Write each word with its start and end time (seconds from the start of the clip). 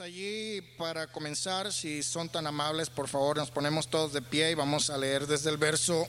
Allí 0.00 0.62
para 0.78 1.06
comenzar, 1.06 1.70
si 1.74 2.02
son 2.02 2.30
tan 2.30 2.46
amables, 2.46 2.88
por 2.88 3.06
favor, 3.06 3.36
nos 3.36 3.50
ponemos 3.50 3.86
todos 3.86 4.14
de 4.14 4.22
pie 4.22 4.50
y 4.50 4.54
vamos 4.54 4.88
a 4.88 4.96
leer 4.96 5.26
desde 5.26 5.50
el 5.50 5.58
verso 5.58 6.08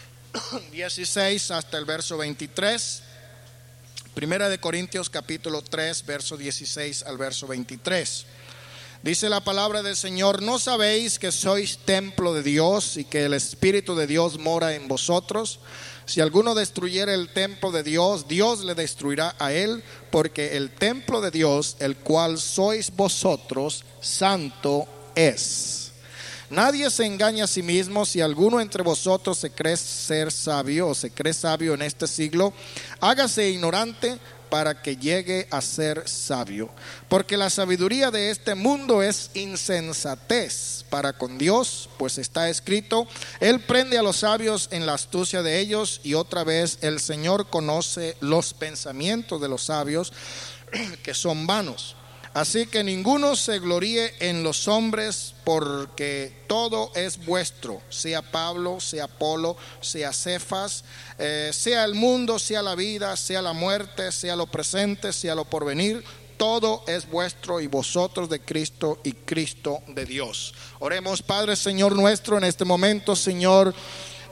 16 0.72 1.50
hasta 1.52 1.78
el 1.78 1.86
verso 1.86 2.18
23. 2.18 3.02
Primera 4.12 4.50
de 4.50 4.58
Corintios 4.58 5.08
capítulo 5.08 5.62
3, 5.62 6.04
verso 6.04 6.36
16 6.36 7.04
al 7.04 7.16
verso 7.16 7.46
23. 7.46 8.26
Dice 9.02 9.28
la 9.28 9.42
palabra 9.42 9.82
del 9.82 9.96
Señor, 9.96 10.42
¿no 10.42 10.60
sabéis 10.60 11.18
que 11.18 11.32
sois 11.32 11.78
templo 11.78 12.32
de 12.34 12.44
Dios 12.44 12.96
y 12.96 13.04
que 13.04 13.24
el 13.24 13.34
Espíritu 13.34 13.96
de 13.96 14.06
Dios 14.06 14.38
mora 14.38 14.76
en 14.76 14.86
vosotros? 14.86 15.58
Si 16.06 16.20
alguno 16.20 16.54
destruyera 16.54 17.12
el 17.12 17.32
templo 17.32 17.72
de 17.72 17.82
Dios, 17.82 18.28
Dios 18.28 18.64
le 18.64 18.76
destruirá 18.76 19.34
a 19.40 19.52
él, 19.52 19.82
porque 20.12 20.56
el 20.56 20.70
templo 20.70 21.20
de 21.20 21.32
Dios, 21.32 21.74
el 21.80 21.96
cual 21.96 22.38
sois 22.38 22.94
vosotros, 22.94 23.84
santo 24.00 24.86
es. 25.16 25.90
Nadie 26.48 26.88
se 26.88 27.04
engaña 27.04 27.44
a 27.44 27.48
sí 27.48 27.62
mismo. 27.64 28.06
Si 28.06 28.20
alguno 28.20 28.60
entre 28.60 28.84
vosotros 28.84 29.36
se 29.36 29.50
cree 29.50 29.76
ser 29.78 30.30
sabio 30.30 30.86
o 30.88 30.94
se 30.94 31.10
cree 31.10 31.34
sabio 31.34 31.74
en 31.74 31.82
este 31.82 32.06
siglo, 32.06 32.52
hágase 33.00 33.50
ignorante 33.50 34.20
para 34.52 34.82
que 34.82 34.98
llegue 34.98 35.48
a 35.50 35.62
ser 35.62 36.06
sabio. 36.06 36.68
Porque 37.08 37.38
la 37.38 37.48
sabiduría 37.48 38.10
de 38.10 38.28
este 38.30 38.54
mundo 38.54 39.02
es 39.02 39.30
insensatez 39.32 40.84
para 40.90 41.14
con 41.14 41.38
Dios, 41.38 41.88
pues 41.96 42.18
está 42.18 42.50
escrito, 42.50 43.08
Él 43.40 43.60
prende 43.60 43.96
a 43.96 44.02
los 44.02 44.18
sabios 44.18 44.68
en 44.70 44.84
la 44.84 44.92
astucia 44.92 45.42
de 45.42 45.58
ellos 45.58 46.02
y 46.04 46.12
otra 46.12 46.44
vez 46.44 46.76
el 46.82 47.00
Señor 47.00 47.48
conoce 47.48 48.14
los 48.20 48.52
pensamientos 48.52 49.40
de 49.40 49.48
los 49.48 49.62
sabios 49.62 50.12
que 51.02 51.14
son 51.14 51.46
vanos. 51.46 51.96
Así 52.34 52.66
que 52.66 52.82
ninguno 52.82 53.36
se 53.36 53.58
gloríe 53.58 54.14
en 54.20 54.42
los 54.42 54.66
hombres, 54.66 55.34
porque 55.44 56.32
todo 56.46 56.90
es 56.94 57.24
vuestro, 57.26 57.82
sea 57.90 58.22
Pablo, 58.22 58.80
sea 58.80 59.04
Apolo, 59.04 59.56
sea 59.82 60.14
Cefas, 60.14 60.84
eh, 61.18 61.50
sea 61.52 61.84
el 61.84 61.94
mundo, 61.94 62.38
sea 62.38 62.62
la 62.62 62.74
vida, 62.74 63.16
sea 63.18 63.42
la 63.42 63.52
muerte, 63.52 64.10
sea 64.12 64.34
lo 64.34 64.46
presente, 64.46 65.12
sea 65.12 65.34
lo 65.34 65.44
porvenir, 65.44 66.02
todo 66.38 66.82
es 66.86 67.08
vuestro 67.08 67.60
y 67.60 67.66
vosotros 67.66 68.30
de 68.30 68.40
Cristo 68.40 68.98
y 69.04 69.12
Cristo 69.12 69.82
de 69.88 70.06
Dios. 70.06 70.54
Oremos, 70.78 71.22
Padre 71.22 71.54
Señor 71.54 71.94
nuestro, 71.94 72.38
en 72.38 72.44
este 72.44 72.64
momento, 72.64 73.14
Señor. 73.14 73.74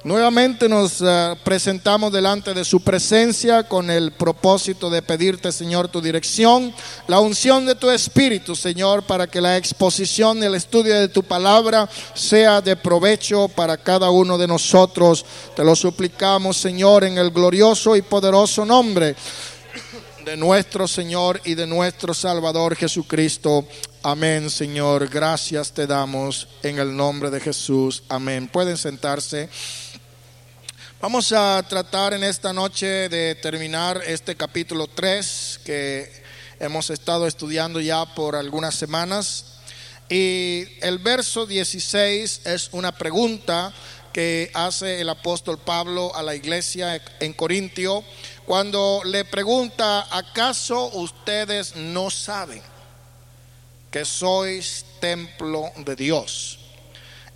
Nuevamente 0.02 0.66
nos 0.66 1.02
uh, 1.02 1.36
presentamos 1.44 2.10
delante 2.10 2.54
de 2.54 2.64
su 2.64 2.80
presencia 2.80 3.64
con 3.64 3.90
el 3.90 4.12
propósito 4.12 4.88
de 4.88 5.02
pedirte, 5.02 5.52
Señor, 5.52 5.88
tu 5.88 6.00
dirección, 6.00 6.72
la 7.06 7.20
unción 7.20 7.66
de 7.66 7.74
tu 7.74 7.90
Espíritu, 7.90 8.56
Señor, 8.56 9.02
para 9.02 9.26
que 9.26 9.42
la 9.42 9.58
exposición 9.58 10.38
y 10.38 10.46
el 10.46 10.54
estudio 10.54 10.98
de 10.98 11.08
tu 11.08 11.22
palabra 11.22 11.86
sea 12.14 12.62
de 12.62 12.76
provecho 12.76 13.48
para 13.48 13.76
cada 13.76 14.08
uno 14.08 14.38
de 14.38 14.46
nosotros. 14.46 15.26
Te 15.54 15.62
lo 15.62 15.76
suplicamos, 15.76 16.56
Señor, 16.56 17.04
en 17.04 17.18
el 17.18 17.30
glorioso 17.30 17.94
y 17.94 18.00
poderoso 18.00 18.64
nombre 18.64 19.14
de 20.24 20.36
nuestro 20.38 20.88
Señor 20.88 21.42
y 21.44 21.54
de 21.54 21.66
nuestro 21.66 22.14
Salvador 22.14 22.74
Jesucristo. 22.74 23.66
Amén, 24.02 24.48
Señor. 24.48 25.08
Gracias 25.08 25.72
te 25.72 25.86
damos 25.86 26.48
en 26.62 26.78
el 26.78 26.96
nombre 26.96 27.28
de 27.28 27.38
Jesús. 27.38 28.02
Amén. 28.08 28.48
Pueden 28.48 28.78
sentarse. 28.78 29.50
Vamos 31.02 31.32
a 31.32 31.62
tratar 31.66 32.12
en 32.12 32.22
esta 32.22 32.52
noche 32.52 33.08
de 33.08 33.34
terminar 33.34 34.02
este 34.06 34.36
capítulo 34.36 34.86
3 34.86 35.60
que 35.64 36.12
hemos 36.58 36.90
estado 36.90 37.26
estudiando 37.26 37.80
ya 37.80 38.04
por 38.14 38.36
algunas 38.36 38.74
semanas. 38.74 39.60
Y 40.10 40.66
el 40.82 40.98
verso 40.98 41.46
16 41.46 42.42
es 42.44 42.68
una 42.72 42.92
pregunta 42.92 43.72
que 44.12 44.50
hace 44.52 45.00
el 45.00 45.08
apóstol 45.08 45.56
Pablo 45.56 46.14
a 46.14 46.22
la 46.22 46.34
iglesia 46.34 47.00
en 47.18 47.32
Corintio 47.32 48.04
cuando 48.44 49.00
le 49.02 49.24
pregunta, 49.24 50.06
¿acaso 50.14 50.90
ustedes 50.98 51.76
no 51.76 52.10
saben 52.10 52.60
que 53.90 54.04
sois 54.04 54.84
templo 55.00 55.72
de 55.78 55.96
Dios 55.96 56.58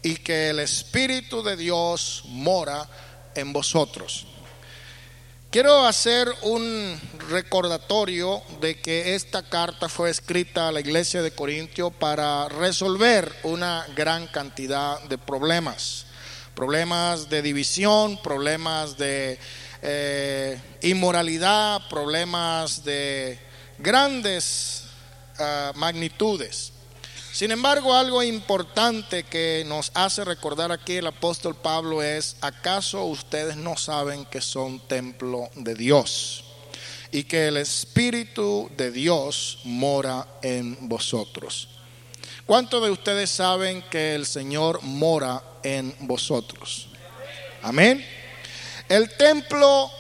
y 0.02 0.16
que 0.16 0.50
el 0.50 0.58
Espíritu 0.58 1.42
de 1.42 1.56
Dios 1.56 2.24
mora 2.26 2.86
en 3.34 3.52
vosotros. 3.52 4.26
Quiero 5.50 5.86
hacer 5.86 6.28
un 6.42 7.00
recordatorio 7.30 8.42
de 8.60 8.80
que 8.80 9.14
esta 9.14 9.48
carta 9.48 9.88
fue 9.88 10.10
escrita 10.10 10.66
a 10.66 10.72
la 10.72 10.80
iglesia 10.80 11.22
de 11.22 11.30
Corintio 11.30 11.92
para 11.92 12.48
resolver 12.48 13.32
una 13.44 13.86
gran 13.94 14.26
cantidad 14.26 15.00
de 15.02 15.16
problemas. 15.16 16.06
Problemas 16.56 17.30
de 17.30 17.40
división, 17.40 18.20
problemas 18.20 18.96
de 18.96 19.38
eh, 19.82 20.60
inmoralidad, 20.82 21.88
problemas 21.88 22.84
de 22.84 23.38
grandes 23.78 24.84
uh, 25.38 25.76
magnitudes. 25.78 26.73
Sin 27.34 27.50
embargo, 27.50 27.96
algo 27.96 28.22
importante 28.22 29.24
que 29.24 29.64
nos 29.66 29.90
hace 29.94 30.24
recordar 30.24 30.70
aquí 30.70 30.98
el 30.98 31.08
apóstol 31.08 31.56
Pablo 31.56 32.00
es, 32.00 32.36
¿acaso 32.40 33.06
ustedes 33.06 33.56
no 33.56 33.76
saben 33.76 34.24
que 34.26 34.40
son 34.40 34.78
templo 34.86 35.50
de 35.56 35.74
Dios? 35.74 36.44
Y 37.10 37.24
que 37.24 37.48
el 37.48 37.56
Espíritu 37.56 38.70
de 38.76 38.92
Dios 38.92 39.58
mora 39.64 40.28
en 40.42 40.88
vosotros. 40.88 41.70
¿Cuántos 42.46 42.80
de 42.84 42.90
ustedes 42.92 43.30
saben 43.30 43.82
que 43.90 44.14
el 44.14 44.26
Señor 44.26 44.80
mora 44.84 45.42
en 45.64 45.92
vosotros? 46.02 46.86
Amén. 47.62 48.06
El 48.88 49.10
templo 49.16 49.90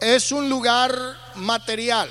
es 0.00 0.32
un 0.32 0.48
lugar 0.48 0.98
material. 1.36 2.10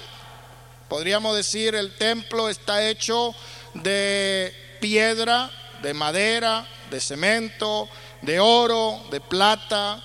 Podríamos 0.88 1.35
decir, 1.35 1.75
el 1.75 1.94
templo 1.97 2.47
está 2.47 2.88
hecho 2.88 3.35
de 3.74 4.53
piedra, 4.80 5.52
de 5.81 5.94
madera, 5.94 6.68
de 6.90 7.00
cemento, 7.00 7.90
de 8.22 8.40
oro, 8.40 9.02
de 9.12 9.22
plata, 9.22 10.02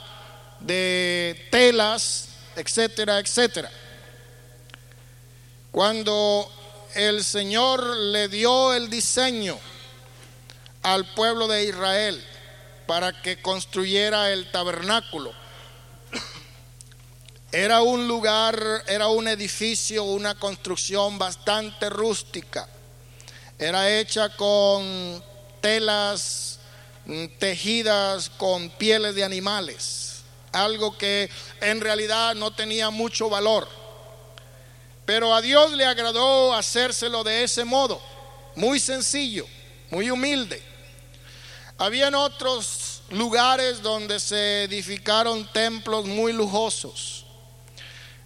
de 0.61 1.49
telas, 1.51 2.29
etcétera, 2.57 3.19
etcétera. 3.19 3.71
Cuando 5.71 6.51
el 6.95 7.25
Señor 7.25 7.85
le 7.97 8.29
dio 8.29 8.73
el 8.75 8.89
diseño 8.89 9.59
al 10.83 11.05
pueblo 11.15 11.49
de 11.49 11.65
Israel 11.65 12.25
para 12.87 13.21
que 13.23 13.41
construyera 13.41 14.31
el 14.31 14.51
tabernáculo, 14.53 15.33
era 17.51 17.83
un 17.83 18.09
lugar, 18.09 18.85
era 18.87 19.09
un 19.09 19.29
edificio, 19.29 20.05
una 20.05 20.35
construcción 20.35 21.19
bastante 21.19 21.89
rústica 21.89 22.69
era 23.59 23.99
hecha 23.99 24.31
con 24.31 25.23
telas 25.61 26.59
mm, 27.07 27.27
tejidas 27.39 28.31
con 28.31 28.69
pieles 28.71 29.15
de 29.15 29.25
animales, 29.25 30.23
algo 30.53 30.97
que 30.99 31.31
en 31.61 31.81
realidad 31.81 32.35
no 32.35 32.53
tenía 32.53 32.91
mucho 32.91 33.29
valor. 33.29 33.69
Pero 35.05 35.35
a 35.35 35.41
Dios 35.41 35.73
le 35.73 35.85
agradó 35.85 36.55
hacérselo 36.55 37.25
de 37.25 37.45
ese 37.45 37.65
modo, 37.65 38.01
muy 38.57 38.81
sencillo, 38.81 39.47
muy 39.91 40.11
humilde. 40.11 40.63
Habían 41.77 42.15
otros 42.15 43.03
lugares 43.11 43.83
donde 43.83 44.19
se 44.21 44.65
edificaron 44.65 45.51
templos 45.53 46.07
muy 46.07 46.33
lujosos. 46.33 47.27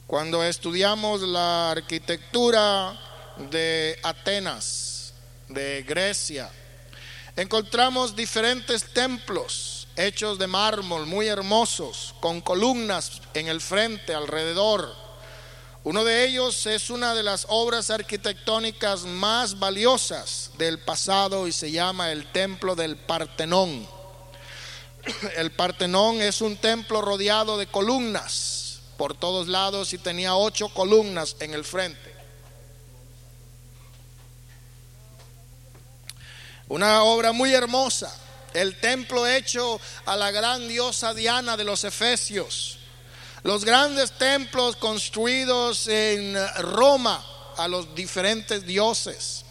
Cuando 0.06 0.42
estudiamos 0.42 1.20
la 1.20 1.72
arquitectura 1.72 2.98
de 3.50 3.98
Atenas, 4.02 4.87
de 5.48 5.82
Grecia. 5.82 6.50
Encontramos 7.36 8.16
diferentes 8.16 8.82
templos 8.92 9.88
hechos 9.96 10.38
de 10.38 10.46
mármol, 10.46 11.06
muy 11.06 11.26
hermosos, 11.26 12.14
con 12.20 12.40
columnas 12.40 13.20
en 13.34 13.48
el 13.48 13.60
frente, 13.60 14.14
alrededor. 14.14 14.94
Uno 15.84 16.04
de 16.04 16.26
ellos 16.26 16.66
es 16.66 16.90
una 16.90 17.14
de 17.14 17.22
las 17.22 17.46
obras 17.48 17.90
arquitectónicas 17.90 19.04
más 19.04 19.58
valiosas 19.58 20.50
del 20.58 20.78
pasado 20.78 21.48
y 21.48 21.52
se 21.52 21.70
llama 21.70 22.12
el 22.12 22.30
Templo 22.30 22.74
del 22.74 22.96
Partenón. 22.96 23.88
El 25.36 25.52
Partenón 25.52 26.20
es 26.20 26.40
un 26.40 26.56
templo 26.56 27.00
rodeado 27.00 27.56
de 27.56 27.68
columnas 27.68 28.80
por 28.96 29.16
todos 29.16 29.46
lados 29.46 29.92
y 29.94 29.98
tenía 29.98 30.34
ocho 30.34 30.68
columnas 30.68 31.36
en 31.40 31.54
el 31.54 31.64
frente. 31.64 32.17
Una 36.68 37.02
obra 37.02 37.32
muy 37.32 37.54
hermosa. 37.54 38.14
El 38.52 38.78
templo 38.78 39.26
hecho 39.26 39.80
a 40.04 40.16
la 40.16 40.30
gran 40.30 40.68
diosa 40.68 41.14
Diana 41.14 41.56
de 41.56 41.64
los 41.64 41.84
Efesios. 41.84 42.78
Los 43.42 43.64
grandes 43.64 44.12
templos 44.12 44.76
construidos 44.76 45.88
en 45.88 46.36
Roma 46.58 47.24
a 47.56 47.68
los 47.68 47.94
diferentes 47.94 48.66
dioses. 48.66 49.44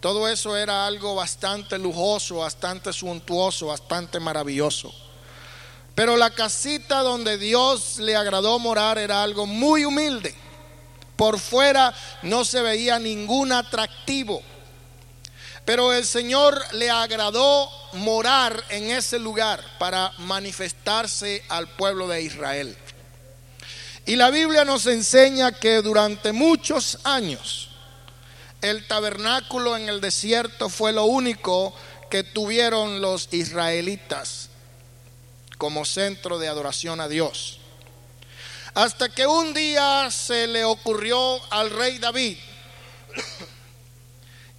Todo 0.00 0.28
eso 0.28 0.56
era 0.56 0.86
algo 0.86 1.14
bastante 1.14 1.78
lujoso, 1.78 2.36
bastante 2.36 2.92
suntuoso, 2.92 3.66
bastante 3.66 4.20
maravilloso. 4.20 4.92
Pero 5.94 6.16
la 6.16 6.30
casita 6.30 7.00
donde 7.00 7.38
Dios 7.38 7.98
le 7.98 8.16
agradó 8.16 8.58
morar 8.58 8.98
era 8.98 9.22
algo 9.22 9.46
muy 9.46 9.84
humilde. 9.84 10.34
Por 11.16 11.38
fuera 11.38 11.94
no 12.22 12.44
se 12.44 12.62
veía 12.62 12.98
ningún 12.98 13.52
atractivo. 13.52 14.42
Pero 15.64 15.92
el 15.92 16.04
Señor 16.04 16.60
le 16.72 16.90
agradó 16.90 17.70
morar 17.92 18.62
en 18.68 18.90
ese 18.90 19.18
lugar 19.18 19.62
para 19.78 20.12
manifestarse 20.18 21.44
al 21.48 21.68
pueblo 21.68 22.08
de 22.08 22.22
Israel. 22.22 22.76
Y 24.04 24.16
la 24.16 24.30
Biblia 24.30 24.64
nos 24.64 24.86
enseña 24.86 25.52
que 25.52 25.80
durante 25.82 26.32
muchos 26.32 26.98
años 27.04 27.68
el 28.60 28.86
tabernáculo 28.88 29.76
en 29.76 29.88
el 29.88 30.00
desierto 30.00 30.68
fue 30.68 30.92
lo 30.92 31.04
único 31.04 31.72
que 32.10 32.24
tuvieron 32.24 33.00
los 33.00 33.28
israelitas 33.32 34.48
como 35.58 35.84
centro 35.84 36.38
de 36.38 36.48
adoración 36.48 37.00
a 37.00 37.06
Dios. 37.06 37.60
Hasta 38.74 39.08
que 39.08 39.26
un 39.26 39.54
día 39.54 40.10
se 40.10 40.48
le 40.48 40.64
ocurrió 40.64 41.40
al 41.52 41.70
rey 41.70 41.98
David 41.98 42.36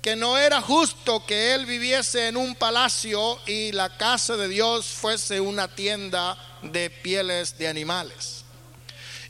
que 0.04 0.18
no 0.18 0.38
era 0.38 0.62
justo 0.62 1.26
que 1.26 1.56
él 1.56 1.66
viviese 1.66 2.28
en 2.28 2.36
un 2.36 2.56
palacio 2.56 3.40
y 3.48 3.72
la 3.72 3.96
casa 3.98 4.36
de 4.36 4.50
Dios 4.50 4.86
fuese 4.86 5.40
una 5.40 5.70
tienda 5.70 6.38
de 6.62 6.90
pieles 6.90 7.58
de 7.58 7.70
animales. 7.70 8.44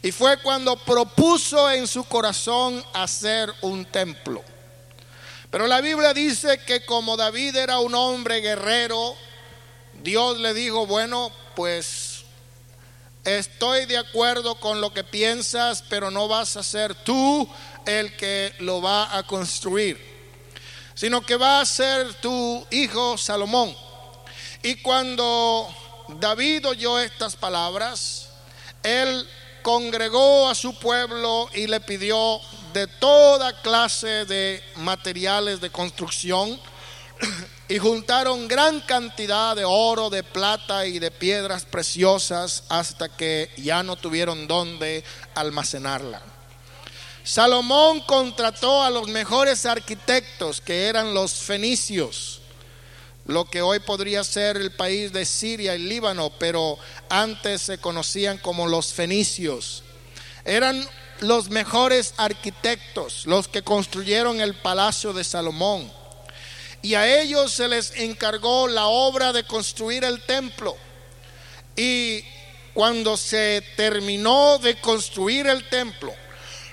Y 0.01 0.11
fue 0.11 0.41
cuando 0.41 0.75
propuso 0.77 1.69
en 1.69 1.87
su 1.87 2.03
corazón 2.05 2.83
hacer 2.91 3.53
un 3.61 3.85
templo. 3.85 4.43
Pero 5.51 5.67
la 5.67 5.79
Biblia 5.79 6.11
dice 6.11 6.59
que 6.65 6.83
como 6.83 7.17
David 7.17 7.55
era 7.55 7.77
un 7.77 7.93
hombre 7.93 8.41
guerrero, 8.41 9.15
Dios 10.01 10.39
le 10.39 10.55
dijo, 10.55 10.87
bueno, 10.87 11.31
pues 11.55 12.23
estoy 13.23 13.85
de 13.85 13.99
acuerdo 13.99 14.59
con 14.59 14.81
lo 14.81 14.91
que 14.91 15.03
piensas, 15.03 15.83
pero 15.87 16.09
no 16.09 16.27
vas 16.27 16.57
a 16.57 16.63
ser 16.63 16.95
tú 16.95 17.47
el 17.85 18.17
que 18.17 18.55
lo 18.57 18.81
va 18.81 19.15
a 19.15 19.21
construir 19.21 20.12
sino 20.95 21.21
que 21.21 21.35
va 21.35 21.59
a 21.59 21.65
ser 21.65 22.13
tu 22.15 22.65
hijo 22.71 23.17
Salomón. 23.17 23.75
Y 24.61 24.75
cuando 24.75 25.67
David 26.19 26.67
oyó 26.67 26.99
estas 26.99 27.35
palabras, 27.35 28.29
él 28.83 29.27
congregó 29.61 30.49
a 30.49 30.55
su 30.55 30.77
pueblo 30.77 31.49
y 31.53 31.67
le 31.67 31.79
pidió 31.79 32.39
de 32.73 32.87
toda 32.87 33.61
clase 33.61 34.25
de 34.25 34.61
materiales 34.77 35.61
de 35.61 35.69
construcción 35.69 36.59
y 37.69 37.77
juntaron 37.77 38.47
gran 38.47 38.81
cantidad 38.81 39.55
de 39.55 39.63
oro, 39.65 40.09
de 40.09 40.23
plata 40.23 40.85
y 40.85 40.99
de 40.99 41.11
piedras 41.11 41.65
preciosas 41.65 42.63
hasta 42.69 43.09
que 43.09 43.51
ya 43.57 43.83
no 43.83 43.95
tuvieron 43.95 44.47
dónde 44.47 45.03
almacenarla. 45.35 46.32
Salomón 47.23 48.01
contrató 48.01 48.83
a 48.83 48.89
los 48.89 49.07
mejores 49.07 49.65
arquitectos 49.65 50.59
que 50.59 50.87
eran 50.87 51.13
los 51.13 51.31
fenicios, 51.31 52.41
lo 53.25 53.45
que 53.45 53.61
hoy 53.61 53.79
podría 53.79 54.25
ser 54.25 54.57
el 54.57 54.71
país 54.71 55.13
de 55.13 55.25
Siria 55.25 55.75
y 55.75 55.79
Líbano, 55.79 56.31
pero 56.37 56.77
antes 57.07 57.61
se 57.61 57.77
conocían 57.77 58.37
como 58.39 58.67
los 58.67 58.91
fenicios. 58.91 59.83
Eran 60.43 60.85
los 61.21 61.49
mejores 61.49 62.13
arquitectos, 62.17 63.25
los 63.25 63.47
que 63.47 63.61
construyeron 63.61 64.41
el 64.41 64.55
palacio 64.55 65.13
de 65.13 65.23
Salomón. 65.23 65.89
Y 66.81 66.95
a 66.95 67.21
ellos 67.21 67.53
se 67.53 67.69
les 67.69 67.95
encargó 67.95 68.67
la 68.67 68.87
obra 68.87 69.31
de 69.31 69.45
construir 69.45 70.03
el 70.03 70.21
templo. 70.23 70.75
Y 71.77 72.25
cuando 72.73 73.15
se 73.15 73.63
terminó 73.77 74.57
de 74.57 74.75
construir 74.81 75.47
el 75.47 75.69
templo, 75.69 76.13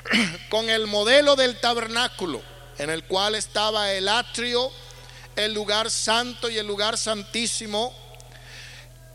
con 0.50 0.68
el 0.68 0.86
modelo 0.86 1.36
del 1.36 1.58
tabernáculo, 1.60 2.42
en 2.78 2.90
el 2.90 3.04
cual 3.04 3.34
estaba 3.34 3.92
el 3.92 4.08
atrio, 4.08 4.70
el 5.36 5.54
lugar 5.54 5.90
santo 5.90 6.48
y 6.48 6.58
el 6.58 6.66
lugar 6.66 6.98
santísimo. 6.98 7.94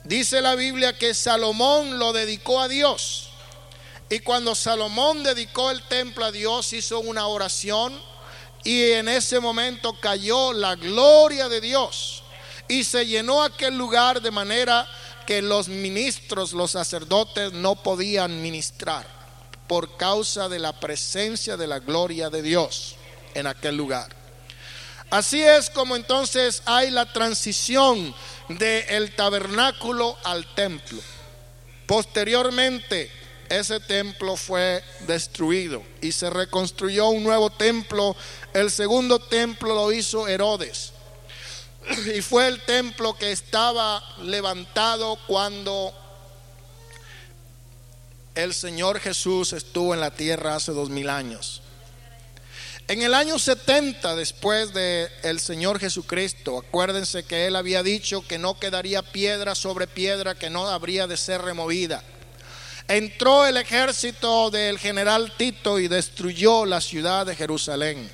Dice 0.04 0.42
la 0.42 0.56
Biblia 0.56 0.98
que 0.98 1.14
Salomón 1.14 1.98
lo 2.00 2.14
dedicó 2.14 2.62
a 2.62 2.68
Dios. 2.68 3.30
Y 4.10 4.20
cuando 4.20 4.54
Salomón 4.54 5.24
dedicó 5.24 5.72
el 5.72 5.82
templo 5.84 6.26
a 6.26 6.32
Dios, 6.32 6.74
hizo 6.74 7.00
una 7.00 7.26
oración 7.26 8.00
y 8.64 8.92
en 8.92 9.10
ese 9.10 9.40
momento 9.40 10.00
cayó 10.00 10.54
la 10.54 10.76
gloria 10.76 11.50
de 11.50 11.60
Dios 11.60 12.24
y 12.68 12.84
se 12.84 13.06
llenó 13.06 13.44
aquel 13.44 13.78
lugar 13.78 14.22
de 14.22 14.32
manera 14.32 14.88
que 15.26 15.42
los 15.42 15.68
ministros, 15.68 16.54
los 16.54 16.72
sacerdotes 16.72 17.52
no 17.54 17.76
podían 17.76 18.42
ministrar 18.44 19.25
por 19.68 19.98
causa 19.98 20.50
de 20.50 20.60
la 20.60 20.80
presencia 20.80 21.58
de 21.58 21.68
la 21.68 21.80
gloria 21.80 22.30
de 22.30 22.42
Dios 22.42 22.96
en 23.34 23.48
aquel 23.48 23.76
lugar. 23.76 24.16
Así 25.10 25.42
es 25.42 25.70
como 25.70 25.96
entonces 25.96 26.62
hay 26.66 26.92
la 26.92 27.12
transición 27.12 28.14
del 28.50 29.16
tabernáculo 29.16 30.18
al 30.24 30.46
templo. 30.56 31.00
Posteriormente, 31.86 33.12
ese 33.50 33.80
templo 33.80 34.36
fue 34.36 34.84
destruido 35.02 35.84
y 36.02 36.12
se 36.12 36.30
reconstruyó 36.30 37.10
un 37.10 37.24
nuevo 37.24 37.52
templo. 37.52 38.16
El 38.54 38.72
segundo 38.72 39.20
templo 39.20 39.76
lo 39.76 39.92
hizo 39.92 40.28
Herodes. 40.28 40.94
Y 42.16 42.22
fue 42.22 42.48
el 42.48 42.62
templo 42.62 43.16
que 43.16 43.32
estaba 43.32 44.04
levantado 44.24 45.20
cuando 45.28 45.94
el 48.36 48.54
Señor 48.54 49.00
Jesús 49.00 49.54
estuvo 49.54 49.94
en 49.94 50.02
la 50.02 50.12
tierra 50.12 50.56
hace 50.56 50.74
dos 50.74 50.90
mil 50.90 51.10
años. 51.10 51.62
En 52.88 53.02
el 53.02 53.16
año 53.16 53.40
70 53.40 54.16
después 54.16 54.74
de 54.74 55.10
el 55.24 55.40
Señor 55.40 55.80
Jesucristo, 55.80 56.60
acuérdense 56.60 57.24
que 57.24 57.48
él 57.48 57.56
había 57.56 57.82
dicho 57.82 58.28
que 58.28 58.38
no 58.38 58.60
quedaría 58.60 59.02
piedra 59.02 59.56
sobre 59.56 59.88
piedra 59.88 60.36
que 60.36 60.52
no 60.52 60.68
habría 60.68 61.08
de 61.08 61.18
ser 61.18 61.42
removida. 61.42 62.04
Entró 62.88 63.48
el 63.48 63.58
ejército 63.58 64.52
del 64.52 64.78
general 64.78 65.34
Tito 65.36 65.80
y 65.80 65.88
destruyó 65.88 66.66
la 66.66 66.80
ciudad 66.80 67.26
de 67.26 67.36
Jerusalén. 67.36 68.12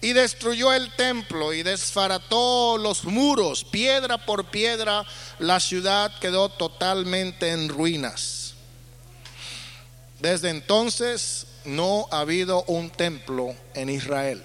Y 0.00 0.12
destruyó 0.12 0.72
el 0.72 0.90
templo 0.96 1.52
y 1.52 1.62
desfarató 1.62 2.76
los 2.78 3.04
muros, 3.04 3.62
piedra 3.64 4.18
por 4.18 4.46
piedra, 4.46 5.04
la 5.38 5.60
ciudad 5.60 6.18
quedó 6.18 6.48
totalmente 6.48 7.50
en 7.50 7.68
ruinas. 7.68 8.43
Desde 10.24 10.48
entonces 10.48 11.46
no 11.66 12.08
ha 12.10 12.20
habido 12.20 12.64
un 12.66 12.88
templo 12.88 13.54
en 13.74 13.90
Israel. 13.90 14.42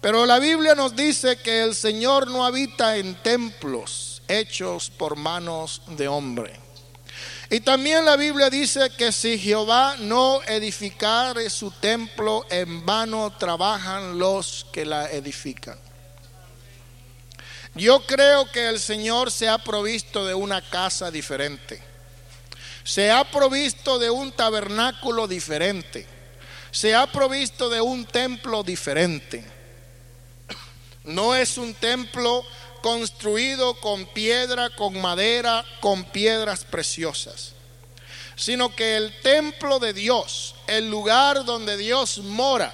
Pero 0.00 0.26
la 0.26 0.38
Biblia 0.38 0.76
nos 0.76 0.94
dice 0.94 1.38
que 1.38 1.64
el 1.64 1.74
Señor 1.74 2.28
no 2.28 2.46
habita 2.46 2.96
en 2.96 3.16
templos 3.16 4.22
hechos 4.28 4.88
por 4.88 5.16
manos 5.16 5.82
de 5.88 6.06
hombre. 6.06 6.52
Y 7.50 7.58
también 7.62 8.04
la 8.04 8.14
Biblia 8.14 8.48
dice 8.48 8.90
que 8.96 9.10
si 9.10 9.40
Jehová 9.40 9.96
no 9.98 10.40
edificare 10.44 11.50
su 11.50 11.72
templo, 11.72 12.46
en 12.48 12.86
vano 12.86 13.32
trabajan 13.40 14.20
los 14.20 14.68
que 14.72 14.84
la 14.84 15.10
edifican. 15.10 15.80
Yo 17.74 18.06
creo 18.06 18.48
que 18.52 18.68
el 18.68 18.78
Señor 18.78 19.32
se 19.32 19.48
ha 19.48 19.58
provisto 19.58 20.24
de 20.24 20.34
una 20.34 20.62
casa 20.62 21.10
diferente 21.10 21.89
se 22.84 23.10
ha 23.10 23.24
provisto 23.30 23.98
de 23.98 24.10
un 24.10 24.32
tabernáculo 24.32 25.28
diferente, 25.28 26.06
se 26.70 26.94
ha 26.94 27.06
provisto 27.06 27.68
de 27.68 27.80
un 27.80 28.04
templo 28.06 28.62
diferente. 28.62 29.44
No 31.04 31.34
es 31.34 31.58
un 31.58 31.74
templo 31.74 32.44
construido 32.82 33.74
con 33.80 34.06
piedra, 34.06 34.70
con 34.70 35.00
madera, 35.00 35.64
con 35.80 36.04
piedras 36.04 36.64
preciosas, 36.64 37.52
sino 38.36 38.74
que 38.74 38.96
el 38.96 39.20
templo 39.20 39.78
de 39.78 39.92
Dios, 39.92 40.54
el 40.66 40.90
lugar 40.90 41.44
donde 41.44 41.76
Dios 41.76 42.18
mora, 42.18 42.72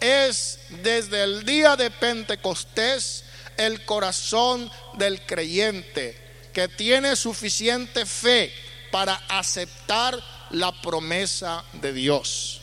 es 0.00 0.58
desde 0.82 1.22
el 1.22 1.44
día 1.44 1.76
de 1.76 1.90
Pentecostés 1.90 3.24
el 3.56 3.84
corazón 3.84 4.70
del 4.94 5.24
creyente 5.24 6.20
que 6.52 6.68
tiene 6.68 7.16
suficiente 7.16 8.04
fe 8.04 8.52
para 8.94 9.20
aceptar 9.26 10.22
la 10.50 10.70
promesa 10.70 11.64
de 11.72 11.92
Dios. 11.92 12.60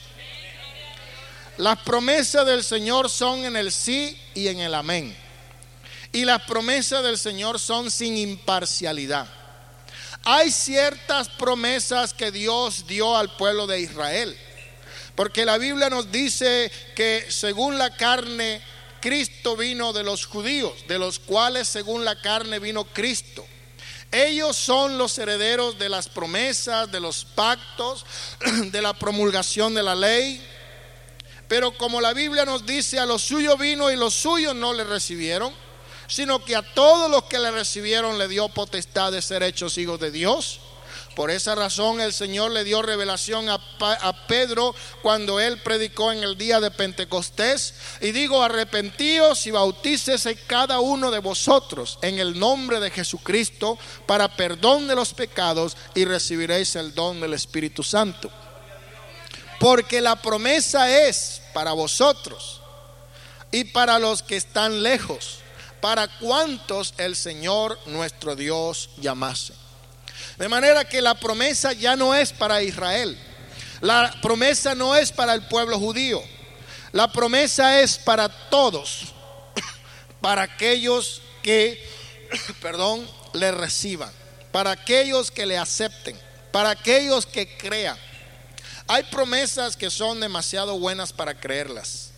Las 1.58 1.80
promesas 1.80 2.46
del 2.46 2.64
Señor 2.64 3.10
son 3.10 3.44
en 3.44 3.58
el 3.58 3.70
sí 3.70 4.18
y 4.34 4.48
en 4.48 4.62
el 4.62 4.74
amén. 4.74 5.14
Y 6.14 6.24
las 6.24 6.44
promesas 6.44 7.04
del 7.04 7.18
Señor 7.18 7.60
son 7.60 7.92
sin 7.92 8.16
imparcialidad. 8.16 9.28
Hay 10.24 10.52
ciertas 10.52 11.28
promesas 11.28 12.14
que 12.14 12.32
Dios 12.32 12.88
dio 12.88 13.18
al 13.18 13.36
pueblo 13.36 13.68
de 13.68 13.82
Israel. 13.82 14.38
Porque 15.16 15.44
la 15.44 15.58
Biblia 15.58 15.90
nos 15.90 16.14
dice 16.14 16.72
que 16.96 17.26
según 17.28 17.78
la 17.78 17.98
carne 17.98 18.62
Cristo 19.02 19.58
vino 19.58 19.92
de 19.92 20.04
los 20.04 20.28
judíos, 20.28 20.88
de 20.88 20.98
los 20.98 21.20
cuales 21.20 21.68
según 21.68 22.06
la 22.06 22.22
carne 22.22 22.60
vino 22.60 22.86
Cristo. 22.86 23.46
Ellos 24.12 24.58
son 24.58 24.98
los 24.98 25.18
herederos 25.18 25.80
de 25.80 25.88
las 25.88 26.10
promesas, 26.10 26.92
de 26.92 27.00
los 27.00 27.24
pactos, 27.24 28.06
de 28.72 28.82
la 28.82 28.94
promulgación 28.94 29.74
de 29.74 29.84
la 29.84 29.96
ley. 29.96 30.46
Pero 31.48 31.78
como 31.78 32.02
la 32.02 32.14
Biblia 32.14 32.46
nos 32.46 32.66
dice, 32.66 33.00
a 33.00 33.06
los 33.06 33.22
suyos 33.22 33.58
vino 33.58 33.90
y 33.90 33.96
los 33.96 34.14
suyos 34.14 34.56
no 34.56 34.74
le 34.74 34.84
recibieron, 34.84 35.54
sino 36.08 36.44
que 36.44 36.56
a 36.56 36.62
todos 36.62 37.10
los 37.10 37.24
que 37.24 37.40
le 37.40 37.52
recibieron 37.52 38.18
le 38.18 38.28
dio 38.28 38.50
potestad 38.50 39.12
de 39.12 39.22
ser 39.22 39.44
hechos 39.44 39.78
hijos 39.78 40.00
de 40.00 40.12
Dios 40.12 40.60
por 41.16 41.30
esa 41.30 41.56
razón 41.56 42.00
el 42.00 42.14
Señor 42.14 42.52
le 42.52 42.64
dio 42.64 42.82
revelación 42.82 43.50
a, 43.50 43.60
Pedro 44.28 44.74
cuando 45.02 45.40
él 45.40 45.62
predicó 45.62 46.12
en 46.12 46.24
el 46.24 46.38
día 46.38 46.60
de 46.60 46.72
Pentecostés. 46.72 47.74
Y 48.00 48.12
digo, 48.12 48.42
arrepentíos 48.42 49.46
y 49.46 49.52
bautícese 49.52 50.36
cada 50.48 50.80
uno 50.80 51.12
de 51.12 51.20
vosotros 51.20 52.00
en 52.02 52.20
el 52.20 52.40
nombre 52.40 52.80
de 52.80 52.92
Jesucristo 52.92 53.78
para 54.06 54.36
perdón 54.36 54.88
de 54.88 54.96
los 54.96 55.14
pecados 55.14 55.76
y 55.96 56.06
recibiréis 56.06 56.76
el 56.76 56.96
don 56.96 57.20
del 57.20 57.34
Espíritu 57.34 57.84
Santo. 57.84 58.32
Porque 59.60 60.02
la 60.02 60.22
promesa 60.22 60.90
es 61.08 61.42
para 61.54 61.74
vosotros 61.74 62.62
y 63.52 63.66
para 63.66 64.00
los 64.00 64.24
que 64.24 64.38
están 64.38 64.82
lejos, 64.82 65.40
para 65.82 66.08
cuantos 66.20 66.94
el 66.98 67.16
Señor 67.16 67.78
nuestro 67.86 68.36
Dios 68.36 68.90
llamase. 68.98 69.61
De 70.42 70.50
manera 70.50 70.90
que 70.90 71.04
la 71.04 71.14
promesa 71.14 71.72
ya 71.72 71.96
no 71.96 72.16
es 72.16 72.34
para 72.34 72.64
Israel. 72.64 73.16
La 73.80 74.12
promesa 74.24 74.74
no 74.74 74.96
es 74.96 75.12
para 75.12 75.36
el 75.36 75.44
pueblo 75.44 75.78
judío. 75.78 76.20
La 76.94 77.12
promesa 77.12 77.80
es 77.80 78.00
para 78.00 78.28
todos, 78.50 79.14
para 80.20 80.42
aquellos 80.42 81.22
que, 81.44 81.88
perdón, 82.60 83.08
le 83.34 83.52
reciban, 83.52 84.12
para 84.52 84.72
aquellos 84.72 85.30
que 85.30 85.46
le 85.46 85.60
acepten, 85.60 86.20
para 86.52 86.72
aquellos 86.72 87.28
que 87.28 87.56
crean. 87.56 88.00
Hay 88.88 89.04
promesas 89.04 89.78
que 89.78 89.92
son 89.92 90.20
demasiado 90.20 90.80
buenas 90.80 91.14
para 91.14 91.40
creerlas. 91.40 92.14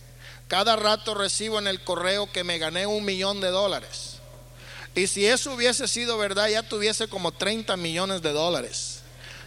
Cada 0.48 0.76
rato 0.76 1.12
recibo 1.12 1.58
en 1.58 1.66
el 1.66 1.84
correo 1.84 2.32
que 2.32 2.42
me 2.42 2.56
gané 2.56 2.86
un 2.86 3.04
millón 3.04 3.42
de 3.42 3.48
dólares. 3.48 4.13
Y 4.94 5.06
si 5.06 5.26
eso 5.26 5.52
hubiese 5.54 5.88
sido 5.88 6.16
verdad, 6.18 6.48
ya 6.48 6.62
tuviese 6.62 7.08
como 7.08 7.32
30 7.32 7.76
millones 7.76 8.22
de 8.22 8.32
dólares. 8.32 9.00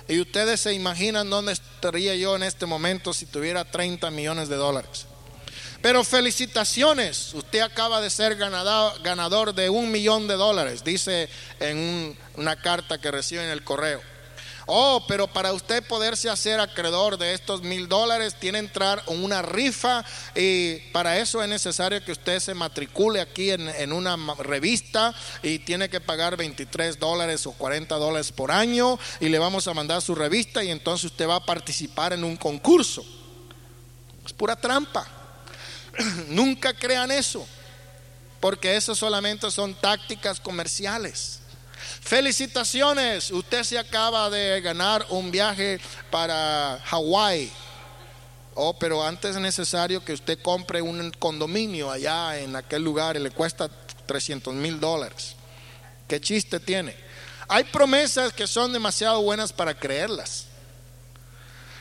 Y 0.10 0.20
ustedes 0.20 0.62
se 0.62 0.74
imaginan 0.74 1.30
dónde 1.30 1.54
estaría 1.54 2.16
yo 2.16 2.36
en 2.36 2.44
este 2.44 2.66
momento 2.66 3.14
si 3.14 3.26
tuviera 3.26 3.66
30 3.66 4.10
millones 4.12 4.50
de 4.50 4.56
dólares. 4.56 5.06
Pero 5.82 6.04
felicitaciones, 6.04 7.34
usted 7.34 7.60
acaba 7.60 8.02
de 8.02 8.10
ser 8.10 8.36
ganador, 8.36 9.54
de 9.54 9.70
un 9.70 9.92
millón 9.92 10.28
de 10.28 10.34
dólares, 10.34 10.84
dice 10.84 11.30
en 11.60 12.18
una 12.36 12.56
carta 12.56 13.00
que 13.00 13.12
recibe 13.12 13.44
en 13.44 13.50
el 13.50 13.64
correo. 13.64 14.02
Oh, 14.70 15.06
pero 15.08 15.28
para 15.28 15.54
usted 15.54 15.82
poderse 15.88 16.30
hacer 16.30 16.60
acreedor 16.60 17.18
de 17.18 17.34
estos 17.34 17.62
mil 17.62 17.88
dólares, 17.88 18.36
tiene 18.38 18.60
que 18.60 18.66
entrar 18.66 19.02
en 19.08 19.24
una 19.24 19.42
rifa 19.42 20.04
y 20.36 20.76
para 20.92 21.20
eso 21.20 21.42
es 21.42 21.48
necesario 21.48 22.04
que 22.04 22.12
usted 22.12 22.42
se 22.42 22.54
matricule 22.54 23.22
aquí 23.22 23.52
en, 23.52 23.70
en 23.70 23.94
una 23.94 24.18
revista 24.40 25.16
y 25.42 25.60
tiene 25.60 25.90
que 25.90 26.02
pagar 26.02 26.36
23 26.36 27.00
dólares 27.00 27.48
o 27.48 27.54
40 27.54 27.96
dólares 27.96 28.34
por 28.34 28.52
año 28.52 29.00
y 29.22 29.30
le 29.30 29.40
vamos 29.40 29.70
a 29.70 29.74
mandar 29.74 30.02
su 30.02 30.16
revista 30.16 30.62
y 30.62 30.70
entonces 30.70 31.12
usted 31.12 31.30
va 31.30 31.38
a 31.38 31.46
participar 31.46 32.12
en 32.12 32.26
un 32.26 32.36
concurso. 32.36 33.06
Es 34.26 34.34
pura 34.34 34.58
trampa. 34.58 35.08
Nunca 36.28 36.74
crean 36.74 37.10
eso, 37.12 37.48
porque 38.42 38.76
eso 38.76 38.96
solamente 38.96 39.50
son 39.50 39.74
tácticas 39.76 40.42
comerciales. 40.42 41.40
Felicitaciones, 42.08 43.32
usted 43.32 43.64
se 43.64 43.78
acaba 43.78 44.30
de 44.30 44.62
ganar 44.62 45.06
un 45.10 45.30
viaje 45.30 45.78
para 46.10 46.82
Hawái. 46.86 47.52
Oh, 48.54 48.80
pero 48.80 49.04
antes 49.04 49.36
es 49.36 49.42
necesario 49.42 50.02
que 50.06 50.14
usted 50.14 50.40
compre 50.42 50.82
un 50.82 51.12
condominio 51.20 51.92
allá 51.92 52.40
en 52.40 52.56
aquel 52.56 52.82
lugar 52.82 53.18
y 53.18 53.20
le 53.20 53.32
cuesta 53.32 53.70
300 54.06 54.54
mil 54.54 54.80
dólares. 54.80 55.36
¿Qué 56.08 56.22
chiste 56.22 56.62
tiene? 56.62 56.96
Hay 57.50 57.66
promesas 57.66 58.32
que 58.32 58.48
son 58.48 58.72
demasiado 58.72 59.22
buenas 59.22 59.52
para 59.52 59.78
creerlas. 59.78 60.46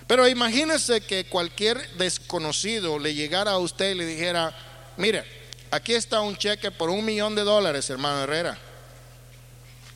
Pero 0.08 0.26
imagínese 0.26 1.02
que 1.02 1.26
cualquier 1.26 1.88
desconocido 1.98 2.98
le 2.98 3.14
llegara 3.14 3.52
a 3.52 3.58
usted 3.58 3.92
y 3.92 3.98
le 3.98 4.06
dijera, 4.06 4.52
mire, 4.96 5.22
aquí 5.70 5.94
está 5.94 6.20
un 6.20 6.36
cheque 6.36 6.72
por 6.72 6.90
un 6.90 7.04
millón 7.04 7.36
de 7.36 7.42
dólares, 7.42 7.88
hermano 7.90 8.24
Herrera. 8.24 8.65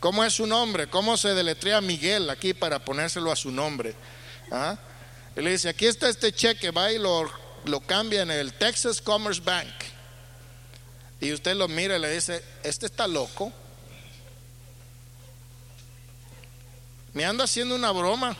¿Cómo 0.00 0.25
es 0.25 0.33
su 0.33 0.47
nombre? 0.47 0.88
¿Cómo 0.88 1.19
se 1.19 1.35
deletrea 1.35 1.83
Miguel 1.83 2.30
aquí 2.30 2.54
para 2.54 2.78
ponérselo 2.78 3.30
a 3.30 3.37
su 3.37 3.50
nombre? 3.50 3.95
¿Ah? 4.50 4.78
Y 5.37 5.42
le 5.42 5.50
dice, 5.50 5.69
aquí 5.69 5.85
está 5.85 6.09
este 6.09 6.33
cheque, 6.33 6.71
va 6.71 6.90
y 6.90 6.99
lo, 6.99 7.30
lo 7.66 7.80
cambia 7.80 8.23
en 8.23 8.30
el 8.30 8.54
Texas 8.54 9.02
Commerce 9.02 9.42
Bank. 9.42 9.69
Y 11.21 11.35
usted 11.35 11.54
lo 11.54 11.69
mira 11.69 11.97
y 11.97 12.00
le 12.00 12.11
dice, 12.11 12.42
este 12.62 12.87
está 12.87 13.07
loco. 13.07 13.52
Me 17.12 17.26
anda 17.26 17.45
haciendo 17.45 17.75
una 17.75 17.90
broma 17.90 18.35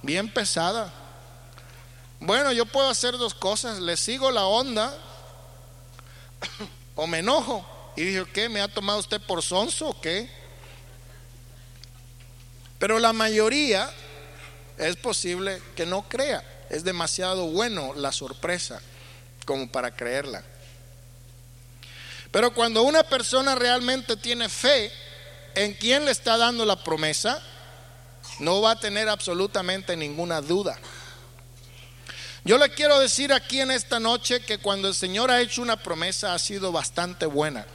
bien 0.00 0.32
pesada. 0.32 0.90
Bueno, 2.18 2.50
yo 2.52 2.64
puedo 2.64 2.88
hacer 2.88 3.18
dos 3.18 3.34
cosas. 3.34 3.78
Le 3.78 3.98
sigo 3.98 4.30
la 4.30 4.46
onda 4.46 4.96
o 6.94 7.06
me 7.06 7.18
enojo. 7.18 7.66
Y 7.94 8.04
dije, 8.04 8.24
¿qué? 8.32 8.48
¿Me 8.48 8.62
ha 8.62 8.68
tomado 8.68 9.00
usted 9.00 9.20
por 9.20 9.42
sonso 9.42 9.88
o 9.88 10.00
qué? 10.00 10.43
Pero 12.78 12.98
la 12.98 13.12
mayoría 13.12 13.90
es 14.78 14.96
posible 14.96 15.60
que 15.76 15.86
no 15.86 16.08
crea. 16.08 16.42
Es 16.70 16.84
demasiado 16.84 17.46
bueno 17.46 17.94
la 17.94 18.12
sorpresa 18.12 18.80
como 19.44 19.70
para 19.70 19.94
creerla. 19.94 20.42
Pero 22.30 22.52
cuando 22.52 22.82
una 22.82 23.04
persona 23.04 23.54
realmente 23.54 24.16
tiene 24.16 24.48
fe 24.48 24.90
en 25.54 25.74
quien 25.74 26.04
le 26.04 26.10
está 26.10 26.36
dando 26.36 26.64
la 26.64 26.82
promesa, 26.82 27.40
no 28.40 28.60
va 28.60 28.72
a 28.72 28.80
tener 28.80 29.08
absolutamente 29.08 29.96
ninguna 29.96 30.40
duda. 30.40 30.76
Yo 32.44 32.58
le 32.58 32.70
quiero 32.70 32.98
decir 32.98 33.32
aquí 33.32 33.60
en 33.60 33.70
esta 33.70 34.00
noche 34.00 34.40
que 34.40 34.58
cuando 34.58 34.88
el 34.88 34.94
Señor 34.94 35.30
ha 35.30 35.40
hecho 35.40 35.62
una 35.62 35.76
promesa 35.76 36.34
ha 36.34 36.38
sido 36.38 36.72
bastante 36.72 37.24
buena. 37.24 37.66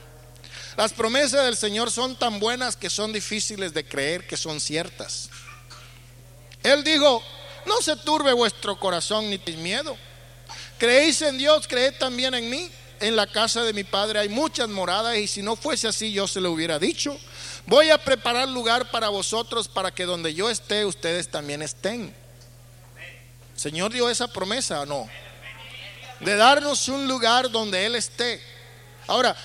Las 0.76 0.92
promesas 0.92 1.44
del 1.44 1.56
Señor 1.56 1.90
son 1.90 2.16
tan 2.16 2.40
buenas 2.40 2.76
que 2.76 2.90
son 2.90 3.12
difíciles 3.12 3.74
de 3.74 3.84
creer 3.84 4.26
que 4.26 4.36
son 4.36 4.60
ciertas. 4.60 5.30
Él 6.62 6.84
dijo, 6.84 7.22
no 7.66 7.80
se 7.82 7.96
turbe 7.96 8.32
vuestro 8.32 8.78
corazón 8.78 9.30
ni 9.30 9.38
miedo. 9.56 9.96
Creéis 10.78 11.20
en 11.22 11.38
Dios, 11.38 11.66
creed 11.66 11.94
también 11.98 12.34
en 12.34 12.48
mí. 12.48 12.70
En 13.00 13.16
la 13.16 13.26
casa 13.26 13.62
de 13.62 13.72
mi 13.72 13.84
padre 13.84 14.18
hay 14.18 14.28
muchas 14.28 14.68
moradas 14.68 15.16
y 15.16 15.26
si 15.26 15.42
no 15.42 15.56
fuese 15.56 15.88
así 15.88 16.12
yo 16.12 16.28
se 16.28 16.40
lo 16.40 16.52
hubiera 16.52 16.78
dicho. 16.78 17.18
Voy 17.66 17.90
a 17.90 17.98
preparar 17.98 18.48
lugar 18.48 18.90
para 18.90 19.08
vosotros 19.08 19.68
para 19.68 19.90
que 19.90 20.04
donde 20.04 20.34
yo 20.34 20.50
esté 20.50 20.84
ustedes 20.84 21.28
también 21.28 21.62
estén. 21.62 22.14
Señor 23.56 23.92
dio 23.92 24.08
esa 24.08 24.28
promesa 24.28 24.82
o 24.82 24.86
no? 24.86 25.08
De 26.20 26.36
darnos 26.36 26.88
un 26.88 27.08
lugar 27.08 27.50
donde 27.50 27.86
Él 27.86 27.94
esté. 27.94 28.42
Ahora, 29.06 29.36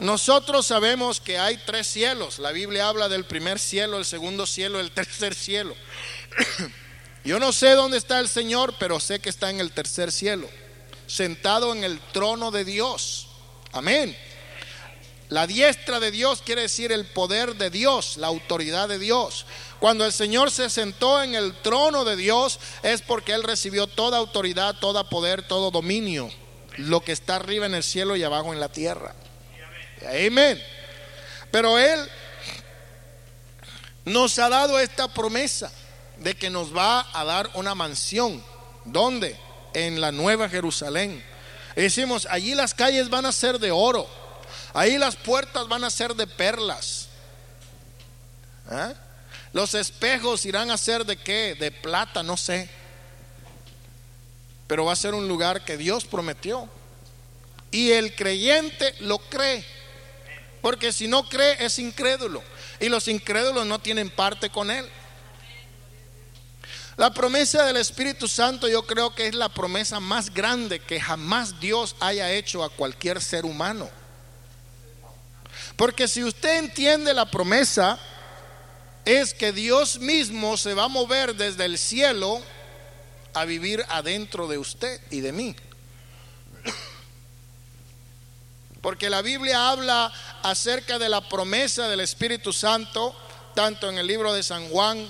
nosotros 0.00 0.66
sabemos 0.66 1.20
que 1.20 1.38
hay 1.38 1.56
tres 1.58 1.86
cielos. 1.86 2.38
La 2.38 2.52
Biblia 2.52 2.88
habla 2.88 3.08
del 3.08 3.24
primer 3.24 3.58
cielo, 3.58 3.98
el 3.98 4.04
segundo 4.04 4.46
cielo, 4.46 4.80
el 4.80 4.90
tercer 4.92 5.34
cielo. 5.34 5.74
Yo 7.24 7.38
no 7.38 7.52
sé 7.52 7.70
dónde 7.70 7.96
está 7.96 8.20
el 8.20 8.28
Señor, 8.28 8.74
pero 8.78 9.00
sé 9.00 9.18
que 9.20 9.30
está 9.30 9.50
en 9.50 9.60
el 9.60 9.72
tercer 9.72 10.12
cielo, 10.12 10.48
sentado 11.06 11.72
en 11.72 11.82
el 11.82 11.98
trono 12.12 12.50
de 12.50 12.64
Dios. 12.64 13.28
Amén. 13.72 14.14
La 15.30 15.46
diestra 15.46 16.00
de 16.00 16.10
Dios 16.10 16.42
quiere 16.42 16.62
decir 16.62 16.92
el 16.92 17.06
poder 17.06 17.56
de 17.56 17.70
Dios, 17.70 18.18
la 18.18 18.26
autoridad 18.26 18.88
de 18.88 18.98
Dios. 18.98 19.46
Cuando 19.80 20.04
el 20.04 20.12
Señor 20.12 20.50
se 20.50 20.68
sentó 20.68 21.22
en 21.22 21.34
el 21.34 21.54
trono 21.54 22.04
de 22.04 22.16
Dios 22.16 22.60
es 22.82 23.00
porque 23.00 23.32
Él 23.32 23.42
recibió 23.42 23.86
toda 23.86 24.18
autoridad, 24.18 24.76
todo 24.78 25.08
poder, 25.08 25.42
todo 25.42 25.70
dominio, 25.70 26.30
lo 26.76 27.00
que 27.02 27.12
está 27.12 27.36
arriba 27.36 27.64
en 27.64 27.74
el 27.74 27.82
cielo 27.82 28.16
y 28.16 28.22
abajo 28.22 28.52
en 28.52 28.60
la 28.60 28.68
tierra. 28.68 29.14
Amén. 30.06 30.62
Pero 31.50 31.78
Él 31.78 32.08
nos 34.04 34.38
ha 34.38 34.48
dado 34.48 34.78
esta 34.78 35.08
promesa 35.08 35.70
de 36.18 36.34
que 36.34 36.50
nos 36.50 36.76
va 36.76 37.06
a 37.12 37.24
dar 37.24 37.50
una 37.54 37.74
mansión. 37.74 38.42
¿Dónde? 38.84 39.36
En 39.72 40.00
la 40.00 40.12
Nueva 40.12 40.48
Jerusalén. 40.48 41.24
decimos, 41.74 42.26
allí 42.30 42.54
las 42.54 42.74
calles 42.74 43.08
van 43.10 43.26
a 43.26 43.32
ser 43.32 43.58
de 43.58 43.70
oro. 43.70 44.06
Ahí 44.72 44.98
las 44.98 45.16
puertas 45.16 45.68
van 45.68 45.84
a 45.84 45.90
ser 45.90 46.14
de 46.14 46.26
perlas. 46.26 47.08
¿Eh? 48.70 48.94
Los 49.52 49.74
espejos 49.74 50.44
irán 50.46 50.70
a 50.70 50.76
ser 50.76 51.04
de 51.04 51.16
qué? 51.16 51.54
De 51.54 51.70
plata, 51.70 52.22
no 52.22 52.36
sé. 52.36 52.68
Pero 54.66 54.84
va 54.84 54.92
a 54.92 54.96
ser 54.96 55.14
un 55.14 55.28
lugar 55.28 55.64
que 55.64 55.76
Dios 55.76 56.04
prometió. 56.04 56.68
Y 57.70 57.92
el 57.92 58.14
creyente 58.14 58.94
lo 59.00 59.18
cree. 59.18 59.64
Porque 60.64 60.94
si 60.94 61.06
no 61.08 61.28
cree 61.28 61.62
es 61.62 61.78
incrédulo. 61.78 62.42
Y 62.80 62.88
los 62.88 63.06
incrédulos 63.06 63.66
no 63.66 63.80
tienen 63.80 64.08
parte 64.08 64.48
con 64.48 64.70
él. 64.70 64.88
La 66.96 67.12
promesa 67.12 67.66
del 67.66 67.76
Espíritu 67.76 68.26
Santo 68.28 68.66
yo 68.66 68.86
creo 68.86 69.14
que 69.14 69.26
es 69.26 69.34
la 69.34 69.50
promesa 69.50 70.00
más 70.00 70.32
grande 70.32 70.80
que 70.80 70.98
jamás 70.98 71.60
Dios 71.60 71.96
haya 72.00 72.32
hecho 72.32 72.64
a 72.64 72.70
cualquier 72.70 73.20
ser 73.20 73.44
humano. 73.44 73.90
Porque 75.76 76.08
si 76.08 76.24
usted 76.24 76.56
entiende 76.56 77.12
la 77.12 77.30
promesa, 77.30 77.98
es 79.04 79.34
que 79.34 79.52
Dios 79.52 79.98
mismo 79.98 80.56
se 80.56 80.72
va 80.72 80.84
a 80.84 80.88
mover 80.88 81.36
desde 81.36 81.66
el 81.66 81.76
cielo 81.76 82.40
a 83.34 83.44
vivir 83.44 83.84
adentro 83.90 84.48
de 84.48 84.56
usted 84.56 84.98
y 85.10 85.20
de 85.20 85.32
mí. 85.32 85.56
Porque 88.84 89.08
la 89.08 89.22
Biblia 89.22 89.70
habla 89.70 90.12
acerca 90.42 90.98
de 90.98 91.08
la 91.08 91.26
promesa 91.26 91.88
del 91.88 92.00
Espíritu 92.00 92.52
Santo, 92.52 93.16
tanto 93.54 93.88
en 93.88 93.96
el 93.96 94.06
libro 94.06 94.34
de 94.34 94.42
San 94.42 94.68
Juan 94.68 95.08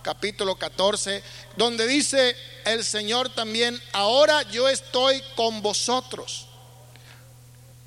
capítulo 0.00 0.56
14, 0.56 1.22
donde 1.54 1.86
dice 1.86 2.34
el 2.64 2.82
Señor 2.82 3.28
también, 3.28 3.78
ahora 3.92 4.40
yo 4.44 4.70
estoy 4.70 5.22
con 5.36 5.60
vosotros. 5.60 6.46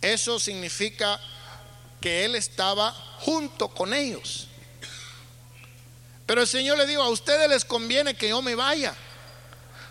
Eso 0.04 0.40
significa 0.40 1.20
que 2.00 2.26
Él 2.26 2.36
estaba 2.36 2.92
junto 3.22 3.70
con 3.70 3.92
ellos. 3.92 4.46
Pero 6.28 6.42
el 6.42 6.48
Señor 6.48 6.78
le 6.78 6.86
dijo, 6.86 7.02
a 7.02 7.10
ustedes 7.10 7.50
les 7.50 7.66
conviene 7.66 8.14
que 8.14 8.30
yo 8.30 8.44
me 8.44 8.54
vaya, 8.54 8.94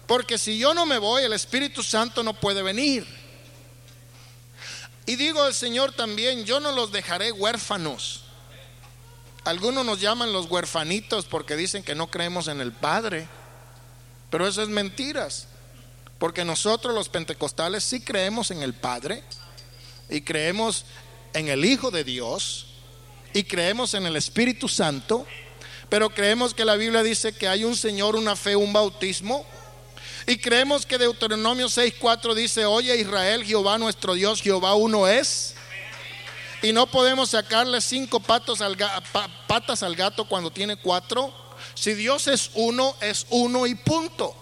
porque 0.07 0.39
si 0.39 0.57
yo 0.57 0.73
no 0.73 0.87
me 0.87 0.99
voy, 0.99 1.25
el 1.25 1.33
Espíritu 1.33 1.83
Santo 1.83 2.23
no 2.23 2.33
puede 2.33 2.63
venir. 2.63 3.22
Y 5.07 5.17
digo 5.17 5.47
el 5.47 5.55
Señor 5.55 5.93
también, 5.93 6.45
yo 6.45 6.61
no 6.61 6.73
los 6.73 6.93
dejaré 6.93 7.33
huérfanos. 7.33 8.23
Algunos 9.45 9.85
nos 9.85 10.01
llaman 10.01 10.33
los 10.33 10.47
huerfanitos 10.47 11.25
porque 11.25 11.57
dicen 11.57 11.83
que 11.83 11.95
no 11.95 12.11
creemos 12.11 12.47
en 12.47 12.61
el 12.61 12.73
Padre. 12.73 13.27
Pero 14.31 14.47
eso 14.47 14.63
es 14.63 14.69
mentiras. 14.69 15.49
Porque 16.19 16.45
nosotros 16.45 16.95
los 16.95 17.09
pentecostales 17.09 17.83
sí 17.83 18.01
creemos 18.01 18.53
en 18.53 18.63
el 18.63 18.75
Padre 18.75 19.25
y 20.09 20.21
creemos 20.21 20.85
en 21.33 21.49
el 21.49 21.65
Hijo 21.65 21.91
de 21.91 22.05
Dios 22.05 22.67
y 23.35 23.45
creemos 23.45 23.95
en 23.95 24.07
el 24.07 24.15
Espíritu 24.17 24.69
Santo, 24.69 25.27
pero 25.89 26.11
creemos 26.11 26.55
que 26.55 26.65
la 26.65 26.77
Biblia 26.77 27.03
dice 27.03 27.33
que 27.33 27.49
hay 27.49 27.65
un 27.65 27.77
Señor, 27.77 28.15
una 28.15 28.37
fe, 28.37 28.57
un 28.57 28.73
bautismo. 28.73 29.45
Y 30.27 30.37
creemos 30.37 30.87
que 30.87 30.99
Deuteronomio 30.99 31.67
6:4 31.69 32.35
dice, 32.35 32.65
oye 32.65 32.97
Israel, 32.97 33.45
Jehová 33.45 33.79
nuestro 33.79 34.15
Dios, 34.15 34.41
Jehová 34.41 34.75
uno 34.75 35.09
es. 35.09 35.55
Y 36.63 36.73
no 36.73 36.87
podemos 36.87 37.31
sacarle 37.31 37.81
cinco 37.81 38.21
patos 38.21 38.61
al 38.61 38.77
patas 39.49 39.83
al 39.83 39.97
gato 39.97 40.27
cuando 40.27 40.51
tiene 40.51 40.77
cuatro. 40.77 41.35
Si 41.75 41.95
Dios 41.95 42.29
es 42.29 42.51
uno, 42.55 42.95
es 43.01 43.27
uno 43.31 43.67
y 43.67 43.75
punto. 43.75 44.37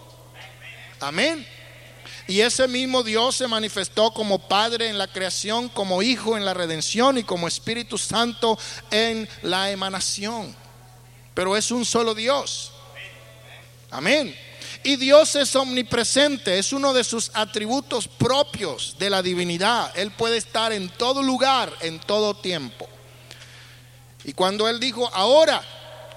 Amén. 0.99 1.47
Y 2.27 2.41
ese 2.41 2.67
mismo 2.67 3.01
Dios 3.01 3.35
se 3.35 3.47
manifestó 3.47 4.13
como 4.13 4.47
Padre 4.47 4.87
en 4.87 4.99
la 4.99 5.07
creación, 5.07 5.67
como 5.67 6.03
Hijo 6.03 6.37
en 6.37 6.45
la 6.45 6.53
redención 6.53 7.17
y 7.17 7.23
como 7.23 7.47
Espíritu 7.47 7.97
Santo 7.97 8.57
en 8.91 9.27
la 9.41 9.71
emanación. 9.71 10.55
Pero 11.33 11.57
es 11.57 11.71
un 11.71 11.85
solo 11.85 12.13
Dios. 12.13 12.71
Amén. 13.89 14.35
Y 14.83 14.95
Dios 14.95 15.35
es 15.35 15.55
omnipresente, 15.55 16.57
es 16.57 16.73
uno 16.73 16.93
de 16.93 17.03
sus 17.03 17.29
atributos 17.33 18.07
propios 18.07 18.95
de 18.97 19.09
la 19.09 19.21
divinidad. 19.21 19.91
Él 19.95 20.11
puede 20.11 20.37
estar 20.37 20.73
en 20.73 20.89
todo 20.89 21.21
lugar, 21.21 21.71
en 21.81 21.99
todo 21.99 22.33
tiempo. 22.33 22.87
Y 24.23 24.33
cuando 24.33 24.67
Él 24.67 24.79
dijo, 24.79 25.09
ahora, 25.13 25.61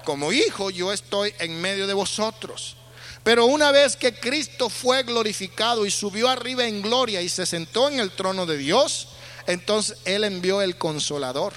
como 0.03 0.31
hijo, 0.31 0.71
yo 0.71 0.91
estoy 0.91 1.33
en 1.39 1.61
medio 1.61 1.85
de 1.85 1.93
vosotros. 1.93 2.75
Pero 3.23 3.45
una 3.45 3.71
vez 3.71 3.95
que 3.95 4.13
Cristo 4.13 4.69
fue 4.69 5.03
glorificado 5.03 5.85
y 5.85 5.91
subió 5.91 6.29
arriba 6.29 6.65
en 6.65 6.81
gloria 6.81 7.21
y 7.21 7.29
se 7.29 7.45
sentó 7.45 7.89
en 7.89 7.99
el 7.99 8.11
trono 8.11 8.45
de 8.45 8.57
Dios, 8.57 9.09
entonces 9.47 9.97
Él 10.05 10.23
envió 10.23 10.61
el 10.61 10.77
consolador. 10.77 11.53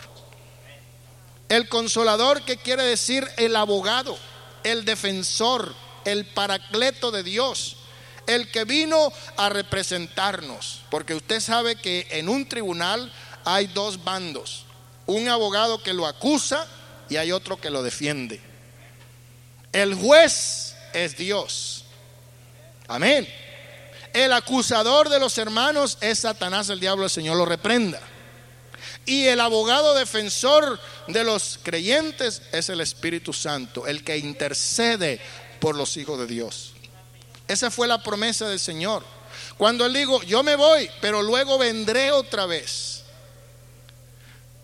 El 1.49 1.69
consolador 1.69 2.43
que 2.43 2.59
quiere 2.59 2.83
decir 2.83 3.27
el 3.39 3.57
abogado, 3.57 4.19
el 4.65 4.85
defensor, 4.85 5.75
el 6.13 6.25
paracleto 6.27 7.11
de 7.11 7.23
Dios, 7.23 7.77
el 8.27 8.51
que 8.51 8.65
vino 8.65 9.13
a 9.37 9.49
representarnos. 9.49 10.81
Porque 10.91 11.15
usted 11.15 11.41
sabe 11.41 11.77
que 11.77 12.07
en 12.11 12.29
un 12.29 12.49
tribunal 12.49 13.13
hay 13.45 13.67
dos 13.69 14.05
bandos, 14.05 14.65
un 15.07 15.29
abogado 15.29 15.83
que 15.83 15.93
lo 15.93 16.07
acusa 16.07 16.67
y 17.09 17.17
hay 17.17 17.33
otro 17.33 17.61
que 17.61 17.71
lo 17.71 17.83
defiende. 17.83 18.41
El 19.73 19.95
juez 19.95 20.75
es 20.93 21.17
Dios. 21.17 21.85
Amén. 22.87 23.29
El 24.15 24.33
acusador 24.33 25.11
de 25.11 25.19
los 25.19 25.37
hermanos 25.37 25.99
es 26.01 26.21
Satanás, 26.21 26.71
el 26.71 26.81
diablo, 26.81 27.05
el 27.05 27.11
Señor 27.11 27.37
lo 27.37 27.45
reprenda. 27.45 28.01
Y 29.05 29.27
el 29.27 29.41
abogado 29.41 29.95
defensor 29.95 30.79
de 31.07 31.25
los 31.25 31.59
creyentes 31.63 32.43
es 32.53 32.69
el 32.69 32.81
Espíritu 32.81 33.33
Santo, 33.33 33.87
el 33.87 34.05
que 34.05 34.19
intercede 34.19 35.21
por 35.61 35.77
los 35.77 35.97
hijos 35.97 36.19
de 36.19 36.27
Dios. 36.27 36.73
Esa 37.47 37.71
fue 37.71 37.89
la 37.89 38.03
promesa 38.03 38.49
del 38.49 38.61
Señor. 38.61 39.05
Cuando 39.57 39.87
Él 39.87 39.95
dijo, 39.95 40.23
yo 40.23 40.43
me 40.43 40.57
voy, 40.57 40.89
pero 41.01 41.23
luego 41.23 41.59
vendré 41.59 42.13
otra 42.13 42.47
vez. 42.47 43.05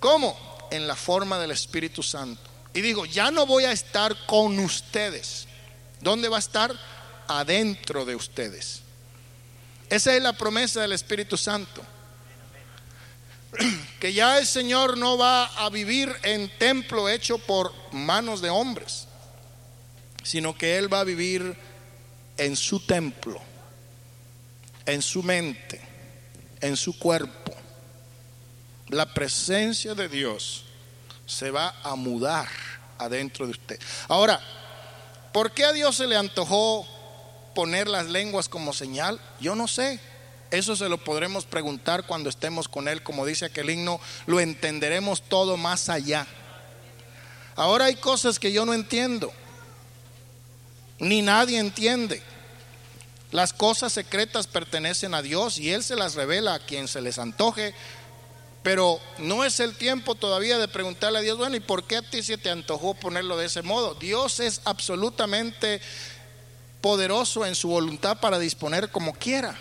¿Cómo? 0.01 0.39
En 0.71 0.87
la 0.87 0.95
forma 0.95 1.39
del 1.39 1.51
Espíritu 1.51 2.03
Santo. 2.03 2.43
Y 2.75 2.81
digo, 2.81 3.07
ya 3.07 3.31
no 3.31 3.47
voy 3.47 3.65
a 3.65 3.73
estar 3.73 4.27
con 4.27 4.59
ustedes. 4.59 5.47
¿Dónde 6.01 6.29
va 6.29 6.37
a 6.37 6.41
estar? 6.41 6.75
Adentro 7.27 8.05
de 8.05 8.15
ustedes. 8.15 8.83
Esa 9.89 10.15
es 10.15 10.23
la 10.23 10.35
promesa 10.35 10.83
del 10.83 10.93
Espíritu 10.93 11.37
Santo. 11.37 11.83
Que 14.01 14.13
ya 14.13 14.37
el 14.37 14.47
Señor 14.47 14.99
no 14.99 15.17
va 15.17 15.47
a 15.47 15.71
vivir 15.71 16.15
en 16.25 16.51
templo 16.59 17.09
hecho 17.09 17.39
por 17.39 17.73
manos 17.93 18.43
de 18.43 18.51
hombres 18.51 19.04
sino 20.25 20.57
que 20.57 20.79
Él 20.79 20.93
va 20.93 21.01
a 21.01 21.05
vivir 21.05 21.57
en 22.37 22.57
su 22.57 22.81
templo, 22.81 23.41
en 24.87 25.03
su 25.03 25.23
mente, 25.23 25.81
en 26.61 26.77
su 26.77 26.99
cuerpo. 26.99 27.53
La 28.89 29.13
presencia 29.13 29.95
de 29.95 30.09
Dios 30.09 30.65
se 31.27 31.51
va 31.51 31.75
a 31.83 31.95
mudar 31.95 32.49
adentro 32.99 33.47
de 33.47 33.53
usted. 33.53 33.79
Ahora, 34.09 34.41
¿por 35.33 35.53
qué 35.53 35.65
a 35.65 35.73
Dios 35.73 35.97
se 35.97 36.07
le 36.07 36.17
antojó 36.17 36.87
poner 37.55 37.87
las 37.87 38.07
lenguas 38.07 38.49
como 38.49 38.73
señal? 38.73 39.21
Yo 39.41 39.55
no 39.55 39.69
sé. 39.69 40.01
Eso 40.51 40.77
se 40.77 40.89
lo 40.89 40.99
podremos 40.99 41.47
preguntar 41.47 42.07
cuando 42.07 42.31
estemos 42.31 42.69
con 42.69 42.89
Él. 42.89 43.03
Como 43.03 43.27
dice 43.27 43.45
aquel 43.45 43.71
himno, 43.71 44.01
lo 44.27 44.41
entenderemos 44.41 45.23
todo 45.23 45.57
más 45.57 45.89
allá. 45.89 46.27
Ahora 47.57 47.87
hay 47.87 47.97
cosas 47.97 48.39
que 48.39 48.53
yo 48.53 48.65
no 48.65 48.73
entiendo 48.73 49.33
ni 51.05 51.23
nadie 51.23 51.59
entiende. 51.59 52.23
Las 53.31 53.53
cosas 53.53 53.93
secretas 53.93 54.47
pertenecen 54.47 55.15
a 55.15 55.23
Dios 55.23 55.59
y 55.59 55.73
Él 55.73 55.83
se 55.83 55.97
las 55.97 56.15
revela 56.15 56.55
a 56.55 56.59
quien 56.61 56.89
se 56.89 57.01
les 57.01 57.19
antoje. 57.19 57.75
Pero 58.63 58.99
no 59.19 59.45
es 59.45 59.61
el 59.61 59.77
tiempo 59.77 60.15
todavía 60.15 60.57
de 60.57 60.69
preguntarle 60.69 61.19
a 61.19 61.23
Dios, 61.23 61.37
bueno, 61.37 61.57
¿y 61.57 61.61
por 61.61 61.85
qué 61.85 61.99
a 61.99 62.03
ti 62.03 62.23
se 62.23 62.39
te 62.39 62.51
antojó 62.51 62.95
ponerlo 62.95 63.37
de 63.37 63.47
ese 63.47 63.61
modo? 63.61 63.95
Dios 63.95 64.41
es 64.41 64.63
absolutamente 64.65 65.83
poderoso 66.81 67.45
en 67.45 67.55
su 67.55 67.69
voluntad 67.69 68.21
para 68.21 68.39
disponer 68.39 68.91
como 68.91 69.13
quiera. 69.13 69.59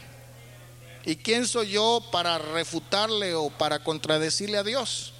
¿Y 1.05 1.17
quién 1.17 1.47
soy 1.47 1.71
yo 1.71 2.07
para 2.11 2.37
refutarle 2.37 3.35
o 3.35 3.49
para 3.49 3.83
contradecirle 3.83 4.57
a 4.57 4.63
Dios? 4.63 5.12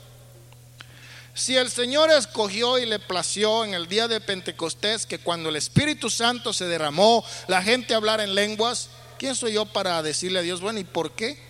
Si 1.35 1.57
el 1.57 1.71
Señor 1.71 2.11
escogió 2.11 2.77
y 2.77 2.85
le 2.85 2.99
plació 2.99 3.65
en 3.65 3.73
el 3.73 3.87
día 3.87 4.07
de 4.07 4.21
Pentecostés 4.21 5.07
que 5.07 5.17
cuando 5.17 5.49
el 5.49 5.55
Espíritu 5.55 6.11
Santo 6.11 6.53
se 6.53 6.65
derramó, 6.65 7.25
la 7.47 7.63
gente 7.63 7.95
hablara 7.95 8.23
en 8.23 8.35
lenguas, 8.35 8.89
¿quién 9.17 9.35
soy 9.35 9.53
yo 9.53 9.65
para 9.65 10.03
decirle 10.03 10.39
a 10.39 10.43
Dios, 10.43 10.61
bueno, 10.61 10.79
¿y 10.79 10.83
por 10.83 11.13
qué? 11.13 11.41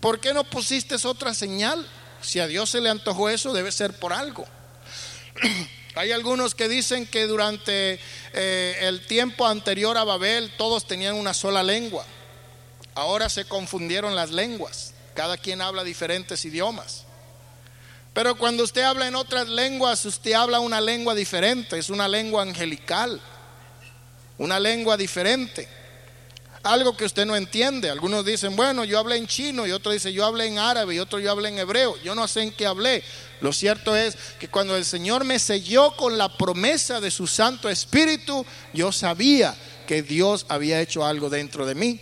¿Por 0.00 0.18
qué 0.18 0.34
no 0.34 0.42
pusiste 0.42 0.96
otra 1.06 1.32
señal? 1.32 1.86
Si 2.22 2.40
a 2.40 2.48
Dios 2.48 2.70
se 2.70 2.80
le 2.80 2.90
antojó 2.90 3.28
eso, 3.28 3.52
debe 3.52 3.70
ser 3.70 3.92
por 3.92 4.12
algo. 4.12 4.46
Hay 5.94 6.10
algunos 6.10 6.54
que 6.54 6.68
dicen 6.68 7.06
que 7.06 7.26
durante 7.26 8.00
eh, 8.32 8.78
el 8.82 9.06
tiempo 9.06 9.46
anterior 9.46 9.96
a 9.96 10.04
Babel 10.04 10.52
todos 10.56 10.86
tenían 10.86 11.14
una 11.14 11.34
sola 11.34 11.62
lengua. 11.62 12.04
Ahora 12.94 13.28
se 13.28 13.44
confundieron 13.44 14.16
las 14.16 14.30
lenguas. 14.30 14.94
Cada 15.14 15.36
quien 15.36 15.60
habla 15.60 15.84
diferentes 15.84 16.44
idiomas. 16.44 17.04
Pero 18.12 18.36
cuando 18.36 18.64
usted 18.64 18.82
habla 18.82 19.06
en 19.06 19.14
otras 19.14 19.48
lenguas, 19.48 20.04
usted 20.04 20.32
habla 20.32 20.60
una 20.60 20.80
lengua 20.80 21.14
diferente, 21.14 21.78
es 21.78 21.90
una 21.90 22.08
lengua 22.08 22.42
angelical, 22.42 23.20
una 24.38 24.58
lengua 24.58 24.96
diferente. 24.96 25.68
algo 26.62 26.94
que 26.94 27.06
usted 27.06 27.24
no 27.24 27.36
entiende. 27.36 27.88
Algunos 27.88 28.22
dicen, 28.22 28.54
bueno, 28.54 28.84
yo 28.84 28.98
hablé 28.98 29.16
en 29.16 29.26
chino, 29.26 29.66
y 29.66 29.72
otro 29.72 29.92
dice, 29.92 30.12
yo 30.12 30.26
hablé 30.26 30.46
en 30.46 30.58
árabe, 30.58 30.94
y 30.94 30.98
otro 30.98 31.18
yo 31.18 31.30
hablé 31.30 31.48
en 31.48 31.58
hebreo. 31.58 31.96
Yo 32.02 32.14
no 32.14 32.28
sé 32.28 32.42
en 32.42 32.52
qué 32.52 32.66
hablé. 32.66 33.02
Lo 33.40 33.50
cierto 33.54 33.96
es 33.96 34.14
que 34.38 34.48
cuando 34.48 34.76
el 34.76 34.84
Señor 34.84 35.24
me 35.24 35.38
selló 35.38 35.96
con 35.96 36.18
la 36.18 36.36
promesa 36.36 37.00
de 37.00 37.10
su 37.10 37.26
Santo 37.26 37.70
Espíritu, 37.70 38.44
yo 38.74 38.92
sabía 38.92 39.56
que 39.86 40.02
Dios 40.02 40.44
había 40.50 40.82
hecho 40.82 41.06
algo 41.06 41.30
dentro 41.30 41.64
de 41.64 41.74
mí 41.74 42.00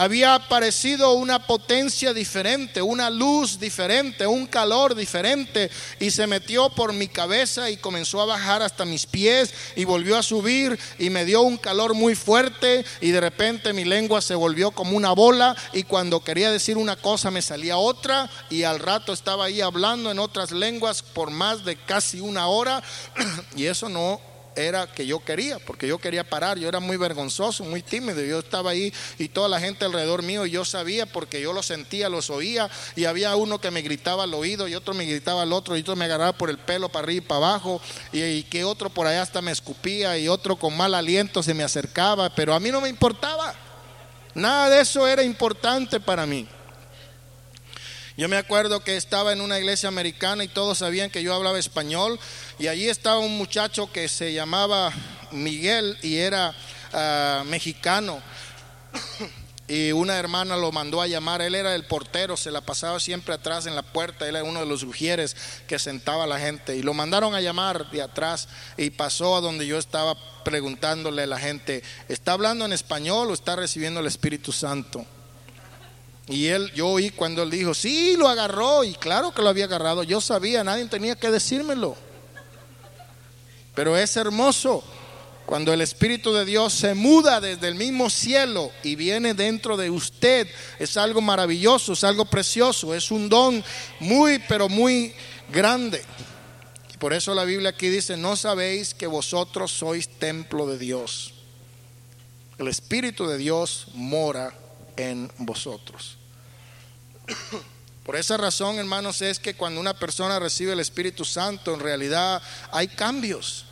había 0.00 0.34
aparecido 0.34 1.12
una 1.12 1.46
potencia 1.46 2.14
diferente, 2.14 2.80
una 2.80 3.10
luz 3.10 3.60
diferente, 3.60 4.26
un 4.26 4.46
calor 4.46 4.94
diferente 4.94 5.70
y 5.98 6.10
se 6.10 6.26
metió 6.26 6.70
por 6.70 6.94
mi 6.94 7.06
cabeza 7.06 7.68
y 7.68 7.76
comenzó 7.76 8.22
a 8.22 8.24
bajar 8.24 8.62
hasta 8.62 8.86
mis 8.86 9.04
pies 9.04 9.52
y 9.76 9.84
volvió 9.84 10.16
a 10.16 10.22
subir 10.22 10.78
y 10.98 11.10
me 11.10 11.26
dio 11.26 11.42
un 11.42 11.58
calor 11.58 11.92
muy 11.92 12.14
fuerte 12.14 12.82
y 13.02 13.10
de 13.10 13.20
repente 13.20 13.74
mi 13.74 13.84
lengua 13.84 14.22
se 14.22 14.34
volvió 14.34 14.70
como 14.70 14.96
una 14.96 15.12
bola 15.12 15.54
y 15.74 15.82
cuando 15.82 16.24
quería 16.24 16.50
decir 16.50 16.78
una 16.78 16.96
cosa 16.96 17.30
me 17.30 17.42
salía 17.42 17.76
otra 17.76 18.30
y 18.48 18.62
al 18.62 18.78
rato 18.78 19.12
estaba 19.12 19.44
ahí 19.44 19.60
hablando 19.60 20.10
en 20.10 20.18
otras 20.18 20.50
lenguas 20.50 21.02
por 21.02 21.30
más 21.30 21.62
de 21.66 21.76
casi 21.76 22.20
una 22.20 22.46
hora 22.46 22.82
y 23.54 23.66
eso 23.66 23.90
no 23.90 24.29
era 24.56 24.86
que 24.86 25.06
yo 25.06 25.20
quería, 25.24 25.58
porque 25.58 25.86
yo 25.86 25.98
quería 25.98 26.28
parar, 26.28 26.58
yo 26.58 26.68
era 26.68 26.80
muy 26.80 26.96
vergonzoso, 26.96 27.64
muy 27.64 27.82
tímido, 27.82 28.20
yo 28.22 28.40
estaba 28.40 28.70
ahí 28.70 28.92
y 29.18 29.28
toda 29.28 29.48
la 29.48 29.60
gente 29.60 29.84
alrededor 29.84 30.22
mío 30.22 30.46
y 30.46 30.50
yo 30.50 30.64
sabía 30.64 31.06
porque 31.06 31.40
yo 31.40 31.52
lo 31.52 31.62
sentía, 31.62 32.08
los 32.08 32.30
oía 32.30 32.68
y 32.96 33.04
había 33.04 33.34
uno 33.36 33.60
que 33.60 33.70
me 33.70 33.82
gritaba 33.82 34.24
al 34.24 34.34
oído 34.34 34.68
y 34.68 34.74
otro 34.74 34.94
me 34.94 35.04
gritaba 35.04 35.42
al 35.42 35.52
otro 35.52 35.76
y 35.76 35.80
otro 35.80 35.96
me 35.96 36.04
agarraba 36.06 36.32
por 36.32 36.50
el 36.50 36.58
pelo 36.58 36.88
para 36.88 37.04
arriba 37.04 37.24
y 37.24 37.26
para 37.26 37.38
abajo 37.38 37.80
y, 38.12 38.22
y 38.22 38.42
que 38.44 38.64
otro 38.64 38.90
por 38.90 39.06
allá 39.06 39.22
hasta 39.22 39.42
me 39.42 39.52
escupía 39.52 40.18
y 40.18 40.28
otro 40.28 40.56
con 40.56 40.76
mal 40.76 40.94
aliento 40.94 41.42
se 41.42 41.54
me 41.54 41.62
acercaba, 41.62 42.34
pero 42.34 42.54
a 42.54 42.60
mí 42.60 42.70
no 42.70 42.80
me 42.80 42.88
importaba, 42.88 43.54
nada 44.34 44.68
de 44.70 44.80
eso 44.80 45.06
era 45.06 45.22
importante 45.22 46.00
para 46.00 46.26
mí. 46.26 46.46
Yo 48.20 48.28
me 48.28 48.36
acuerdo 48.36 48.84
que 48.84 48.98
estaba 48.98 49.32
en 49.32 49.40
una 49.40 49.58
iglesia 49.58 49.88
americana 49.88 50.44
y 50.44 50.48
todos 50.48 50.76
sabían 50.76 51.08
que 51.08 51.22
yo 51.22 51.32
hablaba 51.32 51.58
español 51.58 52.20
y 52.58 52.66
allí 52.66 52.86
estaba 52.86 53.18
un 53.18 53.38
muchacho 53.38 53.90
que 53.90 54.08
se 54.08 54.34
llamaba 54.34 54.92
Miguel 55.30 55.96
y 56.02 56.18
era 56.18 56.54
ah, 56.92 57.44
mexicano. 57.46 58.20
Y 59.68 59.92
una 59.92 60.18
hermana 60.18 60.56
lo 60.56 60.72
mandó 60.72 61.00
a 61.00 61.06
llamar, 61.06 61.40
él 61.40 61.54
era 61.54 61.76
el 61.76 61.84
portero, 61.84 62.36
se 62.36 62.50
la 62.50 62.60
pasaba 62.60 62.98
siempre 62.98 63.32
atrás 63.32 63.66
en 63.66 63.76
la 63.76 63.82
puerta, 63.82 64.28
él 64.28 64.34
era 64.34 64.44
uno 64.44 64.58
de 64.58 64.66
los 64.66 64.82
ujieres 64.82 65.36
que 65.68 65.78
sentaba 65.78 66.24
a 66.24 66.26
la 66.26 66.40
gente. 66.40 66.76
Y 66.76 66.82
lo 66.82 66.92
mandaron 66.92 67.34
a 67.36 67.40
llamar 67.40 67.88
de 67.90 68.02
atrás 68.02 68.48
y 68.76 68.90
pasó 68.90 69.36
a 69.36 69.40
donde 69.40 69.68
yo 69.68 69.78
estaba 69.78 70.16
preguntándole 70.44 71.22
a 71.22 71.26
la 71.26 71.38
gente, 71.38 71.84
¿está 72.08 72.32
hablando 72.32 72.66
en 72.66 72.72
español 72.72 73.30
o 73.30 73.32
está 73.32 73.56
recibiendo 73.56 74.00
el 74.00 74.06
Espíritu 74.06 74.52
Santo? 74.52 75.06
Y 76.30 76.46
él, 76.46 76.72
yo 76.74 76.86
oí 76.86 77.10
cuando 77.10 77.42
él 77.42 77.50
dijo, 77.50 77.74
sí, 77.74 78.14
lo 78.16 78.28
agarró, 78.28 78.84
y 78.84 78.94
claro 78.94 79.34
que 79.34 79.42
lo 79.42 79.48
había 79.48 79.64
agarrado, 79.64 80.04
yo 80.04 80.20
sabía, 80.20 80.62
nadie 80.62 80.84
tenía 80.86 81.16
que 81.16 81.28
decírmelo. 81.28 81.96
Pero 83.74 83.96
es 83.96 84.16
hermoso 84.16 84.84
cuando 85.44 85.72
el 85.72 85.80
Espíritu 85.80 86.32
de 86.32 86.44
Dios 86.44 86.72
se 86.72 86.94
muda 86.94 87.40
desde 87.40 87.66
el 87.66 87.74
mismo 87.74 88.08
cielo 88.10 88.70
y 88.84 88.94
viene 88.94 89.34
dentro 89.34 89.76
de 89.76 89.90
usted. 89.90 90.46
Es 90.78 90.96
algo 90.96 91.20
maravilloso, 91.20 91.94
es 91.94 92.04
algo 92.04 92.26
precioso, 92.26 92.94
es 92.94 93.10
un 93.10 93.28
don 93.28 93.64
muy, 93.98 94.38
pero 94.48 94.68
muy 94.68 95.12
grande. 95.52 96.00
Y 96.94 96.96
por 96.98 97.12
eso 97.12 97.34
la 97.34 97.42
Biblia 97.42 97.70
aquí 97.70 97.88
dice, 97.88 98.16
no 98.16 98.36
sabéis 98.36 98.94
que 98.94 99.08
vosotros 99.08 99.72
sois 99.72 100.08
templo 100.08 100.68
de 100.68 100.78
Dios. 100.78 101.34
El 102.56 102.68
Espíritu 102.68 103.26
de 103.26 103.36
Dios 103.36 103.88
mora 103.94 104.54
en 104.96 105.28
vosotros. 105.38 106.19
Por 108.04 108.16
esa 108.16 108.36
razón, 108.36 108.78
hermanos, 108.78 109.22
es 109.22 109.38
que 109.38 109.54
cuando 109.54 109.80
una 109.80 109.94
persona 109.94 110.38
recibe 110.38 110.72
el 110.72 110.80
Espíritu 110.80 111.24
Santo, 111.24 111.74
en 111.74 111.80
realidad 111.80 112.42
hay 112.72 112.88
cambios. 112.88 113.66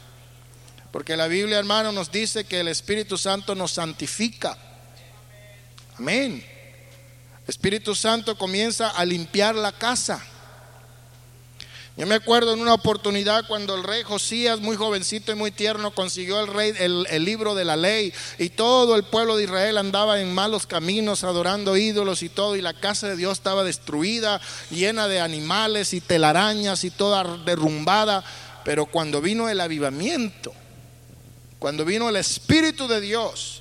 Porque 0.92 1.16
la 1.16 1.26
Biblia, 1.26 1.58
hermano, 1.58 1.92
nos 1.92 2.10
dice 2.10 2.44
que 2.44 2.60
el 2.60 2.68
Espíritu 2.68 3.18
Santo 3.18 3.54
nos 3.54 3.72
santifica. 3.72 4.56
Amén. 5.98 6.44
El 7.42 7.48
Espíritu 7.48 7.94
Santo 7.94 8.36
comienza 8.36 8.90
a 8.90 9.04
limpiar 9.04 9.54
la 9.54 9.72
casa. 9.72 10.24
Yo 11.98 12.06
me 12.06 12.14
acuerdo 12.14 12.52
en 12.52 12.60
una 12.60 12.74
oportunidad 12.74 13.48
cuando 13.48 13.74
el 13.74 13.82
rey 13.82 14.04
Josías, 14.04 14.60
muy 14.60 14.76
jovencito 14.76 15.32
y 15.32 15.34
muy 15.34 15.50
tierno, 15.50 15.90
consiguió 15.90 16.38
el, 16.38 16.46
rey, 16.46 16.72
el, 16.78 17.24
libro 17.24 17.56
de 17.56 17.64
la 17.64 17.74
ley 17.74 18.14
y 18.38 18.50
todo 18.50 18.94
el 18.94 19.02
pueblo 19.02 19.36
de 19.36 19.42
Israel 19.42 19.78
andaba 19.78 20.20
en 20.20 20.32
malos 20.32 20.64
caminos, 20.68 21.24
adorando 21.24 21.76
ídolos 21.76 22.22
y 22.22 22.28
todo, 22.28 22.54
y 22.54 22.60
la 22.60 22.72
casa 22.72 23.08
de 23.08 23.16
Dios 23.16 23.32
estaba 23.32 23.64
destruida, 23.64 24.40
llena 24.70 25.08
de 25.08 25.18
animales 25.18 25.92
y 25.92 26.00
telarañas 26.00 26.84
y 26.84 26.92
toda 26.92 27.24
derrumbada. 27.38 28.22
Pero 28.64 28.86
cuando 28.86 29.20
vino 29.20 29.48
el 29.48 29.60
avivamiento, 29.60 30.52
cuando 31.58 31.84
vino 31.84 32.08
el 32.08 32.14
Espíritu 32.14 32.86
de 32.86 33.00
Dios, 33.00 33.60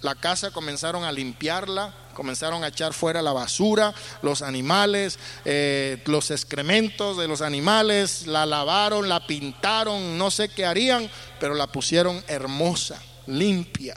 la 0.00 0.16
casa 0.16 0.50
comenzaron 0.50 1.04
a 1.04 1.12
limpiarla, 1.12 1.94
comenzaron 2.14 2.64
a 2.64 2.68
echar 2.68 2.94
fuera 2.94 3.20
la 3.20 3.32
basura, 3.32 3.92
los 4.22 4.40
animales, 4.42 5.18
eh, 5.44 6.02
los 6.06 6.30
excrementos 6.30 7.18
de 7.18 7.28
los 7.28 7.42
animales, 7.42 8.26
la 8.26 8.46
lavaron, 8.46 9.08
la 9.08 9.26
pintaron, 9.26 10.16
no 10.16 10.30
sé 10.30 10.48
qué 10.48 10.64
harían, 10.64 11.10
pero 11.38 11.54
la 11.54 11.66
pusieron 11.66 12.22
hermosa, 12.28 13.00
limpia. 13.26 13.96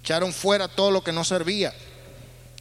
Echaron 0.00 0.32
fuera 0.32 0.68
todo 0.68 0.90
lo 0.90 1.02
que 1.02 1.12
no 1.12 1.24
servía. 1.24 1.74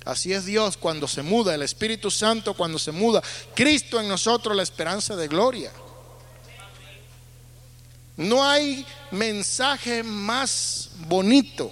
Así 0.05 0.33
es 0.33 0.45
Dios 0.45 0.77
cuando 0.77 1.07
se 1.07 1.21
muda, 1.21 1.53
el 1.53 1.61
Espíritu 1.61 2.09
Santo 2.09 2.53
cuando 2.53 2.79
se 2.79 2.91
muda, 2.91 3.21
Cristo 3.53 3.99
en 3.99 4.07
nosotros 4.07 4.55
la 4.55 4.63
esperanza 4.63 5.15
de 5.15 5.27
gloria. 5.27 5.71
No 8.17 8.43
hay 8.43 8.85
mensaje 9.11 10.03
más 10.03 10.91
bonito 11.07 11.71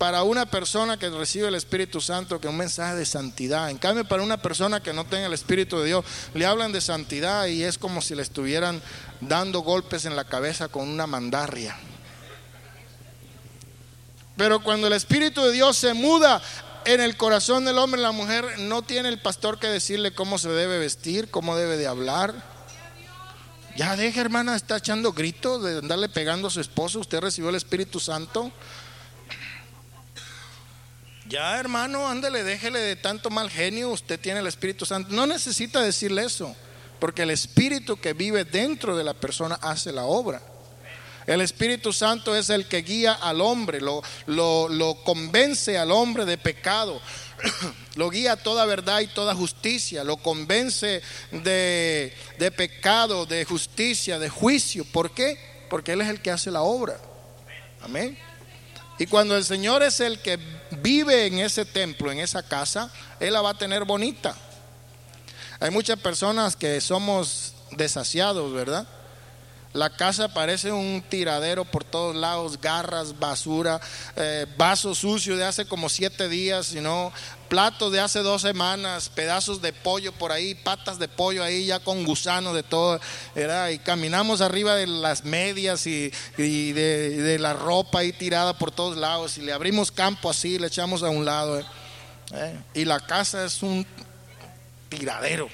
para 0.00 0.22
una 0.22 0.46
persona 0.46 0.98
que 0.98 1.10
recibe 1.10 1.48
el 1.48 1.54
Espíritu 1.54 2.00
Santo 2.00 2.40
que 2.40 2.48
un 2.48 2.56
mensaje 2.56 2.94
de 2.94 3.04
santidad. 3.04 3.68
En 3.68 3.76
cambio, 3.76 4.06
para 4.06 4.22
una 4.22 4.40
persona 4.40 4.82
que 4.82 4.94
no 4.94 5.04
tenga 5.04 5.26
el 5.26 5.34
Espíritu 5.34 5.78
de 5.78 5.88
Dios, 5.88 6.06
le 6.32 6.46
hablan 6.46 6.72
de 6.72 6.80
santidad 6.80 7.44
y 7.48 7.64
es 7.64 7.76
como 7.76 8.00
si 8.00 8.14
le 8.14 8.22
estuvieran 8.22 8.80
dando 9.20 9.60
golpes 9.60 10.06
en 10.06 10.16
la 10.16 10.24
cabeza 10.24 10.68
con 10.68 10.88
una 10.88 11.06
mandarria. 11.06 11.76
Pero 14.38 14.62
cuando 14.62 14.86
el 14.86 14.94
Espíritu 14.94 15.42
de 15.42 15.52
Dios 15.52 15.76
se 15.76 15.92
muda 15.92 16.40
en 16.86 17.02
el 17.02 17.18
corazón 17.18 17.66
del 17.66 17.76
hombre, 17.76 18.00
la 18.00 18.12
mujer 18.12 18.58
no 18.58 18.80
tiene 18.80 19.10
el 19.10 19.20
pastor 19.20 19.58
que 19.58 19.66
decirle 19.66 20.14
cómo 20.14 20.38
se 20.38 20.48
debe 20.48 20.78
vestir, 20.78 21.30
cómo 21.30 21.58
debe 21.58 21.76
de 21.76 21.86
hablar. 21.86 22.42
Ya 23.76 23.96
deja, 23.96 24.22
hermana, 24.22 24.56
está 24.56 24.78
echando 24.78 25.12
gritos 25.12 25.62
de 25.62 25.80
andarle 25.80 26.08
pegando 26.08 26.48
a 26.48 26.50
su 26.50 26.62
esposo. 26.62 27.00
Usted 27.00 27.20
recibió 27.20 27.50
el 27.50 27.56
Espíritu 27.56 28.00
Santo. 28.00 28.50
Ya, 31.30 31.60
hermano, 31.60 32.08
ándele, 32.08 32.42
déjele 32.42 32.80
de 32.80 32.96
tanto 32.96 33.30
mal 33.30 33.48
genio, 33.48 33.90
usted 33.90 34.18
tiene 34.18 34.40
el 34.40 34.48
Espíritu 34.48 34.84
Santo. 34.84 35.14
No 35.14 35.28
necesita 35.28 35.80
decirle 35.80 36.24
eso, 36.24 36.56
porque 36.98 37.22
el 37.22 37.30
Espíritu 37.30 38.00
que 38.00 38.14
vive 38.14 38.44
dentro 38.44 38.96
de 38.96 39.04
la 39.04 39.14
persona 39.14 39.54
hace 39.62 39.92
la 39.92 40.02
obra. 40.02 40.42
El 41.28 41.40
Espíritu 41.40 41.92
Santo 41.92 42.34
es 42.34 42.50
el 42.50 42.66
que 42.66 42.82
guía 42.82 43.12
al 43.12 43.40
hombre, 43.40 43.80
lo, 43.80 44.02
lo, 44.26 45.04
convence 45.04 45.78
al 45.78 45.92
hombre 45.92 46.24
de 46.24 46.36
pecado, 46.36 47.00
lo 47.94 48.10
guía 48.10 48.32
a 48.32 48.36
toda 48.36 48.64
verdad 48.64 48.98
y 48.98 49.06
toda 49.06 49.32
justicia, 49.32 50.02
lo 50.02 50.16
convence 50.16 51.00
de, 51.30 52.12
de 52.40 52.50
pecado, 52.50 53.24
de 53.24 53.44
justicia, 53.44 54.18
de 54.18 54.28
juicio. 54.28 54.84
¿Por 54.84 55.12
qué? 55.12 55.38
Porque 55.70 55.92
Él 55.92 56.00
es 56.00 56.08
el 56.08 56.20
que 56.20 56.32
hace 56.32 56.50
la 56.50 56.62
obra. 56.62 56.98
Amén. 57.82 58.18
Y 58.98 59.06
cuando 59.06 59.36
el 59.36 59.44
Señor 59.44 59.84
es 59.84 60.00
el 60.00 60.18
que 60.18 60.40
vive 60.70 61.26
en 61.26 61.38
ese 61.38 61.64
templo, 61.64 62.10
en 62.10 62.18
esa 62.18 62.42
casa, 62.42 62.90
Él 63.18 63.32
la 63.32 63.42
va 63.42 63.50
a 63.50 63.58
tener 63.58 63.84
bonita. 63.84 64.34
Hay 65.60 65.70
muchas 65.70 65.98
personas 65.98 66.56
que 66.56 66.80
somos 66.80 67.54
desasiados, 67.72 68.52
¿verdad? 68.52 68.86
La 69.72 69.88
casa 69.88 70.34
parece 70.34 70.72
un 70.72 71.00
tiradero 71.08 71.64
por 71.64 71.84
todos 71.84 72.16
lados, 72.16 72.60
garras, 72.60 73.16
basura, 73.20 73.80
eh, 74.16 74.46
vasos 74.56 74.98
sucios 74.98 75.38
de 75.38 75.44
hace 75.44 75.64
como 75.64 75.88
siete 75.88 76.28
días, 76.28 76.66
sino 76.66 77.12
platos 77.48 77.92
de 77.92 78.00
hace 78.00 78.18
dos 78.20 78.42
semanas, 78.42 79.08
pedazos 79.08 79.62
de 79.62 79.72
pollo 79.72 80.10
por 80.12 80.32
ahí, 80.32 80.56
patas 80.56 80.98
de 80.98 81.06
pollo 81.06 81.44
ahí 81.44 81.66
ya 81.66 81.78
con 81.78 82.04
gusanos 82.04 82.54
de 82.54 82.64
todo, 82.64 83.00
y 83.70 83.78
caminamos 83.78 84.40
arriba 84.40 84.74
de 84.74 84.88
las 84.88 85.24
medias 85.24 85.86
y, 85.86 86.10
de, 86.36 87.36
la 87.38 87.52
ropa 87.52 88.00
ahí 88.00 88.12
tirada 88.12 88.58
por 88.58 88.72
todos 88.72 88.96
lados, 88.96 89.38
y 89.38 89.42
le 89.42 89.52
abrimos 89.52 89.92
campo 89.92 90.30
así, 90.30 90.58
le 90.58 90.66
echamos 90.66 91.04
a 91.04 91.10
un 91.10 91.24
lado, 91.24 91.60
eh. 91.60 91.64
Eh, 92.32 92.58
y 92.74 92.84
la 92.84 93.00
casa 93.00 93.44
es 93.44 93.62
un 93.62 93.86
tiradero. 94.88 95.48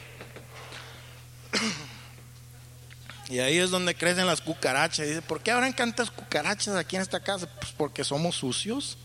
Y 3.29 3.41
ahí 3.41 3.59
es 3.59 3.71
donde 3.71 3.95
crecen 3.95 4.27
las 4.27 4.41
cucarachas. 4.41 5.07
Y 5.07 5.09
dice, 5.11 5.23
¿por 5.23 5.41
qué 5.41 5.51
habrán 5.51 5.75
tantas 5.75 6.11
cucarachas 6.11 6.77
aquí 6.77 6.97
en 6.97 7.03
esta 7.03 7.21
casa? 7.21 7.49
Pues 7.61 7.73
porque 7.77 8.05
somos 8.05 8.37
sucios. 8.37 8.99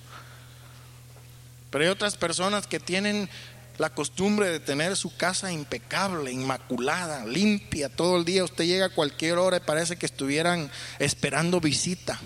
Pero 1.72 1.86
hay 1.86 1.90
otras 1.90 2.18
personas 2.18 2.68
que 2.68 2.80
tienen 2.80 3.30
la 3.78 3.90
costumbre 3.90 4.50
de 4.50 4.60
tener 4.60 4.96
su 4.96 5.16
casa 5.16 5.52
impecable, 5.52 6.32
inmaculada, 6.32 7.26
limpia 7.26 7.90
todo 7.90 8.18
el 8.18 8.26
día. 8.26 8.44
Usted 8.44 8.66
llega 8.66 8.88
a 8.88 8.90
cualquier 8.90 9.38
hora 9.38 9.58
y 9.58 9.62
parece 9.62 9.96
que 9.96 10.06
estuvieran 10.06 10.70
esperando 11.00 11.60
visita. 11.60 12.20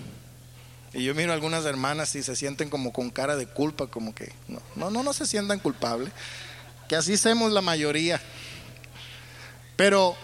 Y 0.92 1.04
yo 1.04 1.14
miro 1.14 1.30
a 1.30 1.34
algunas 1.34 1.64
hermanas 1.64 2.14
y 2.14 2.22
se 2.22 2.36
sienten 2.36 2.68
como 2.68 2.92
con 2.92 3.10
cara 3.10 3.36
de 3.36 3.46
culpa, 3.46 3.86
como 3.86 4.14
que 4.14 4.32
no, 4.48 4.60
no, 4.74 4.90
no, 4.90 5.02
no 5.02 5.12
se 5.12 5.26
sientan 5.26 5.60
culpables. 5.60 6.12
Que 6.88 6.96
así 6.96 7.14
hacemos 7.14 7.52
la 7.52 7.62
mayoría. 7.62 8.20
Pero 9.76 10.16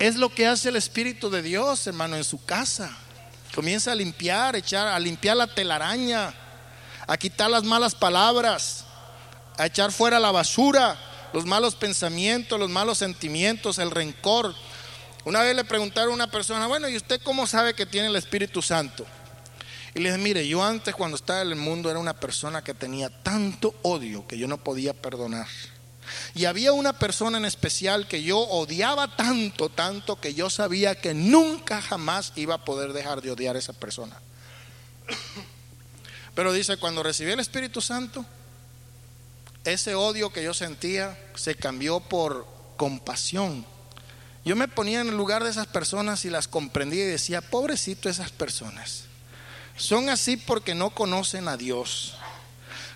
es 0.00 0.16
lo 0.16 0.30
que 0.30 0.46
hace 0.46 0.70
el 0.70 0.76
Espíritu 0.76 1.28
de 1.28 1.42
Dios, 1.42 1.86
hermano, 1.86 2.16
en 2.16 2.24
su 2.24 2.42
casa. 2.44 2.90
Comienza 3.54 3.92
a 3.92 3.94
limpiar, 3.94 4.56
echar, 4.56 4.88
a 4.88 4.98
limpiar 4.98 5.36
la 5.36 5.46
telaraña, 5.46 6.32
a 7.06 7.16
quitar 7.18 7.50
las 7.50 7.64
malas 7.64 7.94
palabras, 7.94 8.86
a 9.58 9.66
echar 9.66 9.92
fuera 9.92 10.18
la 10.18 10.30
basura, 10.30 10.98
los 11.34 11.44
malos 11.44 11.74
pensamientos, 11.74 12.58
los 12.58 12.70
malos 12.70 12.96
sentimientos, 12.96 13.78
el 13.78 13.90
rencor. 13.90 14.54
Una 15.26 15.42
vez 15.42 15.54
le 15.54 15.64
preguntaron 15.64 16.12
a 16.12 16.14
una 16.14 16.30
persona, 16.30 16.66
bueno, 16.66 16.88
¿y 16.88 16.96
usted 16.96 17.20
cómo 17.22 17.46
sabe 17.46 17.74
que 17.74 17.84
tiene 17.84 18.08
el 18.08 18.16
Espíritu 18.16 18.62
Santo? 18.62 19.04
Y 19.94 20.00
le 20.00 20.08
dije, 20.08 20.22
mire, 20.22 20.48
yo 20.48 20.64
antes 20.64 20.94
cuando 20.94 21.16
estaba 21.16 21.42
en 21.42 21.48
el 21.48 21.56
mundo 21.56 21.90
era 21.90 21.98
una 21.98 22.14
persona 22.14 22.64
que 22.64 22.72
tenía 22.72 23.10
tanto 23.10 23.74
odio 23.82 24.26
que 24.26 24.38
yo 24.38 24.48
no 24.48 24.56
podía 24.56 24.94
perdonar. 24.94 25.48
Y 26.34 26.44
había 26.44 26.72
una 26.72 26.98
persona 26.98 27.38
en 27.38 27.44
especial 27.44 28.06
que 28.08 28.22
yo 28.22 28.38
odiaba 28.38 29.16
tanto, 29.16 29.68
tanto 29.68 30.20
que 30.20 30.34
yo 30.34 30.50
sabía 30.50 30.94
que 30.94 31.14
nunca 31.14 31.82
jamás 31.82 32.32
iba 32.36 32.54
a 32.54 32.64
poder 32.64 32.92
dejar 32.92 33.20
de 33.22 33.30
odiar 33.30 33.56
a 33.56 33.58
esa 33.58 33.72
persona. 33.72 34.16
Pero 36.34 36.52
dice, 36.52 36.76
cuando 36.76 37.02
recibí 37.02 37.32
el 37.32 37.40
Espíritu 37.40 37.80
Santo, 37.80 38.24
ese 39.64 39.94
odio 39.94 40.32
que 40.32 40.42
yo 40.42 40.54
sentía 40.54 41.18
se 41.34 41.54
cambió 41.54 42.00
por 42.00 42.46
compasión. 42.76 43.66
Yo 44.44 44.56
me 44.56 44.68
ponía 44.68 45.00
en 45.02 45.08
el 45.08 45.16
lugar 45.16 45.44
de 45.44 45.50
esas 45.50 45.66
personas 45.66 46.24
y 46.24 46.30
las 46.30 46.48
comprendía 46.48 47.04
y 47.04 47.08
decía, 47.08 47.42
pobrecito 47.42 48.08
esas 48.08 48.30
personas. 48.30 49.04
Son 49.76 50.08
así 50.08 50.36
porque 50.36 50.74
no 50.74 50.90
conocen 50.90 51.48
a 51.48 51.56
Dios. 51.56 52.14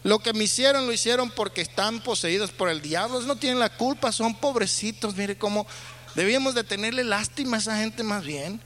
Lo 0.04 0.18
que 0.18 0.34
me 0.34 0.44
hicieron 0.44 0.86
lo 0.86 0.92
hicieron 0.92 1.30
porque 1.30 1.62
están 1.62 2.00
poseídos 2.00 2.52
por 2.52 2.68
el 2.68 2.82
diablo. 2.82 3.20
no 3.22 3.36
tienen 3.36 3.58
la 3.58 3.74
culpa, 3.74 4.12
son 4.12 4.36
pobrecitos. 4.36 5.16
Mire 5.16 5.36
cómo 5.36 5.66
debíamos 6.14 6.54
de 6.54 6.62
tenerle 6.62 7.04
lástima 7.04 7.56
a 7.56 7.60
esa 7.60 7.78
gente 7.78 8.02
más 8.02 8.22
bien. 8.22 8.60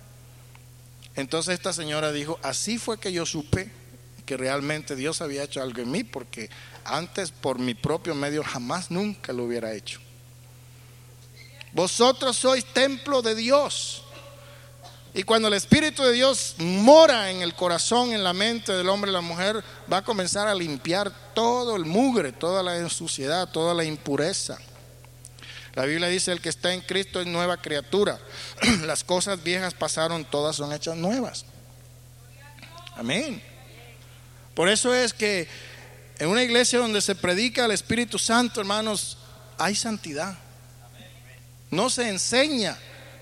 Entonces 1.15 1.55
esta 1.55 1.73
señora 1.73 2.13
dijo, 2.13 2.39
así 2.43 2.77
fue 2.77 2.99
que 2.99 3.13
yo 3.13 3.25
supe 3.25 3.71
que 4.27 4.37
realmente 4.37 4.95
Dios 4.95 5.23
había 5.23 5.45
hecho 5.45 5.63
algo 5.63 5.81
en 5.81 5.91
mí, 5.91 6.05
porque 6.05 6.51
antes 6.85 7.31
por 7.31 7.59
mi 7.59 7.75
propio 7.75 8.15
medio 8.15 8.43
jamás 8.43 8.91
nunca 8.91 9.33
lo 9.33 9.45
hubiera 9.45 9.73
hecho. 9.73 10.01
Vosotros 11.73 12.37
sois 12.37 12.65
templo 12.65 13.23
de 13.23 13.35
Dios. 13.35 14.03
Y 15.15 15.23
cuando 15.23 15.49
el 15.49 15.55
Espíritu 15.55 16.03
de 16.03 16.13
Dios 16.13 16.57
mora 16.59 17.31
en 17.31 17.43
el 17.43 17.55
corazón, 17.55 18.13
en 18.13 18.23
la 18.23 18.33
mente 18.33 18.73
del 18.73 18.89
hombre 18.89 19.11
y 19.11 19.15
la 19.15 19.21
mujer, 19.21 19.65
va 19.91 19.99
a 19.99 20.05
comenzar 20.05 20.47
a 20.49 20.55
limpiar 20.55 21.13
todo 21.35 21.77
el 21.77 21.87
mugre, 21.87 22.33
toda 22.33 22.63
la 22.63 22.89
suciedad, 22.89 23.49
toda 23.49 23.75
la 23.75 23.85
impureza. 23.85 24.59
La 25.75 25.85
Biblia 25.85 26.09
dice, 26.09 26.33
el 26.33 26.41
que 26.41 26.49
está 26.49 26.75
en 26.75 26.81
Cristo 26.83 27.21
es 27.21 27.27
nueva 27.27 27.57
criatura. 27.57 28.19
Las 28.85 29.05
cosas 29.05 29.43
viejas 29.43 29.75
pasaron, 29.75 30.25
todas 30.25 30.57
son 30.57 30.73
hechas 30.73 30.97
nuevas. 30.97 31.45
Amén. 32.97 33.43
Por 34.55 34.69
eso 34.69 34.93
es 34.93 35.13
que 35.13 35.49
en 36.19 36.29
una 36.29 36.43
iglesia 36.43 36.81
donde 36.81 37.01
se 37.01 37.15
predica 37.15 37.65
el 37.65 37.71
Espíritu 37.71 38.19
Santo, 38.19 38.61
hermanos, 38.61 39.19
hay 39.57 39.75
santidad. 39.77 40.37
No 41.71 41.91
se 41.91 42.09
enseña 42.09 42.77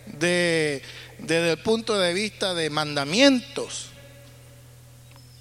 de 0.06 0.82
desde 1.18 1.52
el 1.52 1.58
punto 1.58 1.98
de 1.98 2.12
vista 2.12 2.54
de 2.54 2.70
mandamientos. 2.70 3.86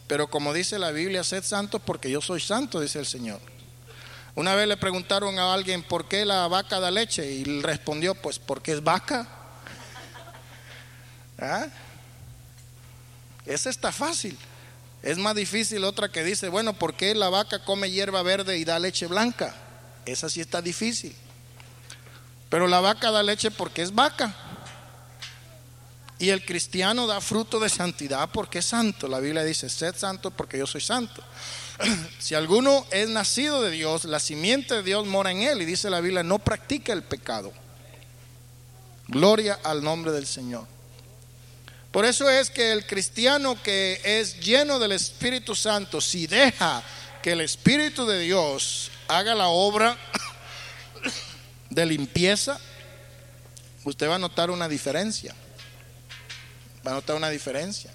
Pero 0.08 0.30
como 0.30 0.54
dice 0.54 0.80
la 0.80 0.92
Biblia, 0.92 1.24
sed 1.24 1.44
santos 1.44 1.82
porque 1.84 2.10
yo 2.10 2.22
soy 2.22 2.40
santo, 2.40 2.80
dice 2.80 3.00
el 3.00 3.06
Señor. 3.06 3.40
Una 4.36 4.54
vez 4.54 4.68
le 4.68 4.78
preguntaron 4.78 5.40
a 5.40 5.54
alguien 5.54 5.82
por 5.82 6.08
qué 6.08 6.26
la 6.26 6.48
vaca 6.48 6.80
da 6.80 6.92
leche 6.92 7.26
y 7.26 7.62
respondió, 7.62 8.16
pues 8.16 8.38
porque 8.38 8.74
es 8.74 8.84
vaca. 8.84 9.28
¿Ah? 11.40 11.68
Esa 13.46 13.70
está 13.70 13.92
fácil. 13.92 14.38
Es 15.02 15.18
más 15.18 15.36
difícil 15.36 15.84
otra 15.84 16.10
que 16.10 16.24
dice, 16.24 16.50
bueno, 16.50 16.74
¿por 16.74 16.96
qué 16.96 17.16
la 17.16 17.30
vaca 17.30 17.64
come 17.64 17.92
hierba 17.92 18.24
verde 18.24 18.58
y 18.58 18.66
da 18.66 18.80
leche 18.80 19.08
blanca? 19.08 19.56
Esa 20.06 20.30
sí 20.30 20.42
está 20.42 20.62
difícil. 20.62 21.16
Pero 22.50 22.68
la 22.68 22.80
vaca 22.80 23.12
da 23.12 23.24
leche 23.24 23.52
porque 23.52 23.82
es 23.82 23.94
vaca. 23.94 24.36
Y 26.26 26.32
el 26.32 26.44
cristiano 26.44 27.06
da 27.06 27.22
fruto 27.22 27.60
de 27.60 27.70
santidad 27.70 28.28
porque 28.34 28.58
es 28.58 28.66
santo. 28.66 29.08
La 29.08 29.20
Biblia 29.20 29.44
dice, 29.44 29.70
sed 29.70 29.94
santo 29.96 30.32
porque 30.32 30.58
yo 30.58 30.66
soy 30.66 30.82
santo. 30.82 31.24
si 32.18 32.34
alguno 32.34 32.84
es 32.90 33.08
nacido 33.10 33.62
de 33.62 33.70
Dios, 33.70 34.06
la 34.06 34.20
simiente 34.20 34.74
de 34.74 34.82
Dios 34.82 35.06
mora 35.06 35.30
en 35.30 35.44
él. 35.44 35.62
Y 35.62 35.66
dice 35.66 35.88
la 35.88 36.02
Biblia, 36.02 36.24
no 36.24 36.40
practica 36.40 36.94
el 36.94 37.04
pecado. 37.04 37.54
Gloria 39.08 39.60
al 39.64 39.84
nombre 39.84 40.12
del 40.12 40.26
Señor. 40.26 40.66
Por 41.92 42.06
eso 42.06 42.28
es 42.28 42.50
que 42.50 42.72
el 42.72 42.88
cristiano 42.88 43.62
que 43.62 44.02
es 44.04 44.40
lleno 44.40 44.80
del 44.80 44.94
Espíritu 44.94 45.54
Santo, 45.54 46.02
si 46.02 46.26
deja 46.26 46.82
que 47.22 47.34
el 47.34 47.42
Espíritu 47.42 48.08
de 48.08 48.22
Dios 48.22 48.90
haga 49.08 49.36
la 49.36 49.50
obra 49.50 49.96
de 51.70 51.86
limpieza, 51.86 52.60
usted 53.84 54.10
va 54.10 54.16
a 54.16 54.18
notar 54.18 54.50
una 54.50 54.68
diferencia 54.68 55.36
va 56.86 56.92
a 56.92 56.96
notar 56.96 57.16
una 57.16 57.30
diferencia. 57.30 57.92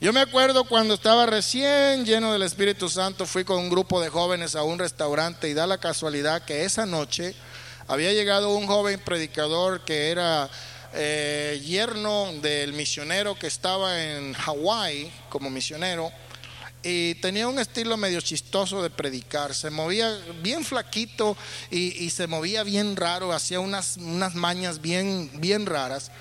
Yo 0.00 0.12
me 0.12 0.20
acuerdo 0.20 0.64
cuando 0.64 0.94
estaba 0.94 1.24
recién 1.24 2.04
lleno 2.04 2.32
del 2.32 2.42
Espíritu 2.42 2.90
Santo, 2.90 3.24
fui 3.24 3.44
con 3.44 3.58
un 3.58 3.70
grupo 3.70 4.00
de 4.00 4.10
jóvenes 4.10 4.54
a 4.54 4.62
un 4.62 4.78
restaurante 4.78 5.48
y 5.48 5.54
da 5.54 5.66
la 5.66 5.78
casualidad 5.78 6.44
que 6.44 6.64
esa 6.64 6.84
noche 6.84 7.34
había 7.88 8.12
llegado 8.12 8.54
un 8.54 8.66
joven 8.66 9.00
predicador 9.00 9.84
que 9.86 10.10
era 10.10 10.50
eh, 10.92 11.62
yerno 11.64 12.30
del 12.42 12.74
misionero 12.74 13.38
que 13.38 13.46
estaba 13.46 14.02
en 14.02 14.34
Hawái 14.34 15.10
como 15.30 15.48
misionero 15.48 16.12
y 16.82 17.14
tenía 17.16 17.48
un 17.48 17.58
estilo 17.58 17.96
medio 17.96 18.20
chistoso 18.20 18.82
de 18.82 18.90
predicar. 18.90 19.54
Se 19.54 19.70
movía 19.70 20.14
bien 20.42 20.64
flaquito 20.64 21.36
y, 21.70 22.04
y 22.04 22.10
se 22.10 22.26
movía 22.26 22.62
bien 22.62 22.96
raro, 22.96 23.32
hacía 23.32 23.60
unas, 23.60 23.96
unas 23.96 24.34
mañas 24.34 24.80
bien, 24.82 25.30
bien 25.40 25.64
raras. 25.66 26.12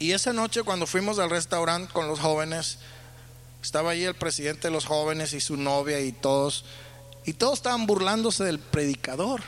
Y 0.00 0.12
esa 0.12 0.32
noche 0.32 0.62
cuando 0.62 0.86
fuimos 0.86 1.18
al 1.18 1.28
restaurante 1.28 1.92
con 1.92 2.08
los 2.08 2.18
jóvenes, 2.18 2.78
estaba 3.62 3.90
allí 3.90 4.04
el 4.04 4.14
presidente 4.14 4.68
de 4.68 4.72
los 4.72 4.86
jóvenes 4.86 5.34
y 5.34 5.40
su 5.42 5.58
novia 5.58 6.00
y 6.00 6.10
todos, 6.10 6.64
y 7.26 7.34
todos 7.34 7.58
estaban 7.58 7.86
burlándose 7.86 8.42
del 8.42 8.58
predicador. 8.58 9.42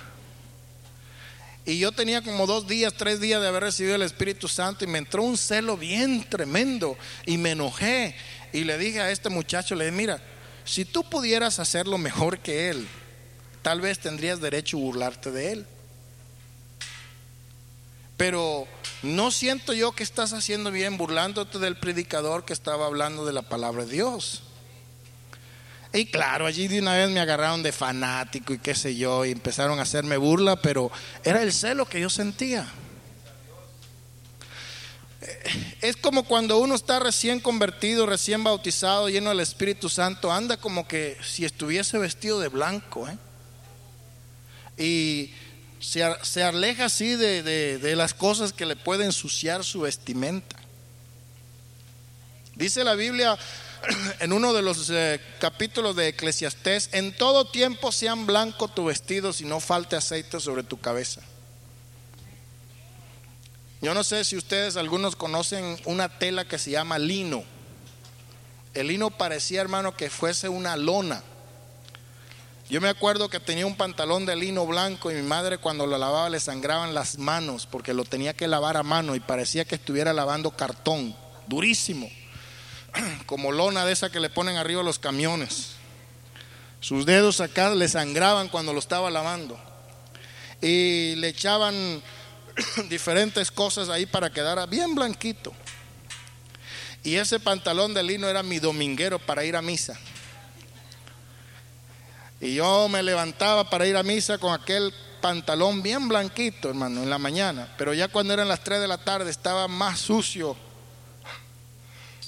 Y 1.64 1.78
yo 1.78 1.90
tenía 1.90 2.20
como 2.20 2.46
dos 2.46 2.66
días, 2.66 2.92
tres 2.98 3.18
días 3.18 3.40
de 3.40 3.48
haber 3.48 3.62
recibido 3.62 3.94
el 3.94 4.02
Espíritu 4.02 4.46
Santo 4.46 4.84
y 4.84 4.88
me 4.88 4.98
entró 4.98 5.22
un 5.22 5.38
celo 5.38 5.78
bien 5.78 6.28
tremendo 6.28 6.98
y 7.24 7.38
me 7.38 7.52
enojé 7.52 8.14
y 8.52 8.64
le 8.64 8.76
dije 8.76 9.00
a 9.00 9.10
este 9.10 9.30
muchacho, 9.30 9.74
le 9.74 9.86
dije, 9.86 9.96
mira, 9.96 10.22
si 10.66 10.84
tú 10.84 11.02
pudieras 11.02 11.60
hacerlo 11.60 11.96
mejor 11.96 12.40
que 12.40 12.68
él, 12.68 12.86
tal 13.62 13.80
vez 13.80 14.00
tendrías 14.00 14.42
derecho 14.42 14.76
a 14.76 14.80
burlarte 14.80 15.30
de 15.30 15.52
él. 15.52 15.66
Pero 18.18 18.68
no 19.02 19.30
siento 19.30 19.72
yo 19.72 19.92
que 19.92 20.02
estás 20.02 20.32
haciendo 20.32 20.70
bien 20.70 20.96
burlándote 20.96 21.58
del 21.58 21.76
predicador 21.76 22.44
que 22.44 22.52
estaba 22.52 22.86
hablando 22.86 23.24
de 23.26 23.32
la 23.32 23.42
palabra 23.42 23.84
de 23.84 23.92
Dios. 23.92 24.42
Y 25.92 26.06
claro, 26.06 26.46
allí 26.46 26.68
de 26.68 26.80
una 26.80 26.94
vez 26.94 27.10
me 27.10 27.20
agarraron 27.20 27.62
de 27.62 27.72
fanático 27.72 28.54
y 28.54 28.58
qué 28.58 28.74
sé 28.74 28.96
yo, 28.96 29.26
y 29.26 29.30
empezaron 29.32 29.78
a 29.78 29.82
hacerme 29.82 30.16
burla, 30.16 30.56
pero 30.56 30.90
era 31.22 31.42
el 31.42 31.52
celo 31.52 31.84
que 31.84 32.00
yo 32.00 32.08
sentía. 32.08 32.66
Eh, 35.20 35.76
es 35.82 35.96
como 35.96 36.22
cuando 36.24 36.58
uno 36.58 36.74
está 36.74 36.98
recién 36.98 37.40
convertido, 37.40 38.06
recién 38.06 38.42
bautizado, 38.42 39.10
lleno 39.10 39.30
del 39.30 39.40
Espíritu 39.40 39.90
Santo, 39.90 40.32
anda 40.32 40.56
como 40.56 40.88
que 40.88 41.18
si 41.22 41.44
estuviese 41.44 41.98
vestido 41.98 42.40
de 42.40 42.48
blanco. 42.48 43.06
¿eh? 43.08 43.18
Y 44.82 45.34
se, 45.82 46.42
aleja 46.44 46.84
así 46.84 47.16
de, 47.16 47.94
las 47.96 48.14
cosas 48.14 48.52
que 48.52 48.66
le 48.66 48.76
pueden 48.76 49.06
ensuciar 49.06 49.64
su 49.64 49.80
vestimenta. 49.80 50.56
Dice 52.54 52.84
la 52.84 52.94
Biblia 52.94 53.36
en 54.20 54.32
uno 54.32 54.52
de 54.52 54.62
los 54.62 54.88
eh, 54.90 55.20
capítulos 55.40 55.96
de 55.96 56.08
Eclesiastés, 56.08 56.90
en 56.92 57.16
todo 57.16 57.46
tiempo 57.46 57.90
sean 57.90 58.26
blanco 58.26 58.68
tu 58.68 58.84
vestido 58.84 59.32
y 59.38 59.44
no 59.44 59.58
falte 59.58 59.96
aceite 59.96 60.38
sobre 60.38 60.62
tu 60.62 60.80
cabeza. 60.80 61.20
Yo 63.80 63.94
no 63.94 64.04
sé 64.04 64.24
si 64.24 64.36
ustedes 64.36 64.76
algunos 64.76 65.16
conocen 65.16 65.76
una 65.86 66.18
tela 66.20 66.46
que 66.46 66.58
se 66.58 66.70
llama 66.70 67.00
lino. 67.00 67.42
El 68.74 68.86
lino 68.86 69.10
parecía, 69.10 69.60
hermano, 69.60 69.96
que 69.96 70.08
fuese 70.08 70.48
una 70.48 70.76
lona. 70.76 71.24
Yo 72.72 72.80
me 72.80 72.88
acuerdo 72.88 73.28
que 73.28 73.38
tenía 73.38 73.66
un 73.66 73.76
pantalón 73.76 74.24
de 74.24 74.35
lino 74.35 74.64
blanco 74.64 75.11
y 75.11 75.14
mi 75.14 75.20
madre 75.20 75.58
cuando 75.58 75.87
lo 75.87 75.98
lavaba 75.98 76.30
le 76.30 76.40
sangraban 76.40 76.94
las 76.94 77.18
manos 77.18 77.66
porque 77.66 77.92
lo 77.92 78.06
tenía 78.06 78.32
que 78.32 78.48
lavar 78.48 78.78
a 78.78 78.82
mano 78.82 79.14
y 79.14 79.20
parecía 79.20 79.66
que 79.66 79.74
estuviera 79.74 80.14
lavando 80.14 80.52
cartón, 80.52 81.14
durísimo, 81.46 82.11
como 83.26 83.52
lona 83.52 83.85
de 83.85 83.92
esa 83.92 84.11
que 84.11 84.20
le 84.20 84.30
ponen 84.30 84.56
arriba 84.56 84.82
los 84.82 84.98
camiones. 84.98 85.72
Sus 86.80 87.04
dedos 87.04 87.42
acá 87.42 87.74
le 87.74 87.88
sangraban 87.88 88.48
cuando 88.48 88.72
lo 88.72 88.78
estaba 88.78 89.11
lavando 89.11 89.61
y 90.62 91.14
le 91.16 91.28
echaban 91.28 92.02
diferentes 92.88 93.50
cosas 93.50 93.90
ahí 93.90 94.06
para 94.06 94.32
quedar 94.32 94.66
bien 94.66 94.94
blanquito. 94.94 95.52
Y 97.04 97.16
ese 97.16 97.38
pantalón 97.38 97.92
de 97.92 98.02
lino 98.02 98.30
era 98.30 98.42
mi 98.42 98.61
dominguero 98.61 99.18
para 99.18 99.44
ir 99.44 99.56
a 99.56 99.61
misa. 99.61 100.00
Y 102.42 102.57
yo 102.57 102.88
me 102.88 103.05
levantaba 103.05 103.70
para 103.70 103.87
ir 103.87 103.96
a 103.96 104.02
misa 104.02 104.37
con 104.37 104.52
aquel 104.52 104.92
pantalón 105.20 105.81
bien 105.81 106.09
blanquito, 106.09 106.68
hermano, 106.68 107.00
en 107.05 107.09
la 107.09 107.18
mañana. 107.18 107.72
Pero 107.78 107.94
ya 107.94 108.09
cuando 108.09 108.35
eran 108.35 108.48
las 108.48 108.64
3 108.64 108.81
de 108.81 108.88
la 108.88 108.98
tarde 108.98 109.31
estaba 109.31 109.68
más 109.68 110.00
sucio 110.00 110.57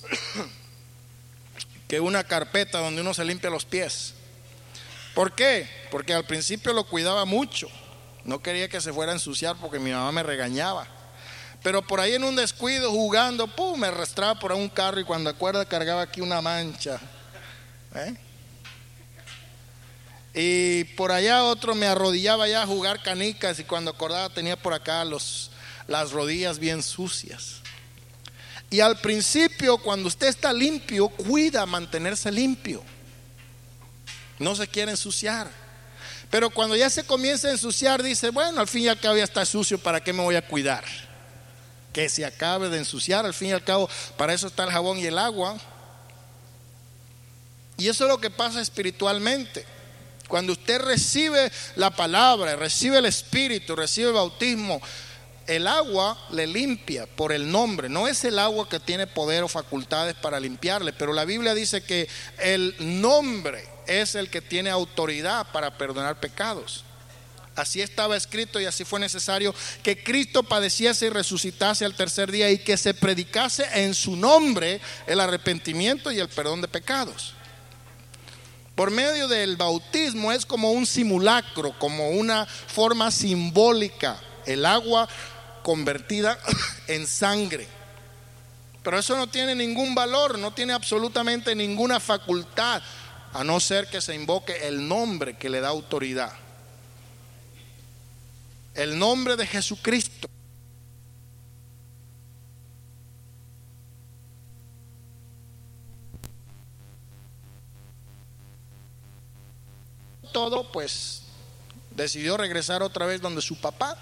que 1.89 1.99
una 1.99 2.23
carpeta 2.23 2.79
donde 2.79 3.01
uno 3.01 3.13
se 3.13 3.25
limpia 3.25 3.51
los 3.51 3.65
pies. 3.65 4.15
¿Por 5.17 5.33
qué? 5.33 5.69
Porque 5.91 6.15
al 6.15 6.25
principio 6.25 6.73
lo 6.73 6.85
cuidaba 6.85 7.25
mucho. 7.25 7.69
No 8.25 8.41
quería 8.41 8.69
que 8.69 8.81
se 8.81 8.93
fuera 8.93 9.11
a 9.11 9.17
ensuciar 9.17 9.57
porque 9.57 9.81
mi 9.81 9.91
mamá 9.91 10.13
me 10.13 10.23
regañaba. 10.23 10.87
Pero 11.65 11.83
por 11.83 11.99
ahí 11.99 12.15
en 12.15 12.23
un 12.23 12.37
descuido, 12.37 12.93
jugando, 12.93 13.49
pum, 13.49 13.81
me 13.81 13.89
arrastraba 13.89 14.39
por 14.39 14.53
un 14.53 14.69
carro 14.69 15.01
y 15.01 15.05
cuando 15.05 15.29
acuerda 15.29 15.65
cargaba 15.65 16.03
aquí 16.03 16.21
una 16.21 16.41
mancha. 16.41 17.01
¿Eh? 17.97 18.15
Y 20.35 20.85
por 20.97 21.13
allá 21.13 21.45
otro 21.45 21.77
me 21.77 21.87
arrodillaba 21.87 22.49
ya 22.49 22.63
a 22.63 22.67
jugar 22.67 23.03
canicas 23.03 23.61
y 23.61 23.65
cuando 23.65 23.93
acordaba 23.93 24.29
tenía 24.31 24.57
por 24.57 24.75
acá 24.75 25.05
los, 25.05 25.53
las 25.87 26.11
rodillas 26.11 26.59
bien 26.59 26.83
sucias. 26.83 27.61
Y 28.69 28.81
al 28.81 28.99
principio, 28.99 29.79
cuando 29.79 30.09
usted 30.09 30.27
está 30.27 30.53
limpio, 30.53 31.09
cuida 31.09 31.65
mantenerse 31.67 32.33
limpio. 32.33 32.83
No 34.41 34.57
se 34.57 34.67
quiere 34.67 34.91
ensuciar. 34.91 35.49
Pero 36.29 36.51
cuando 36.51 36.75
ya 36.75 36.91
se 36.91 37.05
comienza 37.05 37.47
a 37.47 37.53
ensuciar, 37.53 38.03
dice, 38.03 38.31
bueno, 38.31 38.61
al 38.61 38.67
fin 38.67 38.83
y 38.83 38.89
al 38.89 38.99
cabo 38.99 39.17
ya 39.17 39.23
está 39.23 39.45
sucio, 39.45 39.79
¿para 39.79 40.03
qué 40.03 40.13
me 40.13 40.25
voy 40.25 40.35
a 40.35 40.45
cuidar? 40.45 40.85
Que 41.93 42.09
se 42.09 42.25
acabe 42.25 42.69
de 42.71 42.79
ensuciar, 42.79 43.25
al 43.25 43.35
fin 43.35 43.51
y 43.51 43.53
al 43.53 43.63
cabo, 43.63 43.89
para 44.17 44.35
eso 44.35 44.49
está 44.49 44.65
el 44.65 44.71
jabón 44.71 44.99
y 44.99 45.07
el 45.07 45.19
agua. 45.19 45.57
Y 47.77 47.87
eso 47.87 48.05
es 48.05 48.11
lo 48.11 48.19
que 48.19 48.31
pasa 48.31 48.61
espiritualmente. 48.61 49.65
Cuando 50.35 50.55
usted 50.55 50.81
recibe 50.81 51.49
la 51.77 51.95
palabra, 51.95 52.57
recibe 52.57 52.99
el 52.99 53.07
Espíritu, 53.07 53.77
recibe 53.77 54.09
el 54.09 54.15
bautismo, 54.15 54.83
el 55.47 55.65
agua 55.69 56.19
le 56.33 56.49
limpia 56.49 57.07
por 57.07 57.31
el 57.31 57.49
nombre. 57.49 57.89
No 57.89 58.09
es 58.09 58.25
el 58.25 58.41
agua 58.41 58.69
que 58.69 58.81
tiene 58.81 59.07
poder 59.07 59.45
o 59.45 59.49
facultades 59.49 60.17
para 60.17 60.41
limpiarle, 60.41 60.93
pero 60.93 61.13
la 61.13 61.25
Biblia 61.25 61.55
dice 61.55 61.85
que 61.85 62.09
el 62.39 62.75
nombre 62.81 63.65
es 63.87 64.17
el 64.17 64.29
que 64.29 64.41
tiene 64.41 64.71
autoridad 64.71 65.53
para 65.53 65.79
perdonar 65.79 66.19
pecados. 66.19 66.83
Así 67.55 67.81
estaba 67.81 68.17
escrito 68.17 68.59
y 68.59 68.65
así 68.65 68.85
fue 68.85 68.99
necesario 68.99 69.55
que 69.85 70.03
Cristo 70.03 70.43
padeciese 70.43 71.07
y 71.07 71.11
resucitase 71.11 71.85
al 71.85 71.95
tercer 71.95 72.33
día 72.33 72.51
y 72.51 72.59
que 72.59 72.77
se 72.77 72.93
predicase 72.93 73.67
en 73.73 73.95
su 73.95 74.17
nombre 74.17 74.81
el 75.07 75.21
arrepentimiento 75.21 76.11
y 76.11 76.19
el 76.19 76.29
perdón 76.29 76.61
de 76.61 76.67
pecados 76.67 77.35
por 78.75 78.91
medio 78.91 79.29
del 79.29 79.57
bautismo 79.57 80.33
es 80.33 80.45
como 80.45 80.73
un 80.73 80.87
simulacro, 80.87 81.79
como 81.79 82.11
una 82.11 82.47
forma 82.47 83.11
simbólica, 83.11 84.21
el 84.47 84.67
agua 84.67 85.09
convertida 85.63 86.39
en 86.89 87.07
sangre. 87.07 87.69
Pero 88.83 88.99
eso 88.99 89.17
no 89.17 89.29
tiene 89.29 89.55
ningún 89.55 89.95
valor, 89.95 90.39
no 90.39 90.53
tiene 90.53 90.73
absolutamente 90.73 91.55
ninguna 91.55 92.01
facultad, 92.01 92.83
a 93.33 93.43
no 93.43 93.59
ser 93.59 93.89
que 93.89 94.01
se 94.01 94.15
invoque 94.15 94.69
el 94.69 94.87
nombre 94.87 95.37
que 95.37 95.49
le 95.49 95.61
da 95.61 95.69
autoridad. 95.69 96.33
El 98.75 98.99
nombre 98.99 99.37
de 99.37 99.47
Jesucristo. 99.47 100.29
Todo, 110.35 110.71
pues 110.71 111.23
decidió 111.93 112.37
regresar 112.37 112.83
otra 112.83 113.07
vez 113.07 113.23
donde 113.23 113.41
su 113.41 113.57
papá. 113.57 113.97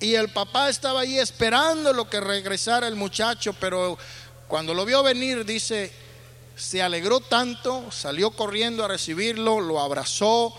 Y 0.00 0.16
el 0.16 0.28
papá 0.30 0.68
estaba 0.68 1.02
ahí 1.02 1.18
esperando 1.18 1.92
lo 1.92 2.10
que 2.10 2.20
regresara 2.20 2.88
el 2.88 2.96
muchacho, 2.96 3.54
pero 3.54 3.96
cuando 4.48 4.74
lo 4.74 4.84
vio 4.84 5.02
venir, 5.04 5.44
dice, 5.46 5.92
se 6.56 6.82
alegró 6.82 7.20
tanto, 7.20 7.90
salió 7.92 8.32
corriendo 8.32 8.84
a 8.84 8.88
recibirlo, 8.88 9.60
lo 9.60 9.78
abrazó, 9.78 10.52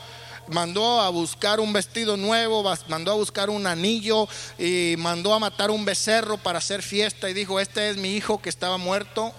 mandó 0.48 1.02
a 1.02 1.10
buscar 1.10 1.60
un 1.60 1.74
vestido 1.74 2.16
nuevo, 2.16 2.64
mandó 2.88 3.12
a 3.12 3.16
buscar 3.16 3.50
un 3.50 3.68
anillo 3.68 4.30
y 4.58 4.96
mandó 4.98 5.34
a 5.34 5.40
matar 5.40 5.72
un 5.72 5.84
becerro 5.84 6.38
para 6.38 6.60
hacer 6.60 6.82
fiesta 6.82 7.30
y 7.30 7.34
dijo, 7.34 7.60
este 7.60 7.90
es 7.90 7.98
mi 7.98 8.16
hijo 8.16 8.42
que 8.42 8.50
estaba 8.50 8.78
muerto 8.78 9.34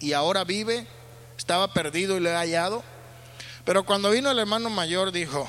y 0.00 0.14
ahora 0.14 0.44
vive, 0.44 0.86
estaba 1.36 1.74
perdido 1.74 2.16
y 2.16 2.20
le 2.20 2.30
he 2.30 2.34
hallado. 2.34 2.93
Pero 3.64 3.84
cuando 3.84 4.10
vino 4.10 4.30
el 4.30 4.38
hermano 4.38 4.68
mayor 4.70 5.10
dijo, 5.10 5.48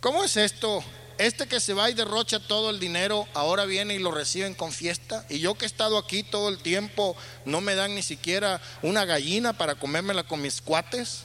¿cómo 0.00 0.24
es 0.24 0.36
esto? 0.36 0.82
Este 1.18 1.48
que 1.48 1.60
se 1.60 1.74
va 1.74 1.90
y 1.90 1.94
derrocha 1.94 2.38
todo 2.38 2.70
el 2.70 2.78
dinero, 2.78 3.26
ahora 3.34 3.64
viene 3.64 3.94
y 3.94 3.98
lo 3.98 4.12
reciben 4.12 4.54
con 4.54 4.72
fiesta. 4.72 5.26
Y 5.28 5.40
yo 5.40 5.54
que 5.54 5.64
he 5.64 5.66
estado 5.66 5.98
aquí 5.98 6.22
todo 6.22 6.48
el 6.48 6.58
tiempo, 6.58 7.16
no 7.44 7.60
me 7.60 7.74
dan 7.74 7.94
ni 7.94 8.02
siquiera 8.02 8.60
una 8.82 9.04
gallina 9.04 9.52
para 9.52 9.74
comérmela 9.74 10.22
con 10.22 10.40
mis 10.40 10.62
cuates. 10.62 11.24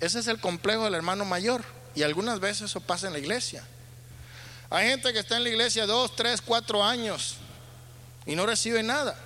Ese 0.00 0.18
es 0.18 0.26
el 0.26 0.40
complejo 0.40 0.84
del 0.84 0.94
hermano 0.94 1.24
mayor. 1.24 1.64
Y 1.94 2.02
algunas 2.02 2.40
veces 2.40 2.70
eso 2.70 2.80
pasa 2.80 3.06
en 3.06 3.12
la 3.12 3.18
iglesia. 3.18 3.62
Hay 4.70 4.88
gente 4.88 5.12
que 5.12 5.20
está 5.20 5.36
en 5.36 5.44
la 5.44 5.50
iglesia 5.50 5.86
dos, 5.86 6.16
tres, 6.16 6.40
cuatro 6.40 6.82
años 6.82 7.36
y 8.26 8.34
no 8.34 8.46
recibe 8.46 8.82
nada. 8.82 9.16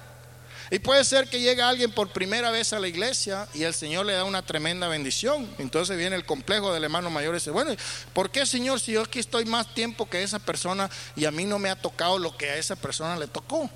Y 0.70 0.78
puede 0.81 1.02
ser 1.04 1.28
que 1.28 1.40
llegue 1.40 1.62
alguien 1.62 1.90
por 1.92 2.11
primera 2.11 2.50
vez 2.50 2.72
a 2.72 2.78
la 2.78 2.88
iglesia 2.88 3.48
y 3.54 3.62
el 3.62 3.72
Señor 3.72 4.04
le 4.04 4.12
da 4.12 4.24
una 4.24 4.42
tremenda 4.42 4.87
bendición. 4.88 5.48
Entonces 5.59 5.96
viene 5.96 6.14
el 6.14 6.26
complejo 6.26 6.72
del 6.74 6.85
hermano 6.85 7.09
mayor 7.09 7.35
y 7.35 7.38
dice, 7.38 7.50
bueno, 7.50 7.74
¿por 8.12 8.31
qué 8.31 8.44
Señor 8.44 8.78
si 8.78 8.92
yo 8.92 9.02
aquí 9.02 9.18
estoy 9.18 9.46
más 9.46 9.74
tiempo 9.74 10.09
que 10.11 10.22
esa 10.22 10.38
persona 10.38 10.90
y 11.16 11.24
a 11.24 11.31
mí 11.31 11.44
no 11.46 11.59
me 11.59 11.70
ha 11.70 11.76
tocado 11.76 12.18
lo 12.18 12.37
que 12.37 12.50
a 12.50 12.57
esa 12.57 12.76
persona 12.76 13.16
le 13.16 13.28
tocó? 13.28 13.70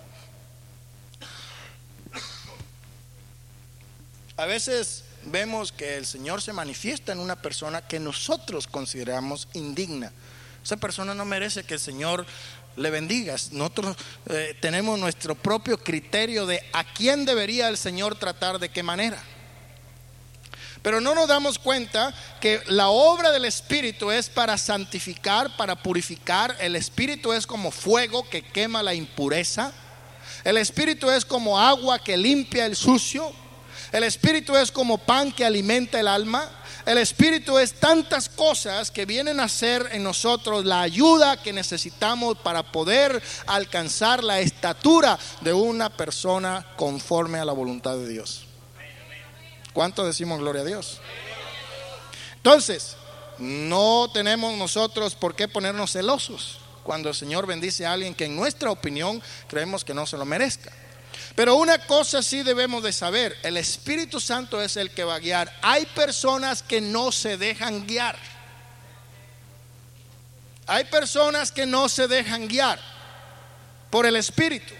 A 4.36 4.44
veces 4.44 5.04
vemos 5.24 5.72
que 5.72 5.96
el 5.96 6.04
Señor 6.04 6.42
se 6.42 6.52
manifiesta 6.52 7.12
en 7.12 7.20
una 7.20 7.36
persona 7.36 7.86
que 7.86 8.00
nosotros 8.00 8.66
consideramos 8.66 9.48
indigna. 9.54 10.12
Esa 10.64 10.76
persona 10.76 11.14
no 11.14 11.24
merece 11.24 11.64
que 11.64 11.74
el 11.74 11.80
Señor 11.80 12.26
le 12.76 12.90
bendigas. 12.90 13.52
Nosotros 13.52 13.96
eh, 14.28 14.56
tenemos 14.60 14.98
nuestro 14.98 15.34
propio 15.34 15.78
criterio 15.78 16.46
de 16.46 16.62
a 16.72 16.84
quién 16.84 17.24
debería 17.24 17.68
el 17.68 17.76
Señor 17.76 18.16
tratar 18.16 18.58
de 18.58 18.68
qué 18.68 18.82
manera. 18.82 19.22
Pero 20.82 21.00
no 21.00 21.14
nos 21.14 21.28
damos 21.28 21.58
cuenta 21.58 22.12
que 22.40 22.60
la 22.66 22.88
obra 22.88 23.30
del 23.30 23.44
Espíritu 23.44 24.10
es 24.10 24.28
para 24.28 24.58
santificar, 24.58 25.56
para 25.56 25.76
purificar. 25.76 26.56
El 26.58 26.74
Espíritu 26.74 27.32
es 27.32 27.46
como 27.46 27.70
fuego 27.70 28.28
que 28.28 28.42
quema 28.42 28.82
la 28.82 28.92
impureza. 28.92 29.72
El 30.42 30.56
Espíritu 30.56 31.08
es 31.08 31.24
como 31.24 31.58
agua 31.58 32.00
que 32.00 32.16
limpia 32.16 32.66
el 32.66 32.74
sucio. 32.74 33.32
El 33.92 34.02
Espíritu 34.02 34.56
es 34.56 34.72
como 34.72 34.98
pan 34.98 35.30
que 35.30 35.44
alimenta 35.44 36.00
el 36.00 36.08
alma. 36.08 36.50
El 36.84 36.98
Espíritu 36.98 37.58
es 37.58 37.74
tantas 37.74 38.28
cosas 38.28 38.90
que 38.90 39.06
vienen 39.06 39.38
a 39.38 39.48
ser 39.48 39.88
en 39.92 40.02
nosotros 40.02 40.64
la 40.64 40.82
ayuda 40.82 41.40
que 41.40 41.52
necesitamos 41.52 42.36
para 42.38 42.64
poder 42.72 43.22
alcanzar 43.46 44.24
la 44.24 44.40
estatura 44.40 45.16
de 45.42 45.52
una 45.52 45.90
persona 45.90 46.66
conforme 46.76 47.38
a 47.38 47.44
la 47.44 47.52
voluntad 47.52 47.96
de 47.96 48.08
Dios. 48.08 48.46
¿Cuánto 49.72 50.04
decimos 50.04 50.40
gloria 50.40 50.62
a 50.62 50.66
Dios? 50.66 51.00
Entonces, 52.36 52.96
no 53.38 54.10
tenemos 54.12 54.56
nosotros 54.58 55.14
por 55.14 55.36
qué 55.36 55.46
ponernos 55.46 55.92
celosos 55.92 56.58
cuando 56.82 57.08
el 57.08 57.14
Señor 57.14 57.46
bendice 57.46 57.86
a 57.86 57.92
alguien 57.92 58.14
que 58.14 58.24
en 58.24 58.34
nuestra 58.34 58.72
opinión 58.72 59.22
creemos 59.46 59.84
que 59.84 59.94
no 59.94 60.04
se 60.04 60.16
lo 60.16 60.24
merezca. 60.24 60.72
Pero 61.34 61.56
una 61.56 61.78
cosa 61.86 62.22
sí 62.22 62.42
debemos 62.42 62.82
de 62.82 62.92
saber, 62.92 63.36
el 63.42 63.56
Espíritu 63.56 64.20
Santo 64.20 64.60
es 64.60 64.76
el 64.76 64.90
que 64.90 65.04
va 65.04 65.16
a 65.16 65.20
guiar. 65.20 65.52
Hay 65.62 65.86
personas 65.86 66.62
que 66.62 66.80
no 66.80 67.12
se 67.12 67.36
dejan 67.36 67.86
guiar. 67.86 68.16
Hay 70.66 70.84
personas 70.84 71.50
que 71.52 71.66
no 71.66 71.88
se 71.88 72.06
dejan 72.08 72.48
guiar 72.48 72.78
por 73.90 74.06
el 74.06 74.16
Espíritu. 74.16 74.74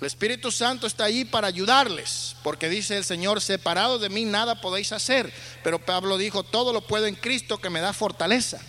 El 0.00 0.06
Espíritu 0.06 0.52
Santo 0.52 0.86
está 0.86 1.04
allí 1.04 1.24
para 1.24 1.46
ayudarles, 1.46 2.36
porque 2.42 2.68
dice 2.68 2.98
el 2.98 3.04
Señor, 3.04 3.40
separado 3.40 3.98
de 3.98 4.10
mí 4.10 4.26
nada 4.26 4.60
podéis 4.60 4.92
hacer. 4.92 5.32
Pero 5.62 5.78
Pablo 5.78 6.18
dijo, 6.18 6.42
todo 6.42 6.72
lo 6.72 6.82
puedo 6.82 7.06
en 7.06 7.14
Cristo 7.14 7.58
que 7.58 7.70
me 7.70 7.80
da 7.80 7.94
fortaleza. 7.94 8.60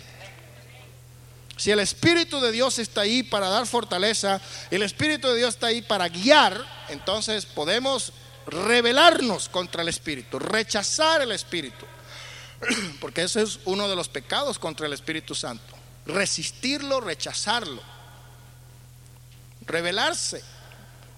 Si 1.58 1.72
el 1.72 1.80
Espíritu 1.80 2.40
de 2.40 2.52
Dios 2.52 2.78
está 2.78 3.00
ahí 3.00 3.24
para 3.24 3.48
dar 3.48 3.66
fortaleza, 3.66 4.40
el 4.70 4.84
Espíritu 4.84 5.26
de 5.28 5.38
Dios 5.38 5.54
está 5.54 5.66
ahí 5.66 5.82
para 5.82 6.08
guiar, 6.08 6.64
entonces 6.88 7.46
podemos 7.46 8.12
rebelarnos 8.46 9.48
contra 9.48 9.82
el 9.82 9.88
Espíritu, 9.88 10.38
rechazar 10.38 11.20
el 11.20 11.32
Espíritu. 11.32 11.84
Porque 13.00 13.22
ese 13.22 13.42
es 13.42 13.58
uno 13.64 13.88
de 13.88 13.96
los 13.96 14.08
pecados 14.08 14.56
contra 14.56 14.86
el 14.86 14.92
Espíritu 14.92 15.34
Santo. 15.34 15.74
Resistirlo, 16.06 17.00
rechazarlo. 17.00 17.82
Rebelarse. 19.66 20.42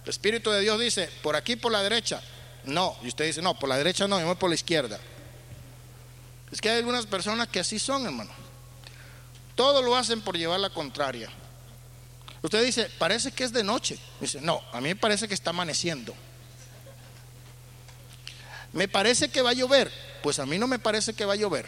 El 0.05 0.09
Espíritu 0.09 0.51
de 0.51 0.63
Dios 0.63 0.81
dice, 0.81 1.11
por 1.23 1.37
aquí, 1.37 1.57
por 1.57 1.71
la 1.71 1.83
derecha. 1.83 2.23
No, 2.65 2.97
y 3.03 3.09
usted 3.09 3.27
dice, 3.27 3.43
no, 3.43 3.59
por 3.59 3.69
la 3.69 3.77
derecha 3.77 4.09
no, 4.09 4.19
yo 4.19 4.25
voy 4.25 4.37
por 4.37 4.49
la 4.49 4.55
izquierda. 4.55 4.99
Es 6.51 6.63
que 6.63 6.71
hay 6.71 6.79
algunas 6.79 7.05
personas 7.05 7.49
que 7.49 7.61
así 7.61 7.79
son, 7.79 8.07
hermano. 8.07 8.50
Todo 9.61 9.83
lo 9.83 9.95
hacen 9.95 10.23
por 10.23 10.39
llevar 10.39 10.59
la 10.59 10.71
contraria. 10.71 11.29
Usted 12.41 12.65
dice, 12.65 12.91
parece 12.99 13.31
que 13.31 13.45
es 13.45 13.53
de 13.53 13.63
noche. 13.63 13.99
Dice, 14.19 14.41
no, 14.41 14.63
a 14.73 14.81
mí 14.81 14.89
me 14.89 14.97
parece 14.97 15.29
que 15.29 15.35
está 15.35 15.51
amaneciendo. 15.51 16.15
Me 18.73 18.89
parece 18.89 19.29
que 19.29 19.43
va 19.43 19.51
a 19.51 19.53
llover. 19.53 19.93
Pues 20.23 20.39
a 20.39 20.47
mí 20.47 20.57
no 20.57 20.67
me 20.67 20.79
parece 20.79 21.13
que 21.13 21.27
va 21.27 21.35
a 21.35 21.37
llover. 21.37 21.67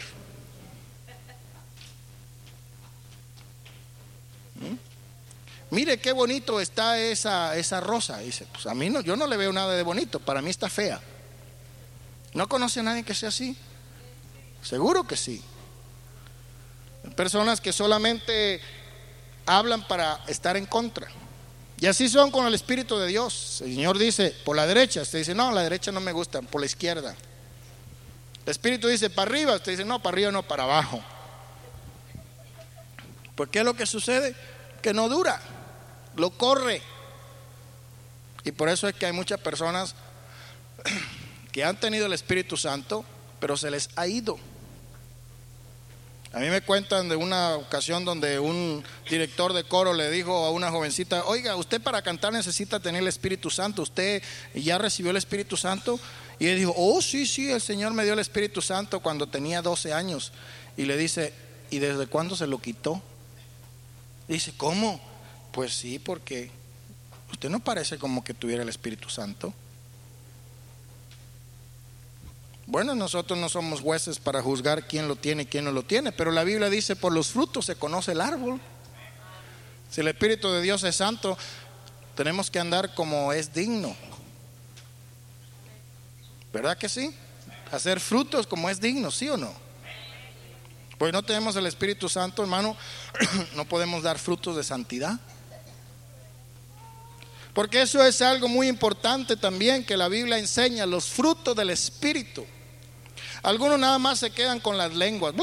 mire 5.69 5.99
qué 5.99 6.13
bonito 6.13 6.59
está 6.59 6.97
esa, 6.97 7.55
esa 7.55 7.79
rosa. 7.79 8.17
Dice, 8.17 8.47
pues 8.51 8.65
a 8.65 8.73
mí 8.73 8.89
no, 8.89 9.01
yo 9.01 9.15
no 9.15 9.27
le 9.27 9.37
veo 9.37 9.53
nada 9.53 9.75
de 9.75 9.83
bonito, 9.83 10.19
para 10.19 10.41
mí 10.41 10.49
está 10.49 10.67
fea. 10.67 10.99
¿No 12.33 12.49
conoce 12.49 12.79
a 12.79 12.83
nadie 12.83 13.03
que 13.03 13.13
sea 13.13 13.29
así? 13.29 13.55
Seguro 14.63 15.05
que 15.05 15.15
sí. 15.15 15.43
Personas 17.15 17.61
que 17.61 17.73
solamente 17.73 18.61
hablan 19.45 19.87
para 19.87 20.21
estar 20.27 20.57
en 20.57 20.65
contra. 20.65 21.07
Y 21.79 21.87
así 21.87 22.07
son 22.07 22.31
con 22.31 22.47
el 22.47 22.53
Espíritu 22.53 22.97
de 22.97 23.07
Dios. 23.07 23.61
El 23.61 23.73
Señor 23.75 23.97
dice, 23.97 24.35
por 24.45 24.55
la 24.55 24.65
derecha. 24.65 25.01
Usted 25.01 25.19
dice, 25.19 25.35
no, 25.35 25.51
la 25.51 25.63
derecha 25.63 25.91
no 25.91 25.99
me 25.99 26.11
gusta, 26.11 26.41
por 26.41 26.61
la 26.61 26.65
izquierda. 26.65 27.15
El 28.45 28.51
Espíritu 28.51 28.87
dice, 28.87 29.09
para 29.09 29.29
arriba. 29.29 29.55
Usted 29.55 29.73
dice, 29.73 29.85
no, 29.85 30.01
para 30.01 30.15
arriba 30.15 30.31
no, 30.31 30.43
para 30.43 30.63
abajo. 30.63 31.03
¿Por 33.35 33.49
qué 33.49 33.59
es 33.59 33.65
lo 33.65 33.73
que 33.73 33.85
sucede? 33.85 34.35
Que 34.81 34.93
no 34.93 35.09
dura 35.09 35.41
lo 36.15 36.31
corre. 36.31 36.81
Y 38.43 38.51
por 38.51 38.69
eso 38.69 38.87
es 38.87 38.95
que 38.95 39.05
hay 39.05 39.13
muchas 39.13 39.39
personas 39.39 39.95
que 41.51 41.63
han 41.63 41.79
tenido 41.79 42.05
el 42.05 42.13
Espíritu 42.13 42.57
Santo, 42.57 43.05
pero 43.39 43.57
se 43.57 43.71
les 43.71 43.89
ha 43.95 44.07
ido. 44.07 44.37
A 46.33 46.39
mí 46.39 46.49
me 46.49 46.61
cuentan 46.61 47.09
de 47.09 47.15
una 47.15 47.55
ocasión 47.57 48.05
donde 48.05 48.39
un 48.39 48.83
director 49.07 49.53
de 49.53 49.63
coro 49.63 49.93
le 49.93 50.09
dijo 50.09 50.45
a 50.45 50.49
una 50.49 50.71
jovencita, 50.71 51.25
oiga, 51.25 51.55
usted 51.55 51.79
para 51.79 52.01
cantar 52.01 52.33
necesita 52.33 52.79
tener 52.79 53.03
el 53.03 53.07
Espíritu 53.07 53.51
Santo, 53.51 53.83
usted 53.83 54.23
ya 54.55 54.79
recibió 54.79 55.11
el 55.11 55.17
Espíritu 55.17 55.57
Santo. 55.57 55.99
Y 56.39 56.47
él 56.47 56.57
dijo, 56.57 56.73
oh, 56.75 57.03
sí, 57.03 57.27
sí, 57.27 57.51
el 57.51 57.61
Señor 57.61 57.93
me 57.93 58.03
dio 58.03 58.13
el 58.13 58.19
Espíritu 58.19 58.63
Santo 58.63 58.99
cuando 58.99 59.27
tenía 59.27 59.61
12 59.61 59.93
años. 59.93 60.31
Y 60.75 60.85
le 60.85 60.97
dice, 60.97 61.33
¿y 61.69 61.77
desde 61.77 62.07
cuándo 62.07 62.35
se 62.35 62.47
lo 62.47 62.57
quitó? 62.57 62.99
Dice, 64.27 64.53
¿cómo? 64.57 64.99
Pues 65.51 65.75
sí, 65.75 65.99
porque 65.99 66.49
usted 67.31 67.51
no 67.51 67.59
parece 67.59 67.99
como 67.99 68.23
que 68.23 68.33
tuviera 68.33 68.63
el 68.63 68.69
Espíritu 68.69 69.07
Santo. 69.07 69.53
Bueno, 72.73 72.95
nosotros 72.95 73.37
no 73.37 73.49
somos 73.49 73.81
jueces 73.81 74.17
para 74.17 74.41
juzgar 74.41 74.87
quién 74.87 75.07
lo 75.07 75.15
tiene 75.15 75.43
y 75.43 75.45
quién 75.45 75.65
no 75.65 75.71
lo 75.71 75.83
tiene, 75.83 76.11
pero 76.11 76.31
la 76.31 76.43
Biblia 76.43 76.71
dice, 76.71 76.95
por 76.95 77.13
los 77.13 77.27
frutos 77.27 77.67
se 77.67 77.75
conoce 77.75 78.13
el 78.13 78.19
árbol. 78.19 78.59
Si 79.91 80.01
el 80.01 80.07
Espíritu 80.07 80.49
de 80.49 80.59
Dios 80.63 80.83
es 80.83 80.95
santo, 80.95 81.37
tenemos 82.15 82.49
que 82.49 82.57
andar 82.57 82.95
como 82.95 83.31
es 83.31 83.53
digno. 83.53 83.95
¿Verdad 86.51 86.75
que 86.75 86.89
sí? 86.89 87.15
Hacer 87.71 87.99
frutos 87.99 88.47
como 88.47 88.67
es 88.71 88.81
digno, 88.81 89.11
¿sí 89.11 89.29
o 89.29 89.37
no? 89.37 89.53
Pues 90.97 91.13
no 91.13 91.21
tenemos 91.21 91.55
el 91.55 91.67
Espíritu 91.67 92.09
Santo, 92.09 92.41
hermano, 92.41 92.75
no 93.55 93.65
podemos 93.65 94.01
dar 94.01 94.17
frutos 94.17 94.55
de 94.55 94.63
santidad. 94.63 95.19
Porque 97.53 97.83
eso 97.83 98.03
es 98.03 98.19
algo 98.23 98.47
muy 98.47 98.67
importante 98.67 99.37
también 99.37 99.85
que 99.85 99.95
la 99.95 100.07
Biblia 100.07 100.39
enseña, 100.39 100.87
los 100.87 101.05
frutos 101.05 101.55
del 101.55 101.69
Espíritu. 101.69 102.43
Algunos 103.43 103.77
nada 103.77 103.99
más 103.99 104.19
se 104.19 104.31
quedan 104.31 104.61
con 104.61 104.77
las 104.77 104.93
lenguas. 104.93 105.35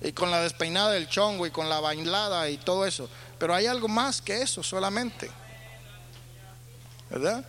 Y 0.00 0.12
con 0.12 0.30
la 0.30 0.40
despeinada 0.40 0.90
del 0.90 1.08
chongo 1.08 1.46
y 1.46 1.50
con 1.50 1.68
la 1.68 1.80
bailada 1.80 2.48
y 2.48 2.56
todo 2.56 2.86
eso. 2.86 3.10
Pero 3.38 3.54
hay 3.54 3.66
algo 3.66 3.86
más 3.86 4.22
que 4.22 4.40
eso 4.40 4.62
solamente. 4.62 5.30
¿Verdad? 7.10 7.44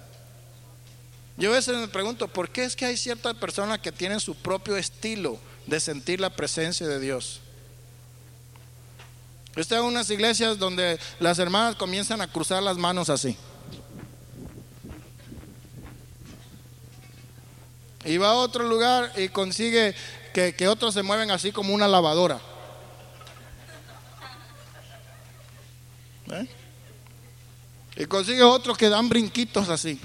Yo 1.38 1.52
a 1.52 1.56
veces 1.56 1.78
me 1.78 1.88
pregunto, 1.88 2.28
¿por 2.28 2.50
qué 2.50 2.66
es 2.66 2.76
que 2.76 2.86
hay 2.86 2.98
ciertas 2.98 3.34
personas 3.36 3.80
que 3.80 3.92
tienen 3.92 4.20
su 4.20 4.36
propio 4.36 4.76
estilo 4.76 5.40
de 5.66 5.80
sentir 5.80 6.20
la 6.20 6.30
presencia 6.30 6.86
de 6.86 7.00
Dios? 7.00 7.40
Yo 9.56 9.78
en 9.78 9.84
unas 9.84 10.10
iglesias 10.10 10.60
donde 10.60 11.00
las 11.20 11.40
hermanas 11.40 11.78
comienzan 11.78 12.20
a 12.20 12.28
cruzar 12.28 12.62
las 12.62 12.78
manos 12.78 13.10
así. 13.10 13.38
Y 18.06 18.18
va 18.18 18.30
a 18.30 18.36
otro 18.36 18.64
lugar 18.64 19.12
y 19.18 19.30
consigue 19.30 19.95
que, 20.32 20.68
otros 20.68 20.93
se 20.93 21.01
mueven 21.01 21.32
así 21.32 21.51
como 21.51 21.74
una 21.74 21.88
lavadora. 21.88 22.39
¿Eh? 26.32 26.47
Y 27.97 28.06
consigue 28.06 28.43
otros 28.43 28.78
que 28.78 28.89
dan 28.89 29.10
brinquitos 29.10 29.70
así. 29.70 29.99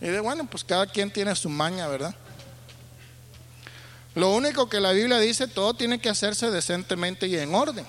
Y 0.00 0.06
de 0.06 0.20
bueno, 0.20 0.46
pues 0.46 0.62
cada 0.62 0.86
quien 0.86 1.10
tiene 1.10 1.34
su 1.34 1.48
maña, 1.48 1.88
¿verdad? 1.88 2.14
Lo 4.14 4.30
único 4.30 4.68
que 4.68 4.78
la 4.78 4.92
Biblia 4.92 5.18
dice, 5.18 5.48
todo 5.48 5.74
tiene 5.74 5.98
que 5.98 6.08
hacerse 6.08 6.50
decentemente 6.50 7.26
y 7.26 7.36
en 7.36 7.54
orden. 7.54 7.86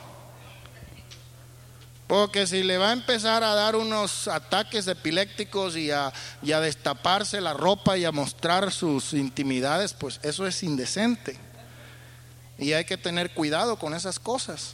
Porque 2.07 2.45
si 2.45 2.61
le 2.61 2.77
va 2.77 2.89
a 2.89 2.93
empezar 2.93 3.43
a 3.43 3.55
dar 3.55 3.75
unos 3.75 4.27
ataques 4.27 4.87
epilépticos 4.87 5.75
y 5.75 5.89
a, 5.89 6.13
y 6.43 6.51
a, 6.51 6.59
destaparse 6.59 7.41
la 7.41 7.53
ropa 7.53 7.97
y 7.97 8.05
a 8.05 8.11
mostrar 8.11 8.71
sus 8.71 9.13
intimidades, 9.13 9.93
pues 9.93 10.19
eso 10.21 10.45
es 10.45 10.61
indecente. 10.61 11.37
Y 12.59 12.73
hay 12.73 12.85
que 12.85 12.97
tener 12.97 13.33
cuidado 13.33 13.77
con 13.77 13.95
esas 13.95 14.19
cosas. 14.19 14.73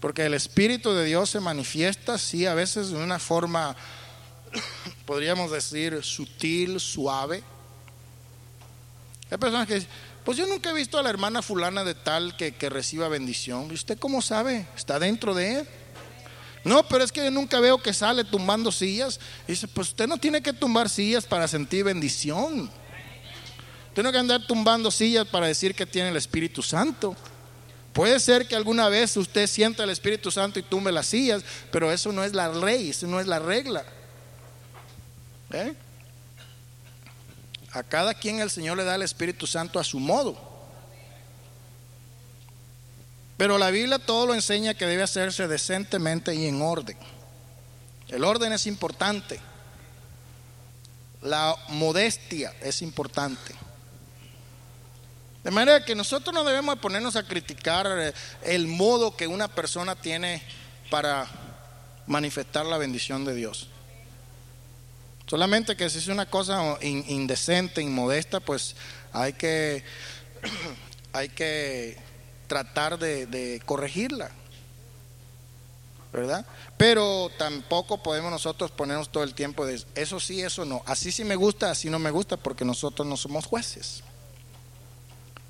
Porque 0.00 0.26
el 0.26 0.34
Espíritu 0.34 0.92
de 0.92 1.06
Dios 1.06 1.30
se 1.30 1.40
manifiesta, 1.40 2.18
sí, 2.18 2.44
a 2.44 2.52
veces 2.52 2.90
de 2.90 2.96
una 2.96 3.18
forma, 3.18 3.74
podríamos 5.06 5.50
decir, 5.50 6.02
sutil, 6.02 6.78
suave 6.78 7.42
hay 9.30 9.38
personas 9.38 9.66
que 9.66 9.74
dicen, 9.74 9.90
pues 10.24 10.38
yo 10.38 10.46
nunca 10.46 10.70
he 10.70 10.74
visto 10.74 10.98
a 10.98 11.02
la 11.02 11.10
hermana 11.10 11.42
fulana 11.42 11.84
de 11.84 11.94
tal 11.94 12.36
que, 12.36 12.52
reciba 12.70 13.08
bendición. 13.08 13.68
¿Y 13.70 13.74
usted 13.74 13.98
cómo 13.98 14.22
sabe? 14.22 14.66
¿Está 14.74 14.98
dentro 14.98 15.34
de 15.34 15.60
él? 15.60 15.68
No, 16.64 16.82
pero 16.88 17.04
es 17.04 17.12
que 17.12 17.22
yo 17.22 17.30
nunca 17.30 17.60
veo 17.60 17.82
que 17.82 17.92
sale 17.92 18.24
tumbando 18.24 18.72
sillas. 18.72 19.20
Y 19.46 19.52
dice, 19.52 19.68
pues 19.68 19.88
usted 19.88 20.08
no 20.08 20.16
tiene 20.16 20.42
que 20.42 20.54
tumbar 20.54 20.88
sillas 20.88 21.26
para 21.26 21.46
sentir 21.46 21.84
bendición. 21.84 22.70
Tiene 23.92 24.10
que 24.10 24.18
andar 24.18 24.46
tumbando 24.46 24.90
sillas 24.90 25.26
para 25.28 25.46
decir 25.46 25.74
que 25.74 25.84
tiene 25.84 26.08
el 26.08 26.16
Espíritu 26.16 26.62
Santo. 26.62 27.14
Puede 27.92 28.18
ser 28.18 28.48
que 28.48 28.56
alguna 28.56 28.88
vez 28.88 29.16
usted 29.18 29.46
sienta 29.46 29.84
el 29.84 29.90
Espíritu 29.90 30.30
Santo 30.30 30.58
y 30.58 30.62
tumbe 30.62 30.90
las 30.90 31.06
sillas, 31.06 31.44
pero 31.70 31.92
eso 31.92 32.12
no 32.12 32.24
es 32.24 32.32
la 32.32 32.48
ley, 32.48 32.90
eso 32.90 33.06
no 33.06 33.20
es 33.20 33.26
la 33.26 33.38
regla. 33.38 33.84
¿Eh? 35.52 35.74
A 37.74 37.82
cada 37.82 38.14
quien 38.14 38.40
el 38.40 38.50
Señor 38.50 38.76
le 38.76 38.84
da 38.84 38.94
el 38.94 39.02
Espíritu 39.02 39.46
Santo 39.46 39.80
a 39.80 39.84
su 39.84 39.98
modo. 39.98 40.38
Pero 43.36 43.58
la 43.58 43.70
Biblia 43.70 43.98
todo 43.98 44.26
lo 44.26 44.34
enseña 44.34 44.74
que 44.74 44.86
debe 44.86 45.02
hacerse 45.02 45.48
decentemente 45.48 46.34
y 46.34 46.46
en 46.46 46.62
orden. 46.62 46.96
El 48.08 48.22
orden 48.22 48.52
es 48.52 48.66
importante. 48.68 49.40
La 51.20 51.56
modestia 51.68 52.54
es 52.60 52.80
importante. 52.80 53.54
De 55.42 55.50
manera 55.50 55.84
que 55.84 55.96
nosotros 55.96 56.32
no 56.32 56.44
debemos 56.44 56.78
ponernos 56.78 57.16
a 57.16 57.24
criticar 57.24 57.86
eh, 57.98 58.14
el 58.44 58.68
modo 58.68 59.16
que 59.16 59.26
una 59.26 59.48
persona 59.48 59.96
tiene 59.96 60.42
para 60.90 61.26
manifestar 62.06 62.64
la 62.66 62.78
bendición 62.78 63.24
de 63.24 63.34
Dios. 63.34 63.68
Solamente 65.26 65.76
que 65.76 65.88
si 65.88 65.98
es 65.98 66.08
una 66.08 66.26
cosa 66.26 66.78
indecente, 66.82 67.80
inmodesta, 67.80 68.40
pues 68.40 68.76
hay 69.12 69.32
que, 69.32 69.82
hay 71.12 71.28
que 71.30 71.96
tratar 72.46 72.98
de, 72.98 73.62
corregirla. 73.64 74.30
¿verdad? 76.12 76.46
Pero 76.76 77.28
tampoco 77.38 78.00
podemos 78.00 78.30
nosotros 78.30 78.70
ponernos 78.70 79.10
todo 79.10 79.24
el 79.24 79.34
tiempo 79.34 79.66
de 79.66 79.82
eso 79.96 80.20
sí, 80.20 80.42
eso 80.42 80.64
no. 80.64 80.82
Así 80.86 81.10
sí 81.10 81.24
me 81.24 81.34
gusta, 81.34 81.72
así 81.72 81.90
no 81.90 81.98
me 81.98 82.12
gusta, 82.12 82.36
porque 82.36 82.64
nosotros 82.64 83.08
no 83.08 83.16
somos 83.16 83.46
jueces. 83.46 84.04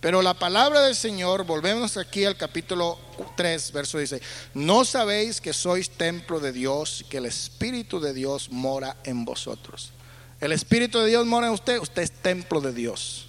Pero 0.05 0.21
la 0.21 0.35
palabra 0.35 0.83
del 0.83 0.95
Señor, 0.95 1.45
volvemos 1.45 1.97
aquí 1.97 2.27
al 2.27 2.37
capítulo 2.37 2.99
3, 3.39 3.73
verso 3.73 3.97
dice, 3.97 4.21
no 4.53 4.85
sabéis 4.85 5.41
que 5.41 5.55
sois 5.55 5.89
templo 5.89 6.41
de 6.41 6.53
Dios, 6.53 7.07
que 7.09 7.17
el 7.17 7.25
Espíritu 7.25 8.01
de 8.01 8.13
Dios 8.13 8.51
mora 8.51 8.99
en 9.05 9.25
vosotros. 9.25 9.93
El 10.43 10.53
Espíritu 10.53 10.99
de 10.99 11.07
Dios 11.07 11.25
mora 11.25 11.47
en 11.47 11.55
usted, 11.55 11.79
usted 11.79 12.03
es 12.03 12.11
templo 12.11 12.61
de 12.61 12.75
Dios. 12.75 13.29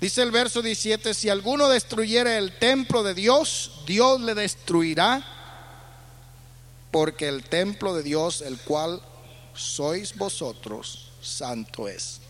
Dice 0.00 0.22
el 0.22 0.30
verso 0.30 0.62
17, 0.62 1.14
si 1.14 1.28
alguno 1.28 1.68
destruyera 1.68 2.38
el 2.38 2.56
templo 2.60 3.02
de 3.02 3.14
Dios, 3.14 3.82
Dios 3.88 4.20
le 4.20 4.36
destruirá, 4.36 5.26
porque 6.92 7.26
el 7.26 7.42
templo 7.42 7.92
de 7.92 8.04
Dios, 8.04 8.40
el 8.40 8.56
cual 8.60 9.02
sois 9.52 10.16
vosotros, 10.16 11.10
santo 11.20 11.88
es. 11.88 12.21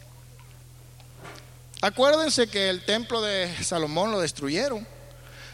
Acuérdense 1.82 2.46
que 2.46 2.70
el 2.70 2.84
templo 2.84 3.20
de 3.20 3.52
Salomón 3.64 4.12
lo 4.12 4.20
destruyeron. 4.20 4.86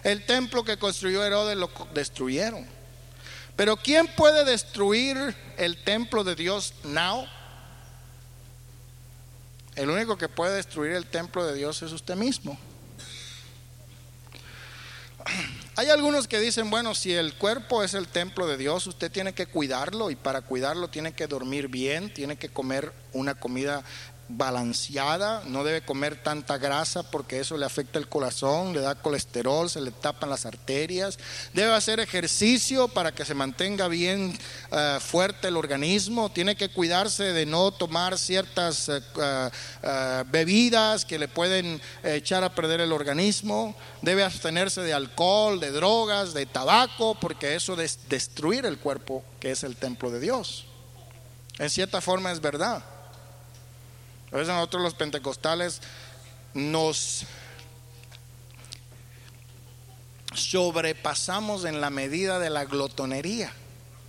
El 0.05 0.27
templo 0.27 0.63
que 0.63 0.77
construyó 0.77 1.25
Herodes 1.25 1.57
lo 1.57 1.71
destruyeron. 1.95 2.67
Pero 3.57 3.79
¿quién 3.79 4.07
puede 4.09 4.45
destruir 4.45 5.35
el 5.57 5.83
templo 5.83 6.25
de 6.25 6.35
Dios 6.35 6.75
now? 6.85 7.27
El 9.75 9.89
único 9.89 10.19
que 10.19 10.29
puede 10.29 10.55
destruir 10.55 10.93
el 10.93 11.07
templo 11.07 11.47
de 11.47 11.55
Dios 11.55 11.81
es 11.81 11.93
usted 11.93 12.15
mismo. 12.15 12.59
Hay 15.77 15.89
algunos 15.89 16.29
que 16.29 16.41
dicen, 16.41 16.69
bueno, 16.69 16.95
si 16.95 17.15
el 17.15 17.35
cuerpo 17.35 17.83
es 17.83 17.95
el 17.95 18.07
templo 18.07 18.47
de 18.47 18.59
Dios, 18.59 18.87
usted 18.87 19.11
tiene 19.11 19.33
que 19.33 19.47
cuidarlo 19.47 20.11
y 20.11 20.17
para 20.17 20.43
cuidarlo 20.43 20.89
tiene 20.89 21.13
que 21.15 21.27
dormir 21.27 21.69
bien, 21.69 22.13
tiene 22.13 22.37
que 22.37 22.51
comer 22.51 22.93
una 23.13 23.35
comida 23.35 23.83
balanceada, 24.29 25.43
no 25.47 25.65
debe 25.65 25.81
comer 25.81 26.23
tanta 26.23 26.59
grasa 26.59 27.03
porque 27.11 27.41
eso 27.41 27.57
le 27.57 27.65
afecta 27.65 27.99
el 27.99 28.09
corazón, 28.09 28.75
le 28.75 28.81
da 28.81 28.95
colesterol, 28.95 29.71
se 29.71 29.81
le 29.81 29.91
tapan 29.91 30.29
las 30.29 30.45
arterias, 30.45 31.19
debe 31.55 31.75
hacer 31.75 31.99
ejercicio 31.99 32.89
para 32.89 33.13
que 33.13 33.25
se 33.25 33.35
mantenga 33.35 33.89
bien 33.89 34.39
eh, 34.71 34.99
fuerte 35.01 35.49
el 35.49 35.57
organismo, 35.57 36.31
tiene 36.31 36.57
que 36.57 36.69
cuidarse 36.69 37.33
de 37.33 37.47
no 37.47 37.71
tomar 37.73 38.19
ciertas 38.19 38.89
eh, 38.91 39.01
eh, 39.83 40.25
bebidas 40.31 41.07
que 41.07 41.19
le 41.19 41.29
pueden 41.29 41.81
echar 42.05 42.45
a 42.45 42.55
perder 42.55 42.83
el 42.83 42.93
organismo, 42.93 43.75
debe 44.03 44.25
abstenerse 44.25 44.83
de 44.83 44.93
alcohol, 44.93 45.59
de 45.59 45.71
drogas, 45.71 46.35
de 46.35 46.45
tabaco, 46.45 47.15
porque 47.19 47.55
eso 47.55 47.81
es 47.81 48.09
destruir 48.09 48.67
el 48.67 48.79
cuerpo 48.79 49.25
que 49.41 49.53
es 49.53 49.65
el 49.65 49.77
templo 49.77 50.11
de 50.11 50.21
Dios. 50.21 50.67
En 51.59 51.71
cierta 51.71 52.01
forma 52.01 52.31
es 52.31 52.41
verdad. 52.41 52.85
A 54.33 54.37
veces 54.37 54.49
nosotros 54.49 54.83
los 54.83 54.95
pentecostales 54.95 55.81
nos 56.55 57.25
sobrepasamos 60.35 61.65
en 61.65 61.81
la 61.81 61.91
medida 61.91 62.39
de 62.39 62.51
la 62.51 62.65
glotonería. 62.65 63.53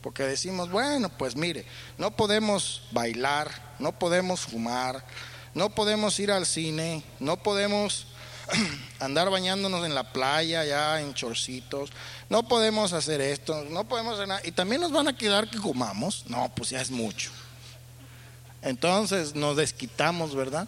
Porque 0.02 0.24
decimos, 0.24 0.70
bueno, 0.70 1.10
pues 1.10 1.36
mire, 1.36 1.66
no 1.98 2.12
podemos 2.12 2.84
bailar, 2.92 3.76
no 3.80 3.92
podemos 3.92 4.42
fumar, 4.42 5.06
no 5.54 5.70
podemos 5.70 6.18
ir 6.20 6.32
al 6.32 6.46
cine, 6.46 7.04
no 7.20 7.38
podemos 7.38 8.08
andar 9.00 9.30
bañándonos 9.30 9.86
en 9.86 9.94
la 9.94 10.14
playa, 10.14 10.64
ya 10.64 11.02
en 11.02 11.14
chorcitos, 11.14 11.92
no 12.30 12.48
podemos 12.48 12.94
hacer 12.94 13.20
esto, 13.20 13.66
no 13.70 13.88
podemos 13.90 14.16
hacer 14.16 14.28
nada. 14.30 14.42
Y 14.46 14.52
también 14.52 14.82
nos 14.82 14.92
van 14.92 15.10
a 15.10 15.18
quedar 15.18 15.50
que 15.50 15.60
comamos. 15.60 16.24
No, 16.28 16.50
pues 16.56 16.70
ya 16.70 16.82
es 16.82 16.92
mucho. 16.92 17.32
Entonces 18.62 19.36
nos 19.36 19.55
desquitamos, 19.57 20.36
¿verdad? 20.36 20.68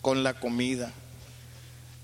Con 0.00 0.22
la 0.22 0.34
comida. 0.34 0.92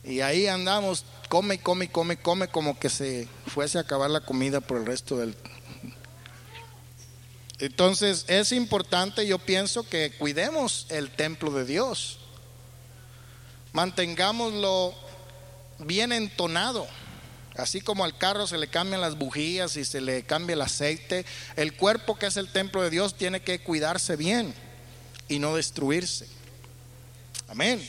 Y 0.04 0.20
ahí 0.20 0.46
andamos, 0.46 1.04
come, 1.28 1.60
come, 1.60 1.90
come, 1.90 2.16
come, 2.18 2.48
como 2.48 2.78
que 2.78 2.88
se 2.88 3.28
fuese 3.46 3.78
a 3.78 3.82
acabar 3.82 4.10
la 4.10 4.20
comida 4.20 4.60
por 4.60 4.78
el 4.78 4.86
resto 4.86 5.18
del... 5.18 5.34
Entonces 7.58 8.24
es 8.28 8.52
importante, 8.52 9.26
yo 9.26 9.38
pienso, 9.38 9.88
que 9.88 10.12
cuidemos 10.12 10.86
el 10.90 11.10
templo 11.10 11.50
de 11.50 11.64
Dios. 11.64 12.20
Mantengámoslo 13.72 14.94
bien 15.78 16.12
entonado. 16.12 16.86
Así 17.58 17.80
como 17.80 18.04
al 18.04 18.16
carro 18.16 18.46
se 18.46 18.56
le 18.56 18.68
cambian 18.68 19.00
las 19.00 19.18
bujías 19.18 19.76
y 19.76 19.84
se 19.84 20.00
le 20.00 20.22
cambia 20.22 20.54
el 20.54 20.62
aceite, 20.62 21.26
el 21.56 21.74
cuerpo 21.74 22.16
que 22.16 22.26
es 22.26 22.36
el 22.36 22.52
templo 22.52 22.82
de 22.82 22.90
Dios 22.90 23.16
tiene 23.16 23.40
que 23.40 23.58
cuidarse 23.58 24.14
bien 24.14 24.54
y 25.28 25.40
no 25.40 25.56
destruirse. 25.56 26.28
Amén. 27.48 27.84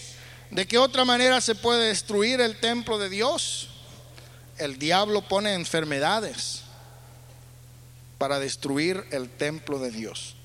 ¿De 0.49 0.65
qué 0.65 0.79
otra 0.79 1.05
manera 1.05 1.39
se 1.39 1.53
puede 1.53 1.89
destruir 1.89 2.41
el 2.41 2.59
templo 2.59 2.97
de 2.97 3.09
Dios? 3.09 3.69
El 4.57 4.79
diablo 4.79 5.21
pone 5.21 5.53
enfermedades 5.53 6.61
para 8.17 8.39
destruir 8.39 9.05
el 9.11 9.29
templo 9.29 9.77
de 9.77 9.91
Dios. 9.91 10.35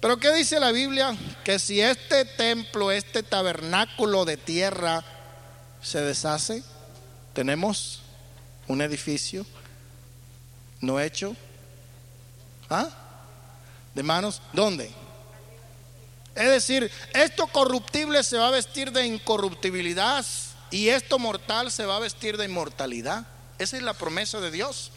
Pero 0.00 0.16
¿qué 0.16 0.32
dice 0.32 0.58
la 0.58 0.72
Biblia? 0.72 1.14
Que 1.44 1.58
si 1.58 1.82
este 1.82 2.24
templo, 2.24 2.90
este 2.90 3.22
tabernáculo 3.22 4.24
de 4.24 4.38
tierra 4.38 5.04
se 5.82 6.00
deshace, 6.00 6.64
tenemos 7.34 7.99
un 8.70 8.80
edificio 8.82 9.44
no 10.80 11.00
hecho. 11.00 11.36
¿Ah? 12.70 12.88
¿De 13.94 14.02
manos? 14.02 14.40
¿Dónde? 14.52 14.90
Es 16.36 16.48
decir, 16.48 16.90
esto 17.12 17.48
corruptible 17.48 18.22
se 18.22 18.38
va 18.38 18.46
a 18.46 18.52
vestir 18.52 18.92
de 18.92 19.04
incorruptibilidad 19.04 20.24
y 20.70 20.88
esto 20.88 21.18
mortal 21.18 21.72
se 21.72 21.84
va 21.84 21.96
a 21.96 22.00
vestir 22.00 22.36
de 22.36 22.44
inmortalidad. 22.44 23.26
Esa 23.58 23.76
es 23.76 23.82
la 23.82 23.92
promesa 23.92 24.40
de 24.40 24.52
Dios. 24.52 24.92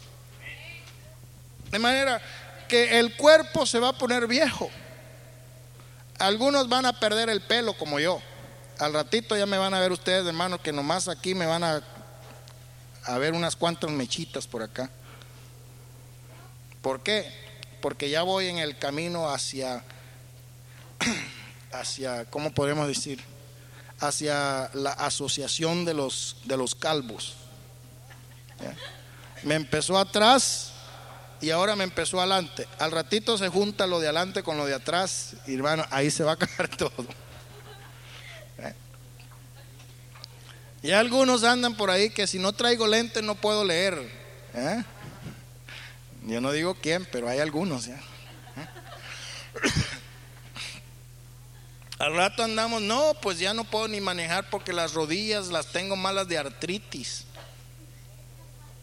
De 1.72 1.80
manera 1.80 2.22
que 2.68 3.00
el 3.00 3.16
cuerpo 3.16 3.66
se 3.66 3.80
va 3.80 3.88
a 3.88 3.98
poner 3.98 4.28
viejo. 4.28 4.70
Algunos 6.20 6.68
van 6.68 6.86
a 6.86 7.00
perder 7.00 7.28
el 7.28 7.40
pelo 7.40 7.76
como 7.76 7.98
yo. 7.98 8.22
Al 8.78 8.94
ratito 8.94 9.36
ya 9.36 9.46
me 9.46 9.58
van 9.58 9.74
a 9.74 9.80
ver 9.80 9.90
ustedes, 9.90 10.24
hermanos, 10.24 10.60
que 10.60 10.72
nomás 10.72 11.08
aquí 11.08 11.34
me 11.34 11.46
van 11.46 11.64
a 11.64 11.82
a 13.06 13.18
ver 13.18 13.32
unas 13.32 13.56
cuantas 13.56 13.90
mechitas 13.90 14.46
por 14.46 14.62
acá. 14.62 14.90
¿Por 16.82 17.02
qué? 17.02 17.30
Porque 17.80 18.10
ya 18.10 18.22
voy 18.22 18.46
en 18.48 18.58
el 18.58 18.78
camino 18.78 19.30
hacia, 19.30 19.84
hacia, 21.72 22.24
¿cómo 22.26 22.52
podemos 22.52 22.88
decir? 22.88 23.22
Hacia 24.00 24.70
la 24.74 24.92
asociación 24.92 25.84
de 25.84 25.94
los, 25.94 26.36
de 26.44 26.56
los 26.56 26.74
calvos. 26.74 27.36
Me 29.42 29.54
empezó 29.54 29.98
atrás 29.98 30.72
y 31.40 31.50
ahora 31.50 31.76
me 31.76 31.84
empezó 31.84 32.18
adelante. 32.18 32.66
Al 32.78 32.90
ratito 32.90 33.36
se 33.36 33.48
junta 33.48 33.86
lo 33.86 34.00
de 34.00 34.06
adelante 34.06 34.42
con 34.42 34.56
lo 34.56 34.66
de 34.66 34.74
atrás 34.74 35.34
y 35.46 35.54
hermano, 35.54 35.84
ahí 35.90 36.10
se 36.10 36.24
va 36.24 36.32
a 36.32 36.34
acabar 36.34 36.68
todo. 36.76 37.06
Y 40.84 40.92
algunos 40.92 41.42
andan 41.44 41.74
por 41.78 41.90
ahí 41.90 42.10
que 42.10 42.26
si 42.26 42.38
no 42.38 42.52
traigo 42.52 42.86
lentes 42.86 43.22
no 43.22 43.36
puedo 43.36 43.64
leer. 43.64 44.06
¿eh? 44.52 44.84
Yo 46.24 46.42
no 46.42 46.52
digo 46.52 46.74
quién, 46.74 47.08
pero 47.10 47.26
hay 47.26 47.38
algunos. 47.38 47.86
¿ya? 47.86 47.98
Al 51.98 52.14
rato 52.14 52.42
andamos, 52.42 52.82
no, 52.82 53.14
pues 53.22 53.38
ya 53.38 53.54
no 53.54 53.64
puedo 53.64 53.88
ni 53.88 54.02
manejar 54.02 54.50
porque 54.50 54.74
las 54.74 54.92
rodillas 54.92 55.46
las 55.46 55.72
tengo 55.72 55.96
malas 55.96 56.28
de 56.28 56.36
artritis. 56.36 57.24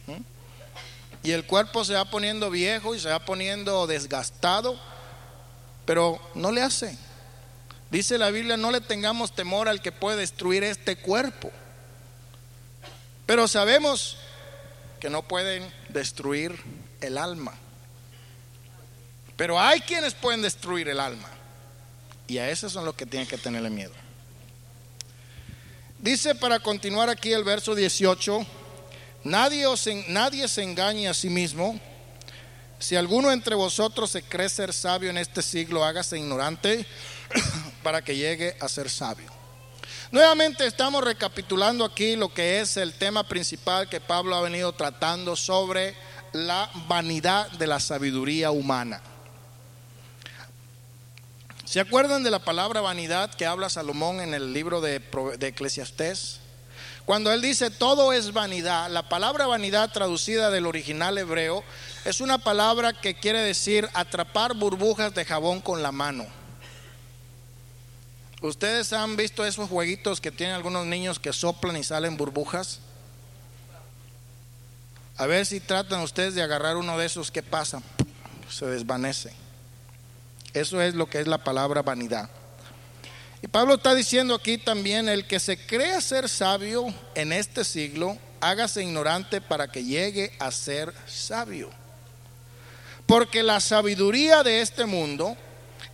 ¿Mm? 0.08 0.24
Y 1.22 1.34
el 1.34 1.45
cuerpo 1.45 1.86
se 1.86 1.93
va 1.93 2.06
poniendo 2.06 2.49
viejo 2.49 2.95
y 2.95 2.99
se 2.99 3.10
va 3.10 3.24
poniendo 3.24 3.86
desgastado, 3.86 4.76
pero 5.86 6.20
no 6.34 6.52
le 6.52 6.64
hace. 6.64 6.97
Dice 7.91 8.18
la 8.18 8.32
Biblia, 8.32 8.58
no 8.58 8.72
le 8.72 8.82
tengamos 8.82 9.36
temor 9.36 9.70
al 9.70 9.84
que 9.84 9.91
puede 9.91 10.18
destruir 10.18 10.64
este 10.64 10.95
cuerpo. 10.95 11.52
Pero 13.32 13.48
sabemos 13.48 14.18
que 15.00 15.10
no 15.10 15.26
pueden 15.26 15.72
destruir 15.88 16.54
el 17.00 17.18
alma. 17.18 17.54
Pero 19.38 19.58
hay 19.58 19.80
quienes 19.80 20.14
pueden 20.14 20.42
destruir 20.42 20.90
el 20.90 21.00
alma. 21.00 21.30
Y 22.28 22.40
a 22.40 22.50
esos 22.50 22.74
son 22.74 22.84
los 22.84 22.94
que 22.94 23.06
tienen 23.06 23.30
que 23.30 23.38
tenerle 23.38 23.70
miedo. 23.70 23.94
Dice 25.98 26.36
para 26.36 26.60
continuar 26.60 27.08
aquí 27.08 27.32
el 27.32 27.46
verso 27.46 27.74
18, 27.74 28.46
nadie, 29.24 29.66
os, 29.66 29.88
nadie 30.10 30.50
se 30.50 30.64
engañe 30.64 31.08
a 31.08 31.14
sí 31.14 31.30
mismo. 31.30 31.80
Si 32.80 32.98
alguno 32.98 33.32
entre 33.32 33.56
vosotros 33.56 34.12
se 34.12 34.24
cree 34.24 34.50
ser 34.50 34.74
sabio 34.74 35.10
en 35.10 35.18
este 35.18 35.42
siglo, 35.42 35.86
hágase 35.86 36.18
ignorante 36.18 36.86
para 37.82 38.02
que 38.02 38.18
llegue 38.18 38.58
a 38.60 38.68
ser 38.68 38.90
sabio. 38.90 39.41
Nuevamente 40.12 40.66
estamos 40.66 41.05
recapitulando 41.05 41.86
aquí 41.86 42.18
lo 42.18 42.34
que 42.34 42.59
es 42.59 42.76
el 42.76 42.93
tema 42.93 43.24
principal 43.24 43.88
que 43.88 44.01
Pablo 44.01 44.36
ha 44.36 44.41
venido 44.41 44.74
tratando 44.74 45.38
sobre 45.38 45.95
la 46.34 46.70
vanidad 46.89 47.49
de 47.51 47.66
la 47.66 47.80
sabiduría 47.80 48.51
humana. 48.51 49.01
¿Se 51.64 51.80
acuerdan 51.80 52.24
de 52.24 52.32
la 52.32 52.39
palabra 52.39 52.82
vanidad 52.82 53.34
que 53.34 53.45
habla 53.45 53.70
Salomón 53.70 54.20
en 54.20 54.34
el 54.34 54.51
libro 54.51 54.82
de, 54.82 54.99
de 55.39 55.47
Eclesiastés? 55.47 56.41
Cuando 57.05 57.32
él 57.32 57.41
dice 57.41 57.72
todo 57.72 58.12
es 58.12 58.34
vanidad, 58.34 58.91
la 58.91 59.07
palabra 59.07 59.47
vanidad 59.47 59.93
traducida 59.93 60.49
del 60.49 60.66
original 60.66 61.18
hebreo 61.18 61.64
es 62.03 62.20
una 62.20 62.38
palabra 62.38 62.91
que 62.91 63.16
quiere 63.16 63.39
decir 63.39 63.88
atrapar 63.93 64.55
burbujas 64.55 65.14
de 65.16 65.24
jabón 65.24 65.62
con 65.62 65.82
la 65.82 65.93
mano. 65.93 66.41
¿Ustedes 68.42 68.92
han 68.92 69.16
visto 69.18 69.46
esos 69.46 69.70
jueguitos 69.70 70.20
que 70.20 70.32
tienen 70.32 70.56
algunos 70.56 70.88
niños 70.88 71.20
que 71.20 71.32
soplan 71.32 71.78
y 71.78 71.84
salen 71.84 72.18
burbujas? 72.18 72.80
A 75.16 75.28
ver 75.28 75.46
si 75.46 75.60
tratan 75.60 76.02
ustedes 76.02 76.34
de 76.34 76.42
agarrar 76.42 76.78
uno 76.78 76.98
de 76.98 77.06
esos, 77.06 77.30
¿qué 77.30 77.44
pasa? 77.44 77.84
Se 78.50 78.66
desvanece. 78.66 79.32
Eso 80.54 80.82
es 80.82 80.96
lo 80.96 81.08
que 81.08 81.20
es 81.20 81.28
la 81.28 81.44
palabra 81.44 81.84
vanidad. 81.84 82.32
Y 83.44 83.48
Pablo 83.48 83.76
está 83.76 83.94
diciendo 83.94 84.34
aquí 84.34 84.58
también, 84.58 85.08
el 85.08 85.28
que 85.28 85.39
se 85.39 85.64
crea 85.64 86.02
ser 86.02 86.28
sabio 86.28 86.88
en 87.14 87.34
este 87.34 87.64
siglo, 87.64 88.18
hágase 88.39 88.82
ignorante 88.82 89.39
para 89.39 89.72
que 89.72 89.84
llegue 89.84 90.34
a 90.39 90.50
ser 90.50 90.92
sabio. 91.06 91.70
Porque 93.06 93.44
la 93.44 93.60
sabiduría 93.60 94.42
de 94.42 94.62
este 94.62 94.86
mundo 94.86 95.38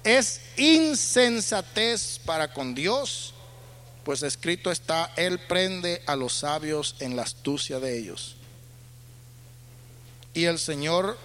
es 0.07 0.39
insensatez 0.55 2.19
para 2.23 2.53
con 2.53 2.73
Dios, 2.73 3.33
pues 4.05 4.23
escrito 4.23 4.71
está, 4.71 5.11
Él 5.17 5.37
prende 5.47 6.01
a 6.05 6.15
los 6.15 6.33
sabios 6.33 6.95
en 6.99 7.17
la 7.17 7.23
astucia 7.23 7.79
de 7.81 7.99
ellos. 7.99 8.37
Y 10.33 10.45
el 10.45 10.59
Señor, 10.59 11.17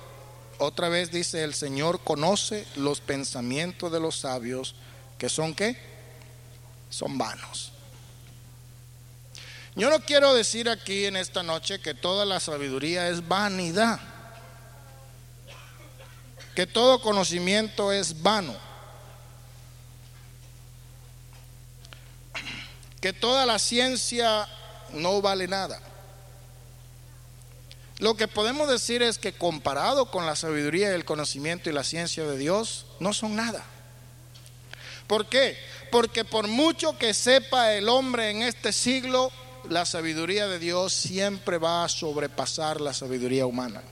otra 0.59 0.89
vez 0.89 1.13
dice, 1.13 1.45
el 1.45 1.55
Señor 1.55 2.01
conoce 2.01 2.67
los 2.75 3.01
pensamientos 3.01 3.93
de 3.93 4.01
los 4.01 4.17
sabios, 4.17 4.75
que 5.17 5.29
son 5.29 5.55
qué? 5.55 5.93
son 6.91 7.17
vanos. 7.17 7.73
Yo 9.75 9.89
no 9.89 10.01
quiero 10.01 10.35
decir 10.35 10.69
aquí 10.69 11.07
en 11.07 11.17
esta 11.17 11.43
noche 11.43 11.81
que 11.81 11.95
toda 11.95 12.27
la 12.27 12.41
sabiduría 12.41 13.09
es 13.09 13.27
vanidad, 13.27 14.01
que 16.55 16.67
todo 16.67 17.01
conocimiento 17.01 17.93
es 17.93 18.23
vano, 18.23 18.55
que 23.03 23.13
toda 23.13 23.45
la 23.47 23.59
ciencia 23.59 24.49
no 24.93 25.21
vale 25.21 25.49
nada. 25.49 25.81
Lo 27.99 28.15
que 28.15 28.29
podemos 28.29 28.69
decir 28.69 29.03
es 29.03 29.19
que 29.19 29.33
comparado 29.33 30.13
con 30.13 30.25
la 30.25 30.37
sabiduría 30.37 30.95
el 30.95 31.05
conocimiento 31.05 31.69
y 31.69 31.73
la 31.73 31.83
ciencia 31.83 32.25
de 32.25 32.39
Dios, 32.39 32.87
no 33.01 33.13
son 33.13 33.35
nada. 33.35 33.65
¿Por 35.09 35.27
qué? 35.27 35.59
Porque 35.91 36.25
por 36.25 36.47
mucho 36.47 36.97
que 36.97 37.13
sepa 37.13 37.75
el 37.75 37.89
hombre 37.89 38.31
en 38.31 38.43
este 38.43 38.73
siglo, 38.73 39.33
la 39.69 39.85
sabiduría 39.85 40.47
de 40.47 40.61
Dios 40.61 40.93
siempre 40.93 41.59
va 41.59 41.85
a 41.85 41.89
sobrepasar 41.89 42.81
la 42.81 42.95
sabiduría 42.95 43.47
humana. 43.47 43.83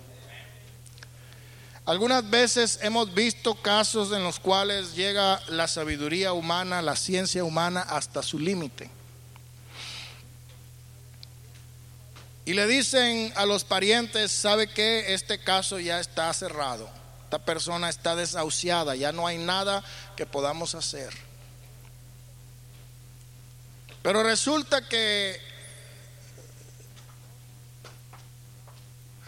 Algunas 1.84 2.30
veces 2.30 2.78
hemos 2.82 3.12
visto 3.12 3.56
casos 3.56 4.12
en 4.12 4.22
los 4.22 4.38
cuales 4.38 4.94
llega 4.94 5.42
la 5.48 5.66
sabiduría 5.66 6.32
humana, 6.32 6.80
la 6.80 6.94
ciencia 6.94 7.42
humana 7.42 7.80
hasta 7.80 8.22
su 8.22 8.38
límite. 8.38 8.99
Y 12.44 12.54
le 12.54 12.66
dicen 12.66 13.32
a 13.36 13.46
los 13.46 13.64
parientes, 13.64 14.32
¿sabe 14.32 14.68
qué? 14.68 15.14
Este 15.14 15.38
caso 15.38 15.78
ya 15.78 16.00
está 16.00 16.32
cerrado. 16.32 16.90
Esta 17.24 17.38
persona 17.38 17.88
está 17.88 18.16
desahuciada, 18.16 18.96
ya 18.96 19.12
no 19.12 19.26
hay 19.26 19.38
nada 19.38 19.84
que 20.16 20.26
podamos 20.26 20.74
hacer. 20.74 21.12
Pero 24.02 24.22
resulta 24.22 24.88
que 24.88 25.40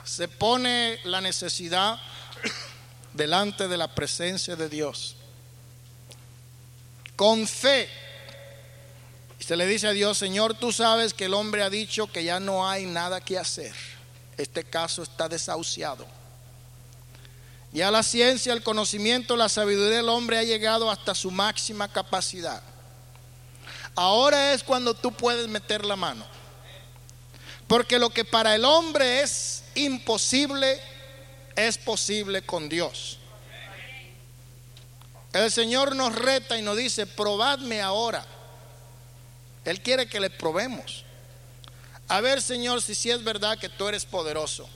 se 0.04 0.28
pone 0.28 0.98
la 1.04 1.20
necesidad 1.20 2.00
delante 3.12 3.68
de 3.68 3.76
la 3.76 3.94
presencia 3.94 4.56
de 4.56 4.68
Dios. 4.68 5.16
Con 7.14 7.46
fe. 7.46 7.88
Y 9.42 9.44
se 9.44 9.56
le 9.56 9.66
dice 9.66 9.88
a 9.88 9.90
Dios, 9.90 10.18
Señor, 10.18 10.54
tú 10.54 10.70
sabes 10.70 11.14
que 11.14 11.24
el 11.24 11.34
hombre 11.34 11.64
ha 11.64 11.68
dicho 11.68 12.06
que 12.06 12.22
ya 12.22 12.38
no 12.38 12.68
hay 12.70 12.86
nada 12.86 13.20
que 13.20 13.36
hacer. 13.36 13.74
Este 14.36 14.62
caso 14.62 15.02
está 15.02 15.28
desahuciado. 15.28 16.06
Ya 17.72 17.90
la 17.90 18.04
ciencia, 18.04 18.52
el 18.52 18.62
conocimiento, 18.62 19.34
la 19.34 19.48
sabiduría 19.48 19.96
del 19.96 20.10
hombre 20.10 20.38
ha 20.38 20.44
llegado 20.44 20.88
hasta 20.88 21.12
su 21.16 21.32
máxima 21.32 21.88
capacidad. 21.88 22.62
Ahora 23.96 24.52
es 24.52 24.62
cuando 24.62 24.94
tú 24.94 25.10
puedes 25.10 25.48
meter 25.48 25.84
la 25.84 25.96
mano. 25.96 26.24
Porque 27.66 27.98
lo 27.98 28.10
que 28.10 28.24
para 28.24 28.54
el 28.54 28.64
hombre 28.64 29.22
es 29.22 29.64
imposible, 29.74 30.80
es 31.56 31.78
posible 31.78 32.42
con 32.42 32.68
Dios. 32.68 33.18
El 35.32 35.50
Señor 35.50 35.96
nos 35.96 36.14
reta 36.14 36.56
y 36.56 36.62
nos 36.62 36.76
dice, 36.76 37.08
probadme 37.08 37.82
ahora. 37.82 38.24
Él 39.64 39.80
quiere 39.80 40.06
que 40.06 40.20
le 40.20 40.30
probemos. 40.30 41.04
A 42.08 42.20
ver, 42.20 42.42
Señor, 42.42 42.82
si 42.82 42.94
sí 42.94 43.10
es 43.10 43.22
verdad 43.22 43.58
que 43.58 43.68
tú 43.68 43.88
eres 43.88 44.04
poderoso. 44.04 44.68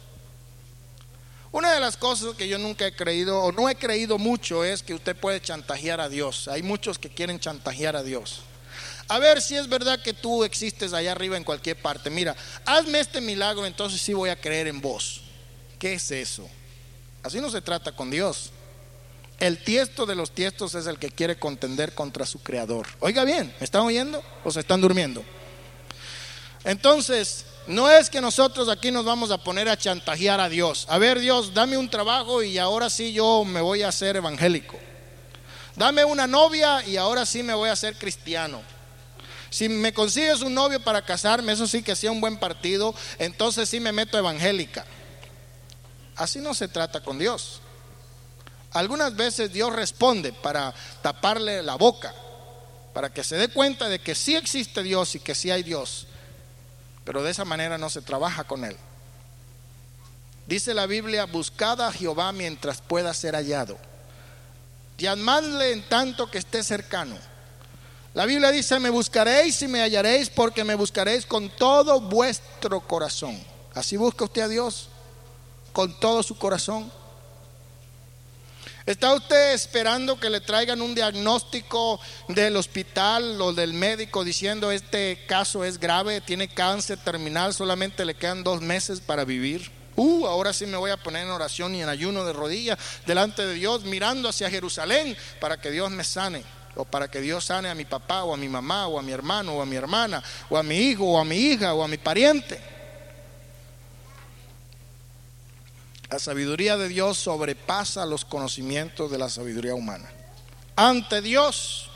Una 1.53 1.73
de 1.73 1.81
las 1.81 1.97
cosas 1.97 2.35
que 2.35 2.49
yo 2.49 2.59
nunca 2.59 2.87
he 2.87 2.95
creído 2.95 3.43
o 3.43 3.53
no 3.53 3.69
he 3.69 3.77
creído 3.77 4.19
mucho 4.19 4.65
es 4.65 4.83
que 4.83 4.95
usted 4.95 5.17
puede 5.17 5.41
chantajear 5.41 6.01
a 6.01 6.09
Dios. 6.09 6.49
Hay 6.49 6.63
muchos 6.63 6.99
que 6.99 7.09
quieren 7.09 7.41
chantajear 7.41 7.97
a 7.97 8.03
Dios. 8.03 8.41
A 9.09 9.19
ver 9.19 9.41
si 9.41 9.57
es 9.57 9.69
verdad 9.69 10.03
que 10.03 10.13
tú 10.13 10.45
existes 10.45 10.93
allá 10.93 11.13
arriba 11.13 11.37
en 11.37 11.45
cualquier 11.45 11.81
parte. 11.81 12.11
Mira, 12.11 12.37
hazme 12.65 13.01
este 13.01 13.21
milagro, 13.21 13.65
entonces 13.65 14.01
sí 14.01 14.13
voy 14.13 14.31
a 14.31 14.41
creer 14.41 14.67
en 14.67 14.81
vos. 14.81 15.23
¿Qué 15.79 15.95
es 15.95 16.11
eso? 16.11 16.49
Así 17.23 17.41
no 17.41 17.51
se 17.51 17.61
trata 17.61 17.93
con 17.93 18.11
Dios. 18.11 18.51
El 19.39 19.63
tiesto 19.63 20.07
de 20.07 20.15
los 20.15 20.31
tiestos 20.31 20.75
es 20.75 20.87
el 20.87 20.99
que 20.99 21.11
quiere 21.11 21.39
contender 21.39 21.95
contra 21.95 22.25
su 22.25 22.39
creador. 22.43 22.87
Oiga 23.01 23.25
bien, 23.25 23.55
¿me 23.61 23.65
están 23.65 23.83
oyendo 23.83 24.23
o 24.45 24.51
se 24.51 24.61
están 24.61 24.81
durmiendo? 24.81 25.23
Entonces, 26.65 27.45
no 27.67 27.91
es 27.91 28.09
que 28.09 28.21
nosotros 28.21 28.69
aquí 28.69 28.91
nos 28.91 29.05
vamos 29.05 29.31
a 29.31 29.39
poner 29.39 29.69
a 29.69 29.77
chantajear 29.77 30.41
a 30.41 30.49
Dios. 30.49 30.87
A 30.89 30.99
ver, 30.99 31.19
Dios, 31.19 31.53
dame 31.53 31.77
un 31.77 31.91
trabajo 31.91 32.43
y 32.43 32.57
ahora 32.59 32.89
sí 32.89 33.13
yo 33.13 33.45
me 33.45 33.61
voy 33.61 33.83
a 33.83 33.89
hacer 33.89 34.17
evangélico. 34.17 34.79
Dame 35.77 36.05
una 36.05 36.27
novia 36.27 36.83
y 36.87 36.97
ahora 36.97 37.27
sí 37.27 37.43
me 37.43 37.55
voy 37.55 37.69
a 37.69 37.73
hacer 37.73 37.97
cristiano. 37.97 38.63
Si 39.51 39.69
me 39.69 39.93
consigues 39.93 40.41
un 40.41 40.55
novio 40.55 40.81
para 40.81 41.03
casarme, 41.03 41.53
eso 41.53 41.67
sí 41.67 41.83
que 41.83 41.95
sea 41.95 42.11
un 42.11 42.21
buen 42.21 42.39
partido, 42.39 42.95
entonces 43.19 43.69
sí 43.69 43.81
me 43.81 43.93
meto 43.93 44.17
evangélica. 44.17 44.87
Así 46.17 46.39
no 46.39 46.55
se 46.55 46.69
trata 46.69 47.03
con 47.03 47.19
Dios. 47.19 47.61
Algunas 48.73 49.17
veces 49.17 49.53
Dios 49.53 49.75
responde 49.75 50.33
para 50.33 50.75
taparle 51.03 51.63
la 51.63 51.77
boca, 51.77 52.15
para 52.93 53.13
que 53.13 53.25
se 53.25 53.37
dé 53.37 53.49
cuenta 53.49 53.89
de 53.89 53.99
que 54.01 54.15
sí 54.15 54.37
existe 54.37 54.83
Dios 54.83 55.15
y 55.15 55.21
que 55.21 55.35
sí 55.35 55.51
hay 55.51 55.63
Dios, 55.63 56.07
pero 57.05 57.23
de 57.23 57.31
esa 57.31 57.45
manera 57.45 57.79
no 57.79 57.91
se 57.91 58.03
trabaja 58.03 58.45
con 58.45 58.65
Él. 58.65 58.77
Dice 60.47 60.75
la 60.75 60.87
Biblia, 60.87 61.25
buscad 61.25 61.81
a 61.81 61.93
Jehová 61.93 62.33
mientras 62.33 62.81
pueda 62.81 63.13
ser 63.15 63.35
hallado, 63.35 63.79
llamadle 64.97 65.73
en 65.73 65.83
tanto 65.89 66.31
que 66.31 66.39
esté 66.39 66.63
cercano. 66.63 67.17
La 68.15 68.25
Biblia 68.25 68.51
dice, 68.51 68.79
me 68.79 68.89
buscaréis 68.89 69.61
y 69.61 69.69
me 69.69 69.83
hallaréis 69.83 70.31
porque 70.31 70.65
me 70.65 70.75
buscaréis 70.75 71.27
con 71.27 71.51
todo 71.51 72.01
vuestro 72.01 72.81
corazón. 72.81 73.39
Así 73.75 73.99
busca 73.99 74.25
usted 74.25 74.41
a 74.41 74.49
Dios, 74.49 74.89
con 75.75 76.01
todo 76.01 76.23
su 76.23 76.39
corazón. 76.39 76.91
¿Está 78.87 79.15
usted 79.15 79.53
esperando 79.53 80.21
que 80.21 80.31
le 80.31 80.41
traigan 80.41 80.81
un 80.81 80.95
diagnóstico 80.95 81.99
del 82.29 82.55
hospital 82.55 83.43
o 83.43 83.53
del 83.53 83.73
médico 83.73 84.23
diciendo 84.23 84.71
este 84.71 85.27
caso 85.27 85.65
es 85.65 85.81
grave, 85.81 86.21
tiene 86.21 86.47
cáncer 86.47 86.97
terminal, 86.99 87.53
solamente 87.53 88.05
le 88.05 88.15
quedan 88.15 88.45
dos 88.45 88.61
meses 88.61 89.01
para 89.01 89.25
vivir? 89.25 89.73
Uh, 89.97 90.27
ahora 90.27 90.53
sí 90.53 90.67
me 90.67 90.77
voy 90.77 90.93
a 90.93 90.99
poner 90.99 91.25
en 91.25 91.33
oración 91.33 91.75
y 91.75 91.83
en 91.83 91.89
ayuno 91.89 92.25
de 92.25 92.33
rodillas 92.33 92.79
delante 93.07 93.45
de 93.45 93.55
Dios, 93.55 93.83
mirando 93.83 94.29
hacia 94.29 94.49
Jerusalén 94.49 95.17
para 95.41 95.61
que 95.61 95.73
Dios 95.73 95.91
me 95.91 96.05
sane 96.05 96.45
o 96.77 96.85
para 96.85 97.09
que 97.09 97.21
Dios 97.21 97.47
sane 97.47 97.69
a 97.69 97.75
mi 97.75 97.87
papá 97.87 98.23
o 98.23 98.35
a 98.35 98.37
mi 98.37 98.49
mamá 98.49 98.87
o 98.87 99.01
a 99.01 99.03
mi 99.03 99.11
hermano 99.11 99.55
o 99.55 99.63
a 99.63 99.67
mi 99.67 99.75
hermana 99.75 100.23
o 100.49 100.57
a 100.57 100.63
mi 100.63 100.77
hijo 100.77 101.07
o 101.07 101.19
a 101.19 101.25
mi 101.25 101.37
hija 101.37 101.75
o 101.75 101.83
a 101.83 101.89
mi 101.89 101.99
pariente. 101.99 102.76
La 106.11 106.19
sabiduría 106.19 106.77
de 106.77 106.89
Dios 106.89 107.19
sobrepasa 107.19 108.07
los 108.07 108.25
conocimientos 108.25 109.11
de 109.11 109.19
la 109.19 109.29
sabiduría 109.29 109.75
humana. 109.75 110.09
Ante 110.77 111.21
Dios, 111.21 111.89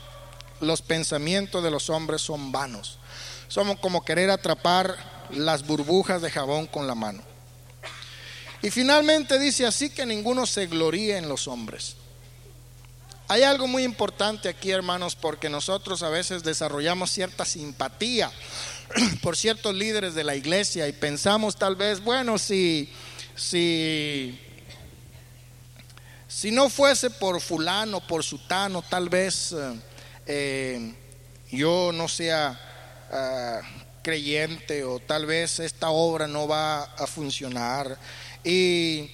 los 0.59 0.81
pensamientos 0.81 1.63
de 1.63 1.71
los 1.71 1.89
hombres 1.89 2.21
son 2.21 2.51
vanos. 2.51 2.99
Somos 3.47 3.79
como 3.79 4.03
querer 4.03 4.29
atrapar 4.29 4.97
las 5.31 5.65
burbujas 5.65 6.21
de 6.21 6.29
jabón 6.29 6.67
con 6.67 6.87
la 6.87 6.95
mano. 6.95 7.21
Y 8.61 8.69
finalmente 8.69 9.39
dice 9.39 9.65
así 9.65 9.89
que 9.89 10.05
ninguno 10.05 10.45
se 10.45 10.67
gloríe 10.67 11.17
en 11.17 11.29
los 11.29 11.47
hombres. 11.47 11.95
Hay 13.27 13.43
algo 13.43 13.65
muy 13.65 13.83
importante 13.83 14.49
aquí, 14.49 14.71
hermanos, 14.71 15.15
porque 15.15 15.49
nosotros 15.49 16.03
a 16.03 16.09
veces 16.09 16.43
desarrollamos 16.43 17.11
cierta 17.11 17.45
simpatía 17.45 18.29
por 19.23 19.37
ciertos 19.37 19.73
líderes 19.73 20.15
de 20.15 20.25
la 20.25 20.35
iglesia 20.35 20.87
y 20.89 20.91
pensamos 20.91 21.55
tal 21.55 21.77
vez, 21.77 22.01
bueno, 22.01 22.37
si, 22.37 22.91
si, 23.35 24.39
si 26.27 26.51
no 26.51 26.69
fuese 26.69 27.09
por 27.09 27.41
fulano, 27.41 28.05
por 28.05 28.23
sutano, 28.23 28.81
tal 28.81 29.09
vez 29.09 29.53
eh, 29.53 29.79
eh, 30.25 30.95
yo 31.51 31.91
no 31.93 32.07
sea 32.07 32.59
ah, 33.11 33.61
creyente 34.01 34.83
o 34.83 34.99
tal 34.99 35.25
vez 35.25 35.59
esta 35.59 35.89
obra 35.89 36.27
no 36.27 36.47
va 36.47 36.83
a 36.83 37.07
funcionar. 37.07 37.97
Y 38.43 39.09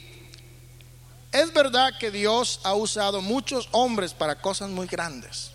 es 1.32 1.54
verdad 1.54 1.94
que 2.00 2.12
Dios 2.12 2.60
ha 2.64 2.74
usado 2.74 3.22
muchos 3.22 3.68
hombres 3.72 4.14
para 4.14 4.36
cosas 4.42 4.70
muy 4.70 4.88
grandes. 4.88 5.52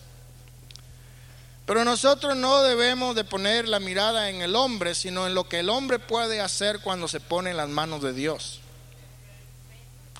Pero 1.72 1.86
nosotros 1.86 2.36
no 2.36 2.60
debemos 2.60 3.16
de 3.16 3.24
poner 3.24 3.66
la 3.66 3.80
mirada 3.80 4.28
en 4.28 4.42
el 4.42 4.56
hombre, 4.56 4.94
sino 4.94 5.26
en 5.26 5.34
lo 5.34 5.48
que 5.48 5.60
el 5.60 5.70
hombre 5.70 5.98
puede 5.98 6.38
hacer 6.42 6.80
cuando 6.80 7.08
se 7.08 7.18
pone 7.18 7.48
en 7.48 7.56
las 7.56 7.70
manos 7.70 8.02
de 8.02 8.12
Dios. 8.12 8.60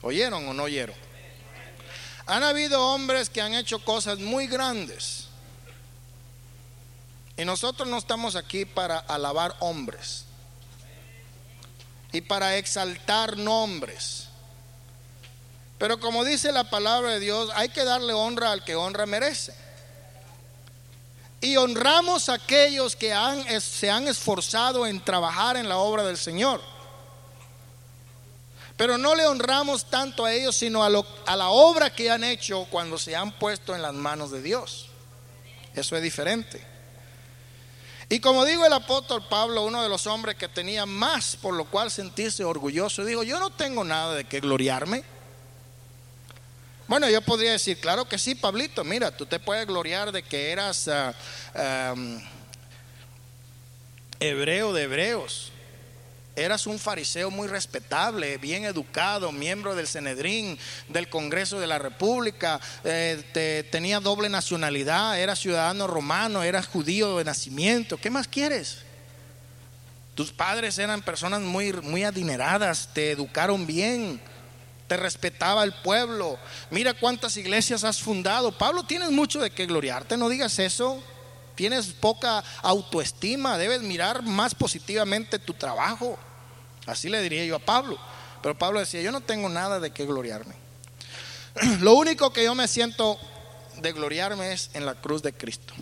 ¿Oyeron 0.01 0.49
o 0.49 0.55
no 0.55 0.63
oyeron? 0.63 0.97
Han 2.25 2.43
habido 2.43 2.83
hombres 2.95 3.29
que 3.29 3.43
han 3.43 3.53
hecho 3.53 3.85
cosas 3.85 4.19
muy 4.19 4.47
grandes. 4.47 5.27
Y 7.37 7.45
nosotros 7.45 7.87
no 7.87 7.99
estamos 7.99 8.35
aquí 8.35 8.65
para 8.65 8.99
alabar 9.01 9.55
hombres 9.61 10.25
y 12.13 12.23
para 12.23 12.57
exaltar 12.57 13.37
nombres. 13.37 14.29
Pero 15.77 16.01
como 16.01 16.25
dice 16.25 16.51
la 16.51 16.71
palabra 16.71 17.11
de 17.11 17.21
Dios, 17.21 17.51
hay 17.55 17.69
que 17.69 17.85
darle 17.85 18.15
honra 18.15 18.53
al 18.53 18.65
que 18.65 18.75
honra 18.75 19.05
merece. 19.05 19.62
Y 21.43 21.57
honramos 21.59 22.31
a 22.31 22.35
aquellos 22.35 22.97
que 22.97 23.13
se 23.61 23.91
han 23.91 24.09
esforzado 24.09 24.87
en 24.87 25.05
trabajar 25.05 25.59
en 25.59 25.69
la 25.69 25.77
obra 25.77 26.05
del 26.05 26.17
Señor. 26.17 26.63
Pero 28.77 28.97
no 28.97 29.15
le 29.15 29.27
honramos 29.27 29.91
tanto 29.91 30.25
a 30.25 30.33
ellos, 30.33 30.57
sino 30.57 30.83
a, 30.83 30.87
a 31.27 31.37
la 31.37 31.49
obra 31.51 31.95
que 31.95 32.11
han 32.11 32.25
hecho 32.25 32.67
cuando 32.71 32.97
se 32.97 33.15
han 33.15 33.33
puesto 33.33 33.75
en 33.75 33.83
las 33.83 33.93
manos 33.93 34.31
de 34.31 34.41
Dios. 34.41 34.87
Eso 35.75 35.97
es 35.97 36.03
diferente. 36.03 36.65
Y 38.09 38.21
como 38.21 38.45
digo 38.45 38.65
el 38.67 38.73
apóstol 38.73 39.27
Pablo, 39.29 39.65
uno 39.65 39.83
de 39.83 39.89
los 39.89 40.07
hombres 40.07 40.37
que 40.37 40.47
tenía 40.49 40.85
más 40.85 41.37
por 41.37 41.55
lo 41.55 41.65
cual 41.65 41.91
sentirse 41.91 42.45
orgulloso, 42.45 43.05
dijo, 43.05 43.23
yo 43.23 43.39
no 43.39 43.51
tengo 43.51 43.85
nada 43.85 44.15
de 44.15 44.25
qué 44.25 44.41
gloriarme. 44.41 45.03
Bueno, 46.89 47.09
yo 47.09 47.23
podría 47.23 47.53
decir, 47.53 47.79
claro 47.79 48.09
que 48.09 48.19
sí, 48.19 48.35
Pablito, 48.35 48.85
mira, 48.85 49.17
tú 49.17 49.25
te 49.27 49.39
puedes 49.39 49.67
gloriar 49.67 50.13
de 50.13 50.23
que 50.23 50.51
eras 50.51 50.89
ah, 50.89 51.15
hebreo 54.21 54.73
de 54.73 54.83
hebreos. 54.83 55.53
Eras 56.35 56.67
un 56.67 56.79
fariseo 56.79 57.31
muy 57.31 57.47
respetable, 57.47 58.39
bien 58.39 58.65
educado, 58.65 59.33
miembro 59.33 59.75
del 59.75 59.87
Senedrín, 59.87 60.59
del 60.89 61.11
Congreso 61.11 61.61
de 61.61 61.67
la 61.67 61.79
República, 61.79 62.59
eh, 62.85 63.69
tenía 63.71 64.01
doble 64.01 64.31
nacionalidad, 64.31 65.21
era 65.21 65.37
ciudadano 65.37 65.87
romano, 65.87 66.43
eras 66.43 66.69
judío 66.69 67.19
de 67.19 67.25
nacimiento. 67.25 67.99
¿Qué 67.99 68.09
más 68.09 68.29
quieres? 68.29 68.79
Tus 70.15 70.33
padres 70.33 70.79
eran 70.79 71.03
personas 71.03 71.43
muy, 71.43 71.73
muy 71.75 72.05
adineradas, 72.05 72.89
te 72.95 73.11
educaron 73.11 73.67
bien, 73.67 74.19
te 74.93 74.99
respetaba 74.99 75.65
el 75.65 75.73
pueblo. 75.73 76.39
Mira 76.69 76.93
cuántas 76.93 77.39
iglesias 77.39 77.83
has 77.83 78.03
fundado. 78.03 78.53
Pablo, 78.53 78.83
tienes 78.83 79.11
mucho 79.11 79.41
de 79.41 79.51
qué 79.51 79.65
gloriarte, 79.65 80.19
no 80.19 80.29
digas 80.29 80.59
eso. 80.59 81.03
Tienes 81.55 81.87
poca 81.87 82.45
autoestima, 82.61 83.57
debes 83.57 83.81
mirar 83.81 84.23
más 84.23 84.55
positivamente 84.55 85.39
tu 85.39 85.55
trabajo. 85.55 86.19
Así 86.85 87.09
le 87.09 87.23
diría 87.23 87.43
yo 87.47 87.57
a 87.57 87.59
Pablo. 87.59 87.99
Pero 88.43 88.59
Pablo 88.59 88.81
decía, 88.81 89.01
yo 89.01 89.13
no 89.13 89.23
tengo 89.23 89.49
nada 89.49 89.81
de 89.81 89.93
qué 89.93 90.05
gloriarme. 90.05 90.57
Lo 91.81 91.95
único 91.95 92.31
que 92.31 92.45
yo 92.45 92.55
me 92.55 92.69
siento 92.69 93.19
de 93.79 93.93
gloriarme 93.93 94.53
es 94.53 94.69
en 94.75 94.85
la 94.85 94.95
cruz 94.95 95.23
de 95.23 95.33
Cristo. 95.33 95.73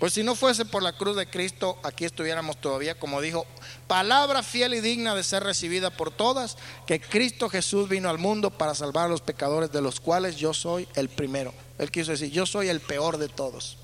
Pues 0.00 0.14
si 0.14 0.22
no 0.22 0.34
fuese 0.34 0.64
por 0.64 0.82
la 0.82 0.94
cruz 0.94 1.14
de 1.14 1.28
Cristo, 1.28 1.78
aquí 1.82 2.06
estuviéramos 2.06 2.56
todavía, 2.56 2.98
como 2.98 3.20
dijo, 3.20 3.46
palabra 3.86 4.42
fiel 4.42 4.72
y 4.72 4.80
digna 4.80 5.14
de 5.14 5.22
ser 5.22 5.44
recibida 5.44 5.90
por 5.90 6.10
todas, 6.10 6.56
que 6.86 7.02
Cristo 7.02 7.50
Jesús 7.50 7.86
vino 7.86 8.08
al 8.08 8.16
mundo 8.16 8.50
para 8.50 8.74
salvar 8.74 9.04
a 9.04 9.08
los 9.10 9.20
pecadores, 9.20 9.72
de 9.72 9.82
los 9.82 10.00
cuales 10.00 10.36
yo 10.36 10.54
soy 10.54 10.88
el 10.94 11.10
primero. 11.10 11.52
Él 11.78 11.90
quiso 11.90 12.12
decir, 12.12 12.30
yo 12.30 12.46
soy 12.46 12.70
el 12.70 12.80
peor 12.80 13.18
de 13.18 13.28
todos. 13.28 13.76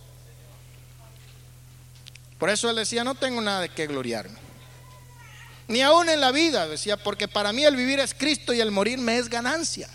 Por 2.39 2.49
eso 2.49 2.71
él 2.71 2.77
decía, 2.77 3.05
no 3.05 3.15
tengo 3.15 3.43
nada 3.43 3.61
de 3.61 3.69
qué 3.69 3.87
gloriarme. 3.87 4.39
Ni 5.69 5.83
aún 5.83 6.09
en 6.09 6.23
la 6.23 6.33
vida, 6.33 6.67
decía, 6.67 6.97
porque 6.97 7.29
para 7.29 7.53
mí 7.53 7.63
el 7.63 7.77
vivir 7.77 8.01
es 8.01 8.15
Cristo 8.15 8.55
y 8.55 8.61
el 8.61 8.71
morir 8.71 8.99
me 8.99 9.19
es 9.19 9.29
ganancia. 9.29 9.91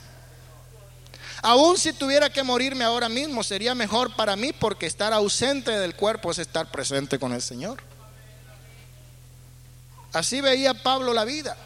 Aún 1.42 1.78
si 1.78 1.92
tuviera 1.94 2.30
que 2.30 2.44
morirme 2.44 2.84
ahora 2.84 3.10
mismo, 3.10 3.44
sería 3.44 3.74
mejor 3.74 4.16
para 4.16 4.36
mí 4.36 4.54
porque 4.54 4.86
estar 4.86 5.12
ausente 5.12 5.72
del 5.72 5.96
cuerpo 5.96 6.32
es 6.32 6.38
estar 6.38 6.70
presente 6.70 7.18
con 7.18 7.34
el 7.34 7.42
Señor. 7.42 7.82
Así 10.14 10.42
veía 10.42 10.74
Pablo 10.74 11.14
la 11.14 11.26
vida. 11.26 11.58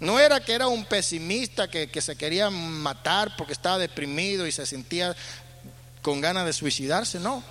No 0.00 0.18
era 0.18 0.40
que 0.40 0.52
era 0.52 0.68
un 0.68 0.84
pesimista 0.84 1.68
que, 1.68 1.90
que 1.90 2.00
se 2.00 2.16
quería 2.16 2.48
matar 2.48 3.36
porque 3.36 3.52
estaba 3.52 3.78
deprimido 3.78 4.46
y 4.46 4.52
se 4.52 4.64
sentía 4.64 5.14
con 6.00 6.20
ganas 6.20 6.46
de 6.46 6.52
suicidarse, 6.52 7.18
no. 7.18 7.42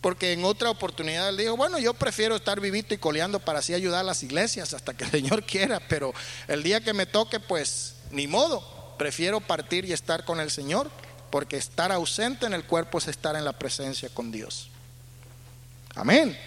Porque 0.00 0.32
en 0.32 0.44
otra 0.44 0.70
oportunidad 0.70 1.28
él 1.28 1.36
dijo, 1.36 1.56
bueno, 1.56 1.78
yo 1.78 1.94
prefiero 1.94 2.36
estar 2.36 2.60
vivito 2.60 2.92
y 2.94 2.98
coleando 2.98 3.38
para 3.38 3.60
así 3.60 3.72
ayudar 3.72 4.00
a 4.00 4.04
las 4.04 4.22
iglesias 4.22 4.74
hasta 4.74 4.94
que 4.94 5.04
el 5.04 5.10
Señor 5.10 5.44
quiera, 5.44 5.80
pero 5.88 6.12
el 6.48 6.62
día 6.62 6.80
que 6.80 6.92
me 6.92 7.06
toque, 7.06 7.38
pues 7.38 7.94
ni 8.10 8.26
modo, 8.26 8.79
prefiero 9.00 9.40
partir 9.40 9.86
y 9.86 9.94
estar 9.94 10.26
con 10.26 10.40
el 10.40 10.50
Señor, 10.50 10.90
porque 11.30 11.56
estar 11.56 11.90
ausente 11.90 12.44
en 12.44 12.52
el 12.52 12.64
cuerpo 12.64 12.98
es 12.98 13.08
estar 13.08 13.34
en 13.34 13.46
la 13.46 13.54
presencia 13.54 14.10
con 14.10 14.30
Dios. 14.30 14.68
Amén. 15.94 16.38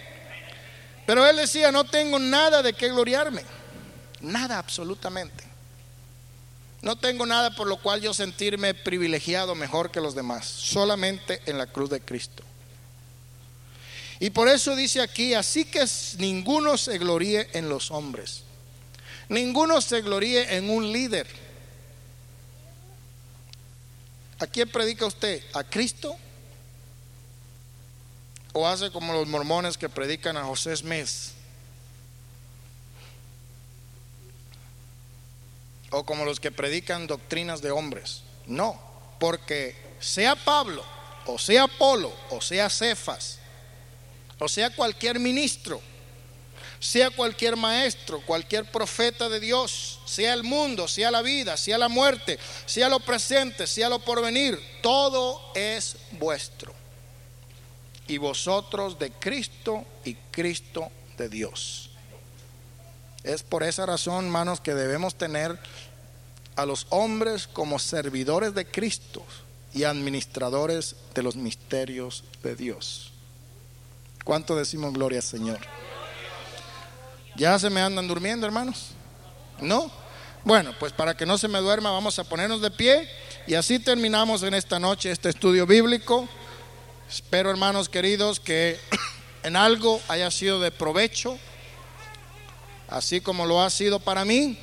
Pero 1.04 1.26
él 1.26 1.34
decía, 1.34 1.72
no 1.72 1.82
tengo 1.82 2.16
nada 2.20 2.62
de 2.62 2.72
qué 2.72 2.90
gloriarme, 2.90 3.42
nada 4.20 4.56
absolutamente. 4.56 5.42
No 6.80 6.94
tengo 6.94 7.26
nada 7.26 7.56
por 7.56 7.66
lo 7.66 7.78
cual 7.78 8.00
yo 8.00 8.14
sentirme 8.14 8.72
privilegiado 8.72 9.56
mejor 9.56 9.90
que 9.90 10.00
los 10.00 10.14
demás, 10.14 10.46
solamente 10.46 11.42
en 11.46 11.58
la 11.58 11.66
cruz 11.66 11.90
de 11.90 12.02
Cristo. 12.02 12.44
Y 14.20 14.30
por 14.30 14.46
eso 14.46 14.76
dice 14.76 15.00
aquí, 15.00 15.34
así 15.34 15.64
que 15.64 15.84
ninguno 16.18 16.78
se 16.78 16.98
gloríe 16.98 17.48
en 17.54 17.68
los 17.68 17.90
hombres. 17.90 18.44
Ninguno 19.28 19.80
se 19.80 20.02
gloríe 20.02 20.56
en 20.56 20.70
un 20.70 20.92
líder. 20.92 21.43
¿A 24.44 24.46
quién 24.46 24.68
predica 24.68 25.06
usted? 25.06 25.42
¿A 25.54 25.64
Cristo? 25.64 26.14
¿O 28.52 28.68
hace 28.68 28.90
como 28.90 29.14
los 29.14 29.26
mormones 29.26 29.78
que 29.78 29.88
predican 29.88 30.36
a 30.36 30.44
José 30.44 30.76
Smith? 30.76 31.08
¿O 35.88 36.04
como 36.04 36.26
los 36.26 36.40
que 36.40 36.52
predican 36.52 37.06
doctrinas 37.06 37.62
de 37.62 37.70
hombres? 37.70 38.20
No, 38.44 38.78
porque 39.18 39.74
sea 39.98 40.36
Pablo, 40.36 40.84
o 41.24 41.38
sea 41.38 41.62
Apolo, 41.62 42.14
o 42.28 42.42
sea 42.42 42.68
Cefas, 42.68 43.38
o 44.38 44.46
sea 44.46 44.68
cualquier 44.76 45.20
ministro, 45.20 45.80
sea 46.84 47.10
cualquier 47.10 47.56
maestro, 47.56 48.20
cualquier 48.26 48.70
profeta 48.70 49.30
de 49.30 49.40
Dios, 49.40 50.00
sea 50.04 50.34
el 50.34 50.42
mundo, 50.42 50.86
sea 50.86 51.10
la 51.10 51.22
vida, 51.22 51.56
sea 51.56 51.78
la 51.78 51.88
muerte, 51.88 52.38
sea 52.66 52.90
lo 52.90 53.00
presente, 53.00 53.66
sea 53.66 53.88
lo 53.88 54.00
porvenir, 54.00 54.60
todo 54.82 55.40
es 55.54 55.96
vuestro. 56.12 56.74
Y 58.06 58.18
vosotros 58.18 58.98
de 58.98 59.10
Cristo 59.12 59.86
y 60.04 60.14
Cristo 60.30 60.90
de 61.16 61.30
Dios. 61.30 61.88
Es 63.22 63.42
por 63.42 63.62
esa 63.62 63.86
razón, 63.86 64.26
hermanos, 64.26 64.60
que 64.60 64.74
debemos 64.74 65.14
tener 65.14 65.58
a 66.54 66.66
los 66.66 66.86
hombres 66.90 67.46
como 67.46 67.78
servidores 67.78 68.52
de 68.52 68.66
Cristo 68.66 69.24
y 69.72 69.84
administradores 69.84 70.96
de 71.14 71.22
los 71.22 71.34
misterios 71.34 72.24
de 72.42 72.54
Dios. 72.56 73.10
¿Cuánto 74.22 74.54
decimos 74.54 74.92
gloria 74.92 75.20
al 75.20 75.24
Señor? 75.24 75.60
¿Ya 77.36 77.58
se 77.58 77.68
me 77.68 77.80
andan 77.80 78.06
durmiendo, 78.06 78.46
hermanos? 78.46 78.90
¿No? 79.60 79.90
Bueno, 80.44 80.72
pues 80.78 80.92
para 80.92 81.16
que 81.16 81.26
no 81.26 81.36
se 81.36 81.48
me 81.48 81.58
duerma, 81.58 81.90
vamos 81.90 82.18
a 82.18 82.24
ponernos 82.24 82.60
de 82.60 82.70
pie 82.70 83.08
y 83.46 83.54
así 83.54 83.78
terminamos 83.78 84.42
en 84.42 84.54
esta 84.54 84.78
noche 84.78 85.10
este 85.10 85.30
estudio 85.30 85.66
bíblico. 85.66 86.28
Espero, 87.08 87.50
hermanos 87.50 87.88
queridos, 87.88 88.38
que 88.38 88.78
en 89.42 89.56
algo 89.56 90.00
haya 90.06 90.30
sido 90.30 90.60
de 90.60 90.70
provecho, 90.70 91.38
así 92.88 93.20
como 93.20 93.46
lo 93.46 93.62
ha 93.62 93.70
sido 93.70 93.98
para 93.98 94.24
mí. 94.24 94.58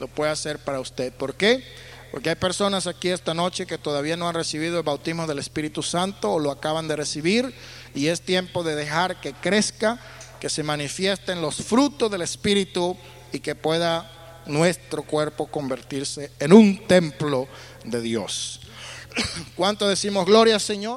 lo 0.00 0.08
puede 0.08 0.32
hacer 0.32 0.58
para 0.58 0.80
usted. 0.80 1.12
¿Por 1.12 1.34
qué? 1.34 1.62
Porque 2.10 2.30
hay 2.30 2.36
personas 2.36 2.86
aquí 2.86 3.10
esta 3.10 3.34
noche 3.34 3.66
que 3.66 3.78
todavía 3.78 4.16
no 4.16 4.28
han 4.28 4.34
recibido 4.34 4.78
el 4.78 4.84
bautismo 4.84 5.26
del 5.26 5.38
Espíritu 5.38 5.82
Santo 5.82 6.32
o 6.32 6.38
lo 6.38 6.50
acaban 6.50 6.88
de 6.88 6.96
recibir 6.96 7.54
y 7.94 8.08
es 8.08 8.22
tiempo 8.22 8.64
de 8.64 8.74
dejar 8.74 9.20
que 9.20 9.34
crezca, 9.34 10.00
que 10.40 10.48
se 10.48 10.62
manifiesten 10.62 11.40
los 11.42 11.56
frutos 11.56 12.10
del 12.10 12.22
Espíritu 12.22 12.96
y 13.32 13.40
que 13.40 13.54
pueda 13.54 14.42
nuestro 14.46 15.02
cuerpo 15.02 15.46
convertirse 15.46 16.32
en 16.38 16.52
un 16.52 16.86
templo 16.86 17.46
de 17.84 18.00
Dios. 18.00 18.60
¿Cuánto 19.56 19.88
decimos 19.88 20.26
gloria, 20.26 20.58
Señor? 20.58 20.96